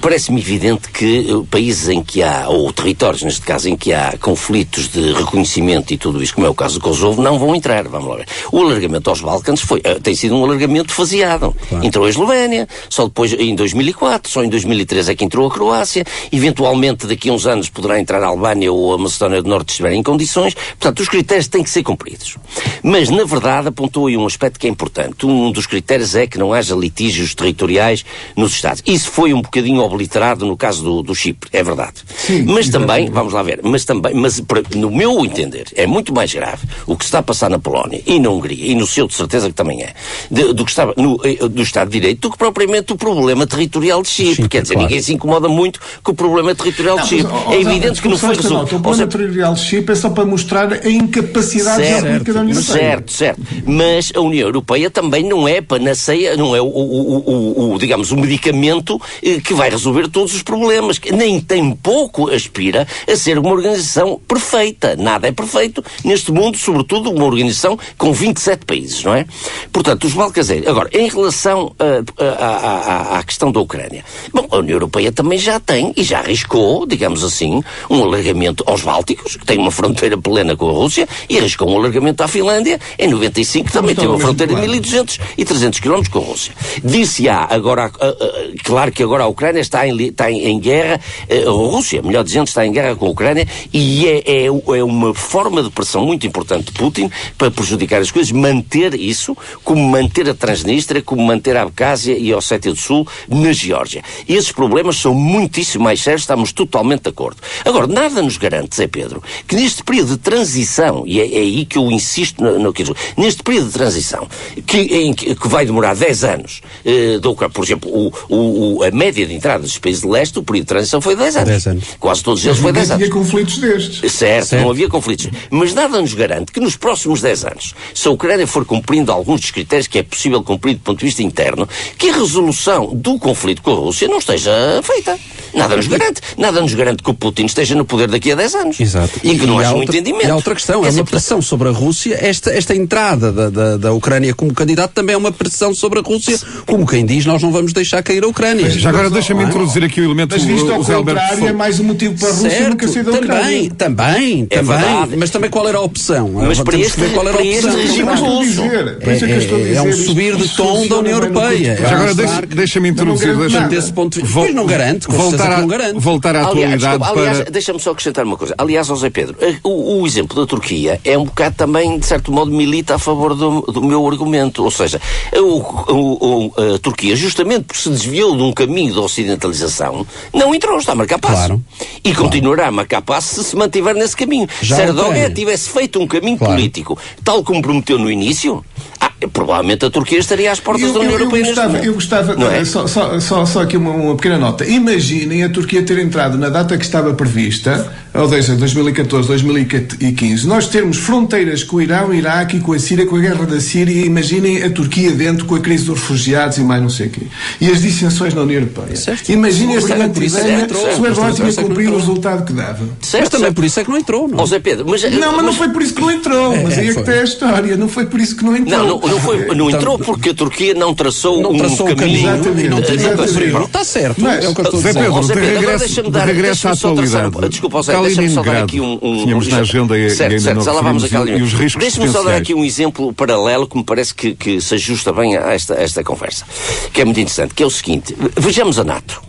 parece-me 0.00 0.40
evidente 0.40 0.90
que 0.90 1.26
países 1.50 1.88
em 1.88 2.02
que 2.02 2.22
há, 2.22 2.48
ou 2.48 2.72
territórios 2.72 3.22
neste 3.22 3.42
caso, 3.42 3.68
em 3.68 3.76
que 3.76 3.92
há 3.92 4.14
conflitos 4.20 4.88
de 4.88 5.12
reconhecimento 5.12 5.92
e 5.92 5.96
tudo 5.96 6.22
isso, 6.22 6.34
como 6.34 6.46
é 6.46 6.50
o 6.50 6.54
caso 6.54 6.78
do 6.78 6.82
Kosovo, 6.82 7.22
não 7.22 7.38
vão 7.38 7.54
entrar. 7.54 7.88
Vamos 7.88 8.08
lá 8.08 8.16
ver. 8.16 8.26
O 8.50 8.60
alargamento 8.60 9.08
aos 9.08 9.20
Balcãs 9.20 9.60
foi, 9.60 9.80
tem 10.02 10.14
sido 10.14 10.36
um 10.36 10.44
alargamento 10.44 10.92
faseado. 10.92 11.54
Claro. 11.68 11.84
Entrou 11.84 12.06
a 12.06 12.08
Eslovénia, 12.08 12.68
só 12.88 13.04
depois 13.06 13.32
em 13.32 13.54
2004, 13.54 14.30
só 14.30 14.44
em 14.44 14.48
2003 14.48 15.08
é 15.08 15.14
que 15.14 15.24
entrou 15.24 15.46
a 15.46 15.50
Croácia, 15.50 16.04
eventualmente 16.30 17.06
daqui 17.06 17.30
a 17.30 17.32
uns 17.32 17.46
anos 17.46 17.68
poderá 17.68 17.98
entrar 17.98 18.22
a 18.22 18.26
Albânia 18.26 18.72
ou 18.72 18.94
a 18.94 18.98
Macedónia 18.98 19.42
do 19.42 19.48
Norte 19.48 19.70
se 19.70 19.74
estiverem 19.74 20.00
em 20.00 20.02
condições. 20.02 20.54
Portanto, 20.54 21.00
os 21.00 21.08
critérios 21.08 21.48
têm 21.48 21.62
que 21.62 21.70
ser 21.70 21.81
cumpridos 21.82 22.02
cumpridos. 22.02 22.36
Mas, 22.82 23.10
na 23.10 23.24
verdade, 23.24 23.68
apontou 23.68 24.06
aí 24.06 24.16
um 24.16 24.26
aspecto 24.26 24.58
que 24.58 24.66
é 24.66 24.70
importante. 24.70 25.24
Um 25.24 25.52
dos 25.52 25.66
critérios 25.66 26.14
é 26.14 26.26
que 26.26 26.38
não 26.38 26.52
haja 26.52 26.74
litígios 26.74 27.34
territoriais 27.34 28.04
nos 28.36 28.52
Estados. 28.52 28.82
Isso 28.86 29.10
foi 29.10 29.32
um 29.32 29.42
bocadinho 29.42 29.82
obliterado 29.82 30.44
no 30.46 30.56
caso 30.56 30.82
do, 30.82 31.02
do 31.02 31.14
Chipre, 31.14 31.48
é 31.52 31.62
verdade. 31.62 31.94
Sim, 32.16 32.44
mas 32.44 32.68
também, 32.68 33.10
vamos 33.10 33.32
lá 33.32 33.42
ver, 33.42 33.60
mas 33.62 33.84
também, 33.84 34.14
mas 34.14 34.42
no 34.74 34.90
meu 34.90 35.24
entender, 35.24 35.66
é 35.74 35.86
muito 35.86 36.12
mais 36.12 36.32
grave 36.32 36.66
o 36.86 36.96
que 36.96 37.04
está 37.04 37.18
a 37.18 37.22
passar 37.22 37.50
na 37.50 37.58
Polónia 37.58 38.02
e 38.06 38.18
na 38.18 38.30
Hungria, 38.30 38.66
e 38.66 38.74
no 38.74 38.86
seu 38.86 39.06
de 39.06 39.14
certeza 39.14 39.48
que 39.48 39.54
também 39.54 39.82
é, 39.82 39.94
de, 40.30 40.52
do 40.52 40.64
que 40.64 40.70
estava 40.70 40.94
no, 40.96 41.20
eh, 41.24 41.62
Estado 41.62 41.90
de 41.90 42.00
Direito, 42.00 42.20
do 42.20 42.30
que 42.30 42.38
propriamente 42.38 42.92
o 42.92 42.96
problema 42.96 43.46
territorial 43.46 44.02
de 44.02 44.08
Chipre. 44.08 44.34
Chipre 44.34 44.48
Quer 44.48 44.62
dizer, 44.62 44.74
claro. 44.74 44.88
ninguém 44.88 45.02
se 45.02 45.12
incomoda 45.12 45.48
muito 45.48 45.80
com 46.02 46.12
o 46.12 46.14
problema 46.14 46.54
territorial 46.54 46.96
territorial 46.96 46.98
de 46.98 47.08
Chipre. 47.08 47.54
É 47.54 47.60
evidente 47.60 48.02
que 48.02 48.08
não 48.08 48.18
foi 48.18 48.34
resolvido. 48.34 48.76
O 48.76 48.80
problema 48.80 49.06
territorial 49.06 49.54
de 49.54 49.60
Chipre 49.60 49.92
é 49.92 49.96
só 49.96 50.10
para 50.10 50.24
mostrar 50.24 50.72
a 50.72 50.88
incapacidade 50.88 51.71
certo, 51.76 51.90
geopolítica 51.90 52.32
da 52.32 52.40
União 52.40 52.56
Europeia. 52.56 52.82
Certo, 52.82 53.12
certo. 53.12 53.42
Mas 53.66 54.12
a 54.14 54.20
União 54.20 54.46
Europeia 54.48 54.90
também 54.90 55.24
não 55.24 55.46
é 55.46 55.60
panaceia, 55.60 56.36
não 56.36 56.54
é 56.54 56.60
o, 56.60 56.66
o, 56.66 57.18
o, 57.18 57.74
o 57.74 57.78
digamos, 57.78 58.10
o 58.12 58.16
medicamento 58.16 59.00
eh, 59.22 59.40
que 59.40 59.54
vai 59.54 59.70
resolver 59.70 60.08
todos 60.08 60.34
os 60.34 60.42
problemas. 60.42 61.00
Nem 61.12 61.40
tem 61.40 61.74
pouco 61.74 62.30
aspira 62.30 62.86
a 63.10 63.16
ser 63.16 63.38
uma 63.38 63.50
organização 63.50 64.20
perfeita. 64.26 64.96
Nada 64.96 65.28
é 65.28 65.32
perfeito 65.32 65.84
neste 66.04 66.32
mundo, 66.32 66.56
sobretudo 66.56 67.10
uma 67.10 67.24
organização 67.24 67.78
com 67.96 68.12
27 68.12 68.64
países, 68.64 69.02
não 69.02 69.14
é? 69.14 69.26
Portanto, 69.72 70.04
os 70.04 70.12
Balcazeiros. 70.12 70.68
Agora, 70.68 70.88
em 70.92 71.08
relação 71.08 71.74
à 72.18 73.22
questão 73.24 73.50
da 73.50 73.60
Ucrânia. 73.60 74.04
Bom, 74.32 74.46
a 74.50 74.58
União 74.58 74.76
Europeia 74.76 75.12
também 75.12 75.38
já 75.38 75.58
tem 75.58 75.92
e 75.96 76.02
já 76.02 76.20
arriscou, 76.20 76.86
digamos 76.86 77.24
assim, 77.24 77.62
um 77.88 78.02
alargamento 78.02 78.64
aos 78.66 78.82
Bálticos, 78.82 79.36
que 79.36 79.44
tem 79.44 79.58
uma 79.58 79.70
fronteira 79.70 80.16
plena 80.16 80.56
com 80.56 80.68
a 80.68 80.72
Rússia, 80.72 81.08
e 81.28 81.38
arriscou 81.38 81.61
um 81.64 81.76
alargamento 81.76 82.22
à 82.22 82.28
Finlândia. 82.28 82.78
Em 82.98 83.08
95 83.08 83.72
também 83.72 83.94
tem 83.94 84.06
uma 84.06 84.18
fronteira 84.18 84.54
de 84.54 84.60
1.200 84.60 85.20
e 85.36 85.44
300 85.44 85.80
km 85.80 86.02
com 86.10 86.18
a 86.18 86.22
Rússia. 86.22 86.54
Disse-á 86.84 87.46
agora, 87.50 87.88
uh, 87.88 88.06
uh, 88.08 88.54
claro 88.64 88.92
que 88.92 89.02
agora 89.02 89.24
a 89.24 89.26
Ucrânia 89.26 89.60
está 89.60 89.86
em, 89.86 90.00
está 90.02 90.30
em, 90.30 90.58
guerra, 90.58 91.00
uh, 91.28 91.48
a 91.48 91.52
Rússia, 91.52 92.02
melhor 92.02 92.24
dizendo, 92.24 92.46
está 92.46 92.66
em 92.66 92.72
guerra 92.72 92.96
com 92.96 93.06
a 93.06 93.10
Ucrânia, 93.10 93.46
e 93.72 94.06
é, 94.06 94.18
é, 94.26 94.46
é 94.46 94.84
uma 94.84 95.14
forma 95.14 95.62
de 95.62 95.70
pressão 95.70 96.04
muito 96.04 96.26
importante 96.26 96.66
de 96.66 96.72
Putin 96.72 97.10
para 97.36 97.50
prejudicar 97.50 98.00
as 98.00 98.10
coisas, 98.10 98.32
manter 98.32 98.94
isso, 98.94 99.36
como 99.64 99.82
manter 99.88 100.28
a 100.28 100.34
Transnistria, 100.34 101.02
como 101.02 101.22
manter 101.22 101.56
a 101.56 101.62
Abkhazia 101.62 102.16
e 102.16 102.32
a 102.32 102.36
Ossétia 102.36 102.72
do 102.72 102.78
Sul 102.78 103.06
na 103.28 103.52
Geórgia. 103.52 104.02
E 104.28 104.34
esses 104.34 104.52
problemas 104.52 104.96
são 104.96 105.14
muitíssimo 105.14 105.84
mais 105.84 106.00
sérios, 106.00 106.22
estamos 106.22 106.52
totalmente 106.52 107.02
de 107.02 107.10
acordo. 107.10 107.40
Agora, 107.64 107.86
nada 107.86 108.22
nos 108.22 108.36
garante, 108.36 108.76
Zé 108.76 108.86
Pedro, 108.86 109.22
que 109.46 109.56
neste 109.56 109.82
período 109.82 110.10
de 110.10 110.18
transição, 110.18 111.04
e 111.06 111.20
é, 111.20 111.24
é 111.24 111.44
aí 111.52 111.64
que 111.64 111.78
eu 111.78 111.90
insisto 111.90 112.42
no, 112.42 112.58
no 112.58 112.72
que 112.72 112.84
neste 113.16 113.42
período 113.42 113.66
de 113.66 113.72
transição, 113.72 114.26
que, 114.66 114.78
em, 114.78 115.14
que 115.14 115.48
vai 115.48 115.64
demorar 115.66 115.94
10 115.94 116.24
anos, 116.24 116.60
eh, 116.84 117.18
do, 117.18 117.34
por 117.34 117.64
exemplo, 117.64 117.90
o, 117.90 118.12
o, 118.28 118.82
a 118.82 118.90
média 118.90 119.26
de 119.26 119.34
entrada 119.34 119.62
dos 119.62 119.78
países 119.78 120.02
de 120.02 120.08
leste, 120.08 120.38
o 120.38 120.42
período 120.42 120.64
de 120.64 120.68
transição 120.68 121.00
foi 121.00 121.16
10 121.16 121.36
anos. 121.36 121.48
10 121.48 121.66
anos. 121.66 121.84
Quase 122.00 122.22
todos 122.22 122.44
eles 122.44 122.58
foi 122.58 122.72
10 122.72 122.90
anos. 122.90 123.00
Não 123.00 123.06
havia 123.06 123.22
conflitos 123.22 123.58
destes. 123.58 124.12
Certo, 124.12 124.46
certo, 124.46 124.62
não 124.62 124.70
havia 124.70 124.88
conflitos. 124.88 125.28
Mas 125.50 125.74
nada 125.74 126.00
nos 126.00 126.14
garante 126.14 126.52
que 126.52 126.60
nos 126.60 126.76
próximos 126.76 127.20
10 127.20 127.44
anos, 127.44 127.74
se 127.94 128.08
a 128.08 128.10
Ucrânia 128.10 128.46
for 128.46 128.64
cumprindo 128.64 129.12
alguns 129.12 129.40
dos 129.40 129.50
critérios 129.50 129.86
que 129.86 129.98
é 129.98 130.02
possível 130.02 130.42
cumprir 130.42 130.74
do 130.74 130.80
ponto 130.80 130.98
de 130.98 131.06
vista 131.06 131.22
interno, 131.22 131.68
que 131.98 132.08
a 132.08 132.14
resolução 132.14 132.90
do 132.94 133.18
conflito 133.18 133.62
com 133.62 133.72
a 133.72 133.76
Rússia 133.76 134.08
não 134.08 134.18
esteja 134.18 134.52
feita. 134.82 135.18
Nada 135.54 135.76
nos 135.76 135.86
garante. 135.86 136.20
Nada 136.36 136.60
nos 136.60 136.72
garante 136.74 137.02
que 137.02 137.10
o 137.10 137.14
Putin 137.14 137.44
esteja 137.44 137.74
no 137.74 137.84
poder 137.84 138.08
daqui 138.08 138.32
a 138.32 138.34
10 138.34 138.54
anos. 138.54 138.80
Exato. 138.80 139.20
E 139.22 139.38
que 139.38 139.46
não 139.46 139.58
haja 139.58 139.74
um 139.74 139.80
outra, 139.80 139.96
entendimento. 139.96 140.26
E 140.26 140.30
há 140.30 140.34
outra 140.34 140.54
questão, 140.54 140.84
é 140.84 140.90
uma 140.90 141.04
pressão 141.04 141.31
sobre 141.40 141.68
a 141.68 141.70
Rússia. 141.70 142.18
Esta, 142.20 142.50
esta 142.50 142.74
entrada 142.74 143.32
da, 143.32 143.48
da, 143.48 143.76
da, 143.76 143.92
Ucrânia 143.92 144.34
como 144.34 144.52
candidato 144.52 144.92
também 144.92 145.14
é 145.14 145.16
uma 145.16 145.32
pressão 145.32 145.74
sobre 145.74 146.00
a 146.00 146.02
Rússia, 146.02 146.38
como 146.66 146.86
quem 146.86 147.06
diz, 147.06 147.24
nós 147.24 147.42
não 147.42 147.52
vamos 147.52 147.72
deixar 147.72 148.02
cair 148.02 148.24
a 148.24 148.26
Ucrânia. 148.26 148.64
Mas, 148.64 148.74
já 148.74 148.90
agora 148.90 149.08
deixa-me 149.08 149.44
introduzir 149.44 149.84
aqui 149.84 150.00
o 150.00 150.04
elemento 150.04 150.32
Mas 150.32 150.44
visto 150.44 150.72
ao 150.72 150.84
contrário, 150.84 151.46
é 151.46 151.52
mais 151.52 151.78
um 151.80 151.84
motivo 151.84 152.18
para 152.18 152.28
a 152.28 152.32
Rússia 152.32 152.50
certo, 152.50 152.70
nunca 152.70 152.88
sair 152.88 153.04
da 153.04 153.12
Ucrânia. 153.12 153.40
Também, 153.40 153.70
também, 153.70 154.46
é 154.50 154.56
também. 154.56 154.78
Verdade. 154.78 155.16
Mas 155.16 155.30
também 155.30 155.50
qual 155.50 155.68
era 155.68 155.78
a 155.78 155.82
opção? 155.82 156.30
Mas 156.32 156.60
para 156.60 156.78
este, 156.78 157.00
qual 157.10 157.28
era 157.28 157.38
a 157.38 157.40
opção. 157.40 157.76
regime 157.76 158.12
russo. 158.14 158.62
É, 158.62 159.74
é, 159.74 159.82
um 159.82 159.92
subir 159.92 160.36
de 160.36 160.48
tom 160.56 160.86
da 160.88 160.98
União 160.98 161.14
Europeia. 161.14 161.76
Já 161.76 161.96
agora 161.96 162.14
deixa-me 162.48 162.88
introduzir. 162.88 163.32
Desse 163.68 163.92
ponto 163.92 164.20
de 164.20 164.26
vista, 164.26 164.52
não 164.52 164.66
garante, 164.66 165.06
voltar, 165.08 165.60
não 165.60 165.66
garante. 165.66 165.98
voltar 165.98 166.36
à 166.36 166.46
aliás, 166.46 166.82
atualidade 166.82 167.18
aliás, 167.18 167.38
para... 167.38 167.50
deixa-me 167.50 167.80
só 167.80 167.90
acrescentar 167.90 168.24
uma 168.24 168.36
coisa. 168.36 168.54
Aliás, 168.58 168.86
José 168.86 169.10
Pedro, 169.10 169.36
eh, 169.40 169.56
o, 169.62 170.00
o, 170.00 170.06
exemplo 170.06 170.36
da 170.36 170.46
Turquia 170.46 171.00
é 171.04 171.16
um 171.16 171.21
bocado 171.24 171.54
também, 171.56 171.98
de 171.98 172.06
certo 172.06 172.32
modo, 172.32 172.50
milita 172.50 172.96
a 172.96 172.98
favor 172.98 173.34
do, 173.34 173.60
do 173.62 173.82
meu 173.82 174.06
argumento. 174.06 174.64
Ou 174.64 174.70
seja, 174.70 175.00
o, 175.36 176.52
a 176.74 176.78
Turquia, 176.80 177.14
justamente 177.14 177.64
porque 177.64 177.80
se 177.80 177.88
desviou 177.88 178.36
de 178.36 178.42
um 178.42 178.52
caminho 178.52 178.92
de 178.92 178.98
ocidentalização, 178.98 180.06
não 180.32 180.54
entrou, 180.54 180.78
está 180.78 180.92
a 180.92 180.96
marcar 180.96 181.18
passo. 181.18 181.34
Claro. 181.36 181.64
E 182.04 182.10
claro. 182.10 182.24
continuará 182.24 182.68
a 182.68 182.72
marcar 182.72 183.02
passo 183.02 183.42
se 183.42 183.52
se 183.52 183.56
mantiver 183.56 183.94
nesse 183.94 184.16
caminho. 184.16 184.48
Já 184.60 184.76
se 184.76 184.82
Erdogan 184.82 185.30
tivesse 185.32 185.70
feito 185.70 186.00
um 186.00 186.06
caminho 186.06 186.38
claro. 186.38 186.54
político, 186.54 186.98
tal 187.22 187.44
como 187.44 187.60
prometeu 187.60 187.98
no 187.98 188.10
início, 188.10 188.64
ah, 188.98 189.10
provavelmente 189.32 189.84
a 189.84 189.90
Turquia 189.90 190.18
estaria 190.18 190.50
às 190.50 190.58
portas 190.58 190.88
eu, 190.88 190.94
da 190.94 191.00
União 191.00 191.12
eu, 191.12 191.18
Europeia. 191.20 191.42
Eu 191.42 191.46
gostava, 191.46 191.78
eu 191.78 191.94
gostava 191.94 192.54
é? 192.54 192.64
só, 192.64 192.86
só, 192.86 193.20
só, 193.20 193.46
só 193.46 193.62
aqui 193.62 193.76
uma, 193.76 193.90
uma, 193.90 194.16
pequena 194.16 194.38
nota. 194.38 194.64
Imaginem 194.64 195.44
a 195.44 195.50
Turquia 195.50 195.82
ter 195.82 195.98
entrado 195.98 196.38
na 196.38 196.48
data 196.48 196.76
que 196.78 196.84
estava 196.84 197.12
prevista, 197.14 197.92
ou 198.14 198.28
seja, 198.28 198.54
2014, 198.56 199.28
2015, 199.28 200.46
nós 200.46 200.68
termos 200.68 200.96
fronteiras 201.12 201.62
com 201.62 201.76
o 201.76 201.82
Irão, 201.82 202.08
o 202.08 202.14
Iraque 202.14 202.56
e 202.56 202.60
com 202.60 202.72
a 202.72 202.78
Síria, 202.78 203.04
com 203.04 203.16
a 203.16 203.18
guerra 203.18 203.44
da 203.44 203.60
Síria, 203.60 203.92
e 203.92 204.06
imaginem 204.06 204.62
a 204.62 204.70
Turquia 204.70 205.10
dentro 205.10 205.44
com 205.44 205.54
a 205.54 205.60
crise 205.60 205.84
dos 205.84 206.00
refugiados 206.00 206.56
e 206.56 206.62
mais 206.62 206.80
não 206.80 206.88
sei 206.88 207.08
o 207.08 207.10
quê. 207.10 207.26
E 207.60 207.70
as 207.70 207.82
dissensões 207.82 208.32
na 208.32 208.40
União 208.40 208.60
Europeia. 208.62 208.96
Certo. 208.96 209.30
Imaginem 209.30 209.76
esta 209.76 209.94
grande 209.94 210.24
ideia 210.24 210.66
se 210.66 211.00
o 211.00 211.06
Erdogan 211.06 211.32
tinha 211.34 211.50
é 211.50 211.52
cumprido 211.52 211.92
o 211.92 211.98
resultado 211.98 212.46
que 212.46 212.54
dava. 212.54 212.88
Certo, 213.02 213.24
mas 213.24 213.28
também 213.28 213.52
por 213.52 213.62
isso 213.62 213.80
é 213.80 213.84
que 213.84 213.90
não 213.90 213.98
entrou, 213.98 214.26
não? 214.26 214.42
Oh, 214.42 214.46
Zé 214.46 214.58
Pedro, 214.58 214.86
mas, 214.88 215.02
não, 215.02 215.36
mas, 215.36 215.44
não 215.44 215.52
foi 215.52 215.68
por 215.68 215.82
isso 215.82 215.94
que 215.94 216.00
não 216.00 216.10
entrou. 216.10 216.56
Mas 216.62 216.78
aí 216.78 216.88
é 216.88 216.94
que 216.94 217.00
está 217.00 217.12
a 217.12 217.24
história. 217.24 217.76
Não 217.76 217.88
foi 217.88 218.06
por 218.06 218.18
isso 218.18 218.34
que 218.34 218.44
não 218.44 218.56
entrou. 218.56 218.78
Não, 218.78 218.98
não, 218.98 219.08
não, 219.08 219.20
foi, 219.20 219.54
não 219.54 219.70
entrou 219.70 219.98
porque 219.98 220.30
a 220.30 220.34
Turquia 220.34 220.72
não 220.72 220.94
traçou, 220.94 221.42
não 221.42 221.54
traçou 221.58 221.90
um 221.90 221.94
caminho. 221.94 222.30
Exatamente, 222.30 222.68
não. 222.70 223.64
Está 223.64 223.84
certo. 223.84 224.22
Mas, 224.22 224.46
é 224.46 224.48
o 224.48 224.54
que 224.54 224.60
eu 224.62 224.64
estou 224.64 224.80
a 224.80 224.82
dizer. 224.82 224.94
Pedro, 225.34 226.10
de 226.10 226.18
regresso, 226.20 226.62
de 226.62 226.68
à 226.68 226.70
atualidade. 226.72 227.48
Desculpa, 227.50 227.82
Zé, 227.82 228.00
deixa-me 228.00 228.30
só 228.30 228.42
dar 228.42 228.62
aqui 228.62 228.80
um- 228.80 228.98
um- 229.02 229.24
Tínhamos 229.24 229.46
na 229.48 229.58
agenda 229.58 229.98
e, 229.98 230.08
Certo, 230.08 230.32
ainda 230.32 230.54
não 230.54 230.62
vamos 231.10 231.30
referimos 231.30 231.30
àquela 231.30 231.38
e 231.38 231.42
os 231.42 231.52
riscos 231.52 231.82
Deixe-me 231.82 232.08
só 232.08 232.22
dar 232.22 232.36
aqui 232.36 232.54
um 232.54 232.64
exemplo 232.64 233.12
paralelo 233.12 233.66
que 233.66 233.76
me 233.76 233.84
parece 233.84 234.14
que, 234.14 234.34
que 234.34 234.60
se 234.60 234.74
ajusta 234.74 235.12
bem 235.12 235.36
a 235.36 235.52
esta, 235.52 235.74
a 235.74 235.82
esta 235.82 236.02
conversa, 236.04 236.44
que 236.92 237.00
é 237.00 237.04
muito 237.04 237.20
interessante, 237.20 237.54
que 237.54 237.62
é 237.62 237.66
o 237.66 237.70
seguinte, 237.70 238.16
vejamos 238.36 238.78
a 238.78 238.84
NATO. 238.84 239.22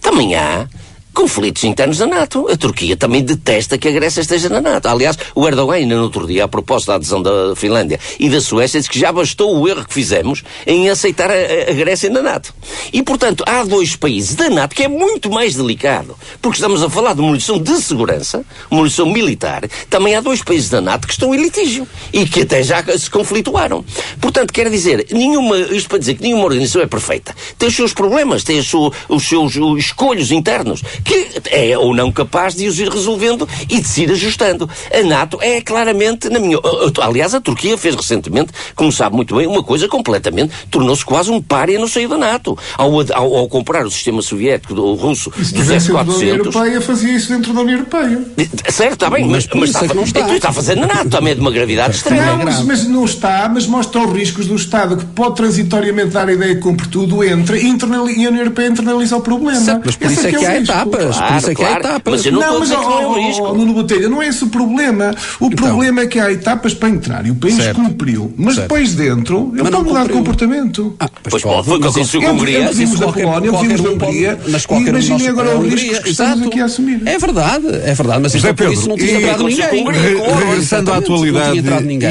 Também 0.00 0.34
há 0.34 0.68
conflitos 1.12 1.64
internos 1.64 1.98
da 1.98 2.06
NATO. 2.06 2.48
A 2.48 2.56
Turquia 2.56 2.96
também 2.96 3.22
detesta 3.22 3.76
que 3.76 3.88
a 3.88 3.90
Grécia 3.90 4.20
esteja 4.20 4.48
na 4.48 4.60
NATO. 4.60 4.86
Aliás, 4.88 5.18
o 5.34 5.46
Erdogan, 5.46 5.74
ainda 5.74 5.96
no 5.96 6.04
outro 6.04 6.26
dia, 6.26 6.44
a 6.44 6.48
propósito 6.48 6.88
da 6.88 6.94
adesão 6.94 7.22
da 7.22 7.54
Finlândia 7.56 7.98
e 8.18 8.28
da 8.28 8.40
Suécia, 8.40 8.80
disse 8.80 8.90
que 8.90 8.98
já 8.98 9.10
bastou 9.12 9.58
o 9.58 9.68
erro 9.68 9.84
que 9.84 9.92
fizemos 9.92 10.42
em 10.66 10.88
aceitar 10.88 11.30
a, 11.30 11.34
a 11.70 11.72
Grécia 11.72 12.08
na 12.10 12.22
NATO. 12.22 12.54
E, 12.92 13.02
portanto, 13.02 13.44
há 13.46 13.64
dois 13.64 13.96
países 13.96 14.34
da 14.34 14.48
NATO 14.48 14.74
que 14.74 14.84
é 14.84 14.88
muito 14.88 15.30
mais 15.30 15.54
delicado, 15.54 16.16
porque 16.40 16.56
estamos 16.56 16.82
a 16.82 16.90
falar 16.90 17.14
de 17.14 17.20
munição 17.20 17.58
de 17.58 17.80
segurança, 17.80 18.44
munição 18.70 19.06
militar. 19.06 19.62
Também 19.90 20.14
há 20.14 20.20
dois 20.20 20.42
países 20.42 20.70
da 20.70 20.80
NATO 20.80 21.06
que 21.06 21.12
estão 21.12 21.34
em 21.34 21.38
litígio 21.38 21.86
e 22.12 22.26
que 22.26 22.42
até 22.42 22.62
já 22.62 22.82
se 22.96 23.10
conflituaram. 23.10 23.84
Portanto, 24.20 24.52
quer 24.52 24.70
dizer, 24.70 25.06
nenhuma, 25.10 25.58
isto 25.58 25.88
para 25.88 25.98
dizer 25.98 26.14
que 26.14 26.22
nenhuma 26.22 26.44
organização 26.44 26.82
é 26.82 26.86
perfeita. 26.86 27.34
Tem 27.58 27.68
os 27.68 27.74
seus 27.74 27.92
problemas, 27.92 28.44
tem 28.44 28.58
os 28.58 28.68
seus, 28.68 28.92
os 29.08 29.28
seus 29.28 29.56
escolhos 29.78 30.30
internos, 30.30 30.82
que 31.08 31.40
é 31.50 31.78
ou 31.78 31.94
não 31.94 32.12
capaz 32.12 32.54
de 32.54 32.68
os 32.68 32.78
ir 32.78 32.88
resolvendo 32.88 33.48
e 33.68 33.80
de 33.80 33.88
se 33.88 34.02
ir 34.02 34.12
ajustando. 34.12 34.68
A 34.92 35.02
NATO 35.02 35.38
é 35.40 35.60
claramente, 35.62 36.28
na 36.28 36.38
minha. 36.38 36.58
Aliás, 37.00 37.34
a 37.34 37.40
Turquia 37.40 37.78
fez 37.78 37.94
recentemente, 37.94 38.52
como 38.76 38.92
sabe 38.92 39.16
muito 39.16 39.34
bem, 39.34 39.46
uma 39.46 39.62
coisa 39.62 39.88
completamente. 39.88 40.52
tornou-se 40.70 41.04
quase 41.04 41.30
um 41.30 41.40
pária 41.40 41.78
no 41.78 41.88
seio 41.88 42.10
da 42.10 42.18
NATO. 42.18 42.58
Ao, 42.76 42.90
ao, 43.14 43.36
ao 43.36 43.48
comprar 43.48 43.86
o 43.86 43.90
sistema 43.90 44.20
soviético, 44.20 44.74
o 44.74 44.94
russo, 44.94 45.30
dos 45.30 45.50
tivesse 45.50 45.86
sido 45.86 45.94
da 45.94 46.02
União 46.02 46.16
S-400. 46.18 46.36
Europeia, 46.38 46.80
fazia 46.82 47.16
isso 47.16 47.28
dentro 47.30 47.54
da 47.54 47.60
União 47.62 47.78
Europeia. 47.78 48.24
Certo, 48.68 48.92
está 48.92 49.10
bem, 49.10 49.24
mas, 49.26 49.48
Mas 49.54 49.74
é 49.74 49.88
que 49.88 49.94
não 49.94 50.04
está. 50.04 50.20
então 50.20 50.34
está 50.34 50.48
a 50.50 50.52
fazer 50.52 50.76
na 50.76 50.86
NATO, 50.86 51.08
também 51.08 51.32
é 51.32 51.34
de 51.34 51.40
uma 51.40 51.50
gravidade 51.50 51.96
extrema. 51.96 52.26
Não, 52.26 52.44
mas, 52.44 52.62
mas 52.62 52.84
não 52.86 53.04
está, 53.04 53.48
mas 53.52 53.66
mostra 53.66 54.00
os 54.06 54.12
riscos 54.12 54.46
do 54.46 54.56
Estado, 54.56 54.96
que 54.96 55.04
pode 55.06 55.36
transitoriamente 55.36 56.10
dar 56.10 56.28
a 56.28 56.32
ideia 56.32 56.54
que 56.54 56.60
cumpre 56.60 56.86
tudo, 56.88 57.24
entra 57.24 57.56
e, 57.58 57.64
e 57.64 58.26
a 58.26 58.28
União 58.28 58.36
Europeia 58.36 58.68
internaliza 58.68 59.16
o 59.16 59.20
problema. 59.20 59.60
Certo, 59.60 59.82
mas 59.86 59.96
por 59.96 60.06
Esse 60.06 60.14
isso 60.14 60.26
é 60.26 60.30
que 60.30 60.36
é 60.36 60.38
há 60.38 60.50
o 60.50 60.58
risco. 60.58 60.72
etapas. 60.72 60.87
Por 60.88 60.98
Claro, 60.98 61.36
isso 61.38 61.50
é 61.50 61.54
que 61.54 61.62
há 61.62 61.66
claro. 61.66 61.80
etapas. 61.86 62.12
Mas 62.14 62.26
eu 62.26 62.32
não 62.32 62.40
estou 62.40 62.56
a 62.56 62.60
mas, 62.60 62.68
dizer 62.68 62.80
não 62.82 62.92
é 63.00 63.06
um 63.06 63.26
risco. 63.26 63.42
oh, 63.44 63.54
Nuno 63.54 63.74
Botelho, 63.74 64.10
não 64.10 64.22
é 64.22 64.28
esse 64.28 64.44
o 64.44 64.48
problema. 64.48 65.14
O 65.40 65.50
problema 65.50 66.00
é 66.02 66.06
que 66.06 66.18
há 66.18 66.30
etapas 66.32 66.74
para 66.74 66.88
entrar 66.88 67.26
e 67.26 67.30
o 67.30 67.34
país 67.34 67.56
Certo. 67.56 67.76
cumpriu. 67.76 68.32
Mas 68.36 68.54
Certo. 68.54 68.68
depois 68.68 68.94
dentro, 68.94 69.52
ele 69.54 69.62
não 69.64 69.70
pode 69.70 69.84
mudar 69.88 70.06
de 70.06 70.12
comportamento. 70.12 70.94
Ah, 71.00 71.08
Pois 71.22 71.42
pode, 71.42 71.66
foi 71.66 71.76
o 71.76 71.80
que 71.80 71.86
aconteceu 71.88 72.20
com 72.20 72.28
a 72.28 72.32
Hungria. 72.32 72.64
Nós 72.64 72.76
vimos 72.76 72.98
da 72.98 73.12
Polónia, 73.12 73.52
vimos 73.52 73.80
da 73.80 73.90
Hungria, 73.90 74.38
mas 74.48 74.66
qualquer 74.66 74.88
imaginem 74.90 75.28
agora 75.28 75.48
os 75.50 75.64
Hungria, 75.64 75.76
riscos 75.76 75.98
que 76.00 76.10
estamos 76.10 76.46
aqui 76.46 76.60
a 76.60 76.64
assumir. 76.64 77.02
É 77.06 77.18
verdade, 77.18 77.66
é 77.66 77.94
verdade, 77.94 78.20
mas 78.22 78.32
José 78.32 78.50
então 78.50 78.66
por 78.66 78.72
isso 78.72 78.88
não 78.88 78.96
tinha 78.96 79.18
entrado 79.18 79.44
ninguém. 79.44 79.84
Regressando 79.84 80.90
à 80.90 80.94
não 80.94 81.00
atualidade 81.00 81.58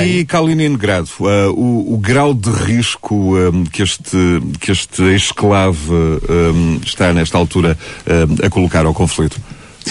e 0.07 0.25
Kaliningrado, 0.25 1.09
uh, 1.19 1.51
o, 1.51 1.93
o 1.93 1.97
grau 1.97 2.33
de 2.33 2.49
risco 2.49 3.33
que 3.71 3.81
este, 3.83 4.17
que 4.59 4.71
este 4.71 5.01
exclave 5.15 5.91
um, 5.91 6.79
está 6.85 7.13
nesta 7.13 7.37
altura 7.37 7.77
a 8.43 8.49
colocar 8.49 8.66
ao 8.85 8.93
conflito. 8.93 9.39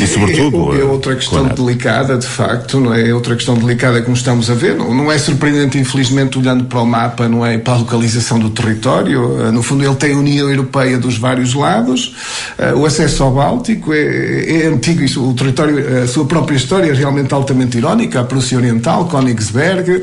E 0.03 0.07
sobretudo. 0.07 0.75
É, 0.75 0.81
é 0.81 0.85
outra 0.85 1.15
questão 1.15 1.47
delicada, 1.47 2.17
de 2.17 2.27
facto, 2.27 2.81
não 2.81 2.95
é? 2.95 3.09
é? 3.09 3.15
Outra 3.15 3.35
questão 3.35 3.55
delicada 3.55 4.03
como 4.03 4.17
estamos 4.17 4.51
a 4.51 4.55
ver. 4.55 4.75
Não, 4.75 4.93
não 4.95 5.11
é 5.11 5.19
surpreendente, 5.19 5.79
infelizmente, 5.79 6.39
olhando 6.39 6.65
para 6.65 6.81
o 6.81 6.87
mapa, 6.87 7.29
não 7.29 7.45
é? 7.45 7.57
Para 7.59 7.75
a 7.75 7.79
localização 7.79 8.39
do 8.39 8.51
território. 8.51 9.47
Eh, 9.47 9.51
no 9.51 9.63
fundo, 9.63 9.85
ele 9.85 9.95
tem 9.95 10.15
a 10.15 10.17
União 10.17 10.51
Europeia 10.51 10.99
dos 10.99 11.17
vários 11.19 11.55
lados, 11.55 12.15
uh, 12.59 12.77
o 12.79 12.87
acesso 12.87 13.23
ao 13.23 13.33
Báltico 13.33 13.93
é, 13.93 14.63
é 14.63 14.67
antigo, 14.67 15.03
isso, 15.03 15.27
o 15.27 15.35
território, 15.35 16.03
a 16.03 16.07
sua 16.07 16.25
própria 16.25 16.57
história 16.57 16.91
é 16.91 16.95
realmente 16.95 17.33
altamente 17.33 17.79
irónica. 17.79 18.21
A 18.21 18.25
Prússia 18.25 18.59
Oriental, 18.59 19.07
Königsberg, 19.07 20.03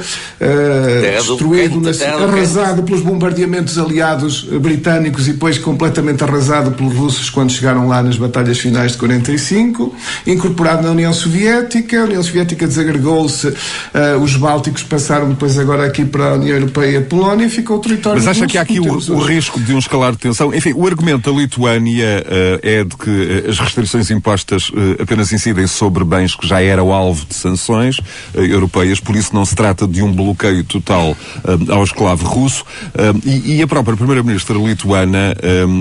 destruído, 1.17 1.81
na, 1.81 1.91
arrasado 2.23 2.83
pelos 2.83 3.01
bombardeamentos 3.01 3.77
aliados 3.77 4.43
britânicos 4.43 5.27
e 5.27 5.33
depois 5.33 5.57
completamente 5.57 6.23
arrasado 6.23 6.71
pelos 6.71 6.93
russos 6.93 7.29
quando 7.29 7.51
chegaram 7.51 7.87
lá 7.87 8.01
nas 8.01 8.17
batalhas 8.17 8.59
finais 8.59 8.93
de 8.93 8.97
45 8.97 9.82
incorporado 10.25 10.83
na 10.83 10.91
União 10.91 11.13
Soviética. 11.13 12.01
A 12.01 12.05
União 12.05 12.21
Soviética 12.21 12.67
desagregou-se, 12.67 13.47
uh, 13.47 13.55
os 14.21 14.35
Bálticos 14.35 14.83
passaram 14.83 15.29
depois 15.29 15.57
agora 15.57 15.85
aqui 15.85 16.05
para 16.05 16.31
a 16.31 16.33
União 16.35 16.55
Europeia 16.55 16.91
e 16.91 16.97
a 16.97 17.01
Polónia 17.01 17.45
e 17.45 17.49
ficou 17.49 17.77
o 17.77 17.79
território 17.79 18.19
Mas 18.19 18.27
acha 18.27 18.47
que 18.47 18.57
há 18.57 18.61
aqui 18.61 18.79
o, 18.79 18.85
o, 18.85 19.19
risco 19.19 19.59
de 19.59 19.73
um 19.73 19.79
escalar 19.79 20.11
de 20.11 20.19
tensão? 20.19 20.53
Enfim, 20.53 20.73
o 20.75 20.85
argumento 20.85 21.31
da 21.31 21.39
Lituânia 21.39 22.23
uh, 22.25 22.59
é 22.61 22.83
de 22.83 22.95
que 22.95 23.09
uh, 23.09 23.49
as 23.49 23.59
restrições 23.59 24.11
impostas 24.11 24.71
apenas 24.99 25.31
incidem 25.31 25.67
sobre 25.67 26.03
bens 26.03 26.35
que 26.35 26.47
já 26.47 26.61
eram 26.61 26.91
alvo 26.91 27.25
de 27.25 27.35
sanções 27.35 27.97
europeias, 28.33 28.99
por 28.99 29.15
isso 29.15 29.33
não 29.33 29.45
se 29.45 29.55
trata 29.55 29.87
de 29.87 30.01
um 30.01 30.11
bloqueio 30.11 30.63
total 30.63 31.15
ao 31.69 31.83
esclavo 31.83 32.25
russo. 32.25 32.65
E, 33.25 33.55
e, 33.55 33.61
a 33.61 33.67
própria 33.67 33.95
Primeira-Ministra 33.95 34.57
lituana 34.57 35.35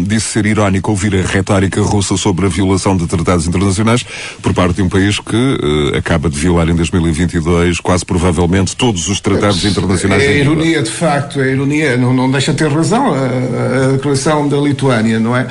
disse 0.06 0.28
ser 0.28 0.46
irónico 0.46 0.90
ouvir 0.90 1.14
a 1.16 1.26
retórica 1.26 1.80
russa 1.82 2.16
sobre 2.16 2.46
a 2.46 2.48
violação 2.48 2.96
de 2.96 3.06
tratados 3.06 3.46
internacionais 3.46 3.91
internacionais 3.92 4.06
por 4.40 4.54
parte 4.54 4.76
de 4.76 4.82
um 4.82 4.88
país 4.88 5.18
que 5.18 5.36
uh, 5.36 5.96
acaba 5.96 6.28
de 6.28 6.38
violar 6.38 6.68
em 6.68 6.74
2022 6.74 7.80
quase 7.80 8.04
provavelmente 8.04 8.76
todos 8.76 9.08
os 9.08 9.20
tratados 9.20 9.64
internacionais. 9.64 10.22
É 10.22 10.28
a 10.28 10.32
ironia, 10.32 10.82
de 10.82 10.90
facto, 10.90 11.40
é 11.40 11.44
a 11.44 11.48
ironia, 11.48 11.96
não, 11.96 12.12
não 12.12 12.30
deixa 12.30 12.52
de 12.52 12.58
ter 12.58 12.70
razão 12.70 13.12
a, 13.12 13.88
a 13.88 13.92
declaração 13.92 14.48
da 14.48 14.56
Lituânia, 14.56 15.18
não 15.18 15.36
é? 15.36 15.46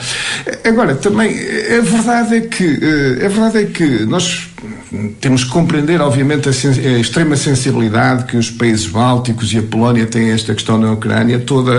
Agora, 0.66 0.96
também, 0.96 1.32
a 1.32 1.82
verdade 1.82 2.36
é 2.36 2.42
que, 2.42 2.80
eh, 2.82 3.26
a 3.26 3.30
verdade 3.30 3.58
é 3.60 3.66
que 3.66 4.06
nós 4.06 4.51
temos 5.20 5.44
que 5.44 5.50
compreender, 5.50 6.02
obviamente, 6.02 6.48
a, 6.48 6.52
a, 6.52 7.00
extrema 7.00 7.36
sensibilidade 7.36 8.26
que 8.26 8.38
os 8.38 8.52
países 8.52 8.86
bálticos 8.86 9.52
e 9.54 9.58
a 9.58 9.64
Polónia 9.64 10.06
têm 10.06 10.30
a 10.30 10.34
esta 10.36 10.54
questão 10.54 10.78
na 10.78 10.92
Ucrânia, 10.92 11.40
todo 11.40 11.72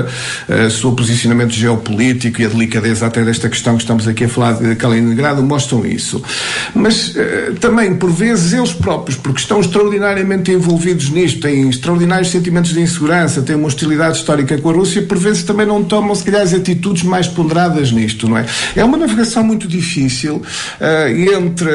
o 0.49 0.71
seu 0.71 0.93
posicionamento 0.93 1.53
geopolítico 1.53 2.41
e 2.41 2.45
a 2.45 2.49
delicadeza 2.49 3.07
até 3.07 3.25
desta 3.25 3.49
questão 3.49 3.77
que 3.77 3.83
estamos 3.83 4.09
aqui 4.09 4.25
a 4.25 4.29
falar 4.29 4.55
de 4.55 4.75
Kaliningrado 4.75 5.43
mostram 5.43 5.87
isso. 5.87 6.23
Mas 6.75 7.15
uh, 7.15 7.55
também, 7.61 7.95
por 7.95 8.11
vezes, 8.11 8.53
eles 8.53 8.73
próprios, 8.73 9.17
porque 9.17 9.41
estão 9.41 9.61
extraordinariamente 9.61 10.51
envolvidos 10.51 11.11
nisto, 11.11 11.41
têm 11.41 11.69
extraordinários 11.69 12.31
sentimentos 12.31 12.73
de 12.73 12.81
insegurança, 12.81 13.43
têm 13.43 13.55
uma 13.55 13.69
hostilidade 13.69 14.17
histórica 14.17 14.59
com 14.59 14.71
a 14.71 14.73
Rússia, 14.73 15.03
por 15.03 15.19
vezes 15.19 15.45
também 15.45 15.67
não 15.67 15.85
tomam, 15.85 16.15
se 16.15 16.25
calhar, 16.25 16.43
as 16.43 16.53
atitudes 16.53 17.05
mais 17.05 17.29
ponderadas 17.29 17.93
nisto, 17.93 18.29
não 18.29 18.39
é? 18.39 18.47
É 18.75 18.85
uma 18.85 18.97
navegação 18.97 19.45
muito 19.45 19.69
difícil 19.69 20.37
uh, 20.37 21.37
entre 21.37 21.71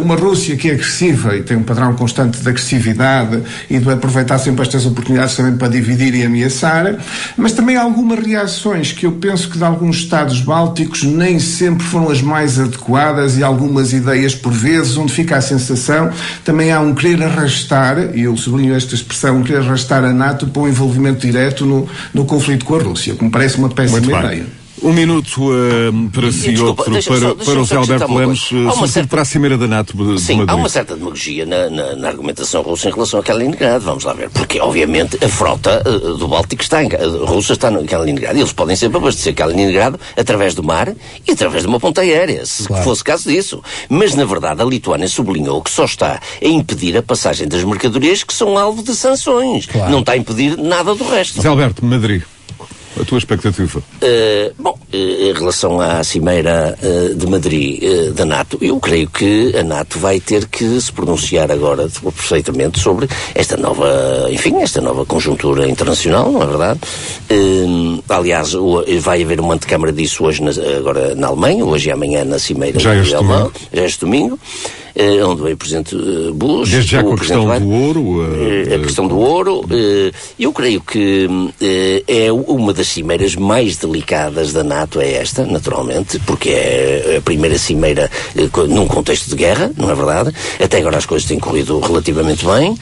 uma 0.00 0.14
Rússia 0.14 0.43
que 0.44 0.70
é 0.70 0.74
agressiva 0.74 1.36
e 1.36 1.42
tem 1.42 1.56
um 1.56 1.62
padrão 1.62 1.94
constante 1.94 2.40
de 2.40 2.48
agressividade 2.48 3.42
e 3.68 3.78
de 3.78 3.90
aproveitar 3.90 4.38
sempre 4.38 4.62
estas 4.62 4.86
oportunidades 4.86 5.36
também 5.36 5.56
para 5.56 5.68
dividir 5.68 6.14
e 6.14 6.24
ameaçar, 6.24 6.96
mas 7.36 7.52
também 7.52 7.76
há 7.76 7.82
algumas 7.82 8.18
reações 8.18 8.92
que 8.92 9.06
eu 9.06 9.12
penso 9.12 9.48
que 9.48 9.58
de 9.58 9.64
alguns 9.64 10.04
Estados 10.04 10.40
bálticos 10.40 11.02
nem 11.02 11.38
sempre 11.38 11.84
foram 11.86 12.10
as 12.10 12.20
mais 12.20 12.60
adequadas 12.60 13.38
e 13.38 13.42
algumas 13.42 13.92
ideias 13.92 14.34
por 14.34 14.52
vezes 14.52 14.96
onde 14.96 15.12
fica 15.12 15.36
a 15.36 15.40
sensação 15.40 16.10
também 16.44 16.70
há 16.72 16.80
um 16.80 16.94
querer 16.94 17.22
arrastar, 17.22 18.14
e 18.14 18.22
eu 18.22 18.36
sublinho 18.36 18.74
esta 18.74 18.94
expressão, 18.94 19.38
um 19.38 19.42
querer 19.42 19.60
arrastar 19.60 20.04
a 20.04 20.12
NATO 20.12 20.46
para 20.46 20.62
um 20.62 20.68
envolvimento 20.68 21.26
direto 21.26 21.64
no, 21.64 21.88
no 22.12 22.24
conflito 22.24 22.64
com 22.64 22.74
a 22.74 22.82
Rússia, 22.82 23.14
que 23.14 23.24
me 23.24 23.30
parece 23.30 23.56
uma 23.56 23.68
péssima 23.68 24.18
ideia. 24.18 24.63
Um 24.84 24.92
minuto 24.92 25.50
uh, 25.50 26.10
para 26.10 26.30
si, 26.30 26.50
Desculpa, 26.50 26.82
outro 26.82 26.92
para, 26.92 27.18
só, 27.18 27.34
para 27.34 27.58
o 27.58 27.64
Zé 27.64 27.76
Alberto 27.76 28.14
Lemos, 28.14 28.52
uh, 28.52 28.86
certa... 28.86 29.08
para 29.08 29.22
a 29.22 29.24
Cimeira 29.24 29.56
da 29.56 29.66
NATO 29.66 29.96
de 29.96 30.20
Sim, 30.20 30.34
Madrid. 30.34 30.50
há 30.50 30.54
uma 30.56 30.68
certa 30.68 30.94
demagogia 30.94 31.46
na, 31.46 31.70
na, 31.70 31.96
na, 31.96 32.08
argumentação 32.08 32.60
russa 32.60 32.90
em 32.90 32.92
relação 32.92 33.18
a 33.18 33.22
Kaliningrado, 33.22 33.82
vamos 33.82 34.04
lá 34.04 34.12
ver, 34.12 34.28
porque 34.28 34.60
obviamente 34.60 35.18
a 35.24 35.28
frota 35.30 35.82
uh, 35.88 36.18
do 36.18 36.28
Báltico 36.28 36.62
está 36.62 36.84
em, 36.84 36.88
uh, 36.88 37.24
russa 37.24 37.54
está 37.54 37.72
em 37.72 37.86
Kaliningrado, 37.86 38.36
e 38.36 38.42
eles 38.42 38.52
podem 38.52 38.76
sempre 38.76 38.98
abastecer 38.98 39.34
Kaliningrado 39.34 39.98
através 40.18 40.54
do 40.54 40.62
mar 40.62 40.92
e 41.26 41.32
através 41.32 41.62
de 41.62 41.68
uma 41.68 41.80
ponta 41.80 42.02
aérea, 42.02 42.44
se 42.44 42.64
claro. 42.64 42.84
fosse 42.84 43.02
caso 43.02 43.30
disso. 43.30 43.62
Mas 43.88 44.14
na 44.14 44.26
verdade 44.26 44.60
a 44.60 44.66
Lituânia 44.66 45.08
sublinhou 45.08 45.62
que 45.62 45.70
só 45.70 45.86
está 45.86 46.20
a 46.42 46.46
impedir 46.46 46.94
a 46.98 47.02
passagem 47.02 47.48
das 47.48 47.64
mercadorias 47.64 48.22
que 48.22 48.34
são 48.34 48.58
alvo 48.58 48.82
de 48.82 48.94
sanções. 48.94 49.64
Claro. 49.64 49.90
Não 49.90 50.00
está 50.00 50.12
a 50.12 50.16
impedir 50.18 50.58
nada 50.58 50.94
do 50.94 51.04
resto. 51.04 51.40
Zé 51.40 51.48
Alberto, 51.48 51.82
Madrid. 51.82 52.22
A 53.00 53.04
tua 53.04 53.18
expectativa? 53.18 53.78
Uh, 53.80 54.54
bom, 54.58 54.70
uh, 54.70 54.96
em 54.96 55.32
relação 55.32 55.80
à 55.80 56.04
Cimeira 56.04 56.78
uh, 56.80 57.14
de 57.14 57.26
Madrid 57.26 57.82
da 58.14 58.24
NATO, 58.24 58.56
eu 58.60 58.78
creio 58.78 59.08
que 59.08 59.54
a 59.56 59.62
NATO 59.62 59.98
vai 59.98 60.20
ter 60.20 60.46
que 60.46 60.80
se 60.80 60.92
pronunciar 60.92 61.50
agora 61.50 61.88
perfeitamente 62.02 62.78
sobre 62.78 63.08
esta 63.34 63.56
nova, 63.56 64.28
enfim, 64.30 64.60
esta 64.62 64.80
nova 64.80 65.04
conjuntura 65.04 65.68
internacional, 65.68 66.30
não 66.30 66.42
é 66.42 66.46
verdade? 66.46 66.80
aliás, 68.08 68.52
vai 69.00 69.22
haver 69.22 69.40
uma 69.40 69.54
antecâmara 69.54 69.92
disso 69.92 70.24
hoje, 70.24 70.42
na, 70.42 70.50
agora 70.78 71.14
na 71.14 71.28
Alemanha, 71.28 71.64
hoje 71.64 71.88
e 71.88 71.92
amanhã 71.92 72.24
na 72.24 72.38
Cimeira 72.38 72.78
já 72.78 72.94
este 72.94 73.14
Alemã, 73.14 73.50
já 73.72 73.84
este 73.84 74.00
domingo 74.00 74.38
onde 75.26 75.42
veio 75.42 75.54
o 75.54 75.58
Presidente 75.58 75.96
Bush. 76.34 76.70
Desde 76.70 76.90
já 76.92 77.02
com 77.02 77.14
a 77.14 77.18
questão 77.18 77.58
do 77.58 77.70
ouro? 77.70 78.00
Uh, 78.00 78.74
a 78.74 78.78
questão 78.78 79.08
do 79.08 79.18
ouro. 79.18 79.64
eu 80.38 80.52
creio 80.52 80.80
que 80.80 81.28
é 82.06 82.32
uma 82.32 82.72
das 82.72 82.88
cimeiras 82.88 83.34
mais 83.34 83.76
delicadas 83.76 84.52
da 84.52 84.62
NATO, 84.62 85.00
é 85.00 85.14
esta, 85.14 85.44
naturalmente, 85.44 86.18
porque 86.20 86.50
é 86.50 87.16
a 87.18 87.22
primeira 87.22 87.58
cimeira 87.58 88.10
num 88.68 88.86
contexto 88.86 89.28
de 89.30 89.36
guerra, 89.36 89.70
não 89.76 89.90
é 89.90 89.94
verdade? 89.94 90.32
Até 90.62 90.78
agora 90.78 90.98
as 90.98 91.06
coisas 91.06 91.26
têm 91.26 91.38
corrido 91.38 91.78
relativamente 91.80 92.44
bem. 92.44 92.76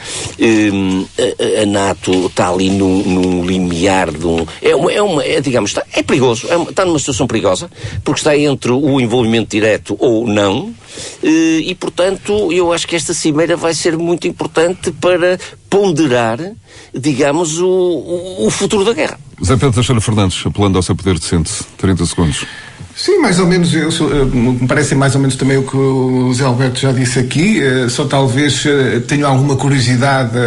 A, 1.17 1.61
a, 1.63 1.65
NATO 1.65 2.27
está 2.27 2.49
ali 2.49 2.69
num, 2.69 3.03
num 3.03 3.45
limiar 3.45 4.11
de 4.11 4.25
um. 4.25 4.45
É, 4.61 4.75
uma, 4.75 4.91
é, 4.91 5.01
uma, 5.01 5.23
é 5.23 5.41
digamos, 5.41 5.71
está, 5.71 5.83
é 5.93 6.03
perigoso, 6.03 6.47
é, 6.49 6.69
está 6.69 6.85
numa 6.85 6.99
situação 6.99 7.27
perigosa, 7.27 7.69
porque 8.03 8.19
está 8.19 8.37
entre 8.37 8.71
o 8.71 8.99
envolvimento 8.99 9.49
direto 9.49 9.95
ou 9.99 10.27
não, 10.27 10.73
e 11.23 11.75
portanto 11.75 12.51
eu 12.51 12.71
acho 12.71 12.87
que 12.87 12.95
esta 12.95 13.13
cimeira 13.13 13.55
vai 13.55 13.73
ser 13.73 13.97
muito 13.97 14.27
importante 14.27 14.91
para 14.91 15.39
ponderar, 15.69 16.39
digamos, 16.93 17.59
o, 17.59 18.45
o 18.45 18.49
futuro 18.49 18.85
da 18.85 18.93
guerra. 18.93 19.19
Zé 19.43 19.55
Pedro 19.55 19.73
Teixeira 19.73 19.99
Fernandes, 19.99 20.43
apelando 20.45 20.77
ao 20.77 20.83
seu 20.83 20.95
poder 20.95 21.19
de 21.19 21.29
30 21.77 22.05
segundos. 22.05 22.45
Sim, 22.95 23.17
mais 23.17 23.39
ou 23.39 23.47
menos, 23.47 23.73
eu, 23.73 23.89
eh, 23.89 24.25
me 24.25 24.67
parece 24.67 24.93
mais 24.93 25.15
ou 25.15 25.21
menos 25.21 25.35
também 25.35 25.57
o 25.57 25.63
que 25.63 25.75
o 25.75 26.31
Zé 26.31 26.43
Alberto 26.43 26.79
já 26.79 26.91
disse 26.91 27.17
aqui, 27.17 27.59
eh, 27.59 27.89
só 27.89 28.05
talvez 28.05 28.63
eh, 28.67 28.99
tenho 29.07 29.25
alguma 29.25 29.55
curiosidade, 29.55 30.37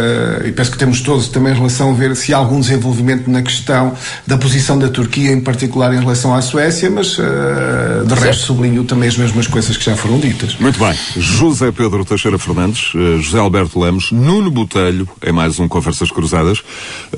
e 0.45 0.51
penso 0.53 0.71
que 0.71 0.77
temos 0.77 1.01
todos 1.01 1.27
também 1.27 1.51
em 1.51 1.55
relação 1.55 1.91
a 1.91 1.93
ver 1.93 2.15
se 2.15 2.33
há 2.33 2.37
algum 2.37 2.61
desenvolvimento 2.61 3.29
na 3.29 3.41
questão 3.41 3.93
da 4.25 4.37
posição 4.37 4.79
da 4.79 4.87
Turquia, 4.87 5.31
em 5.31 5.41
particular 5.41 5.93
em 5.93 5.99
relação 5.99 6.33
à 6.33 6.41
Suécia, 6.41 6.89
mas 6.89 7.17
de 7.17 8.13
resto 8.13 8.45
sublinho 8.45 8.83
também 8.83 9.09
as 9.09 9.17
mesmas 9.17 9.47
coisas 9.47 9.75
que 9.75 9.83
já 9.83 9.95
foram 9.95 10.19
ditas. 10.19 10.55
Muito 10.59 10.79
bem. 10.79 10.95
José 11.17 11.71
Pedro 11.71 12.05
Teixeira 12.05 12.37
Fernandes, 12.37 12.91
José 13.19 13.39
Alberto 13.39 13.79
Lemos, 13.79 14.11
Nuno 14.11 14.49
Botelho, 14.49 15.07
em 15.25 15.31
mais 15.31 15.59
um 15.59 15.67
Conversas 15.67 16.11
Cruzadas, 16.11 16.63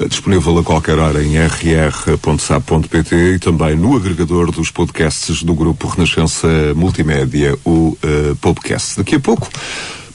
disponível 0.08 0.58
a 0.58 0.64
qualquer 0.64 0.98
hora 0.98 1.24
em 1.24 1.38
rr.sap.pt 1.74 3.16
e 3.16 3.40
também 3.40 3.76
no 3.76 3.96
agregador 3.96 4.52
dos 4.52 4.72
podcasts 4.72 5.44
do 5.44 5.54
grupo 5.54 5.88
Renascença 5.88 6.48
Multimédia, 6.76 7.58
o 7.66 7.98
uh, 8.04 8.36
podcast. 8.42 8.98
Daqui 8.98 9.16
a 9.16 9.20
pouco, 9.20 9.50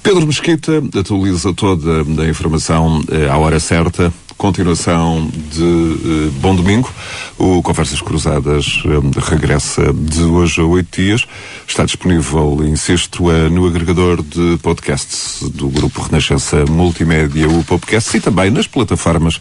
Pedro 0.04 0.26
Mesquita 0.26 0.82
atualiza 1.00 1.54
toda 1.54 2.02
a 2.22 2.28
informação 2.28 3.00
uh, 3.00 3.32
à 3.32 3.38
hora 3.38 3.58
certa. 3.58 4.12
Continuação 4.36 5.30
de 5.50 5.62
uh, 5.62 6.30
Bom 6.42 6.54
Domingo. 6.54 6.92
O 7.38 7.62
Conversas 7.62 8.02
Cruzadas 8.02 8.82
regressa 9.30 9.94
de 9.94 10.22
hoje 10.22 10.60
a 10.60 10.64
oito 10.64 11.00
dias. 11.00 11.24
Está 11.66 11.86
disponível, 11.86 12.60
insisto, 12.66 13.24
no 13.50 13.66
agregador 13.66 14.22
de 14.22 14.58
podcasts 14.62 15.42
do 15.48 15.70
Grupo 15.70 16.02
Renascença 16.02 16.66
Multimédia, 16.66 17.48
o 17.48 17.64
podcast, 17.64 18.14
e 18.14 18.20
também 18.20 18.50
nas 18.50 18.66
plataformas 18.66 19.40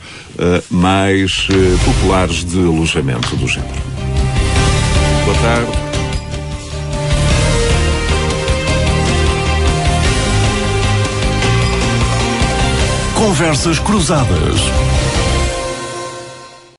mais 0.71 1.47
populares 1.83 2.45
de 2.45 2.59
alojamento 2.59 3.35
do 3.35 3.47
género. 3.47 3.81
Boa 5.25 5.37
tarde. 5.39 5.92
Conversas 13.23 13.79
Cruzadas. 13.79 15.02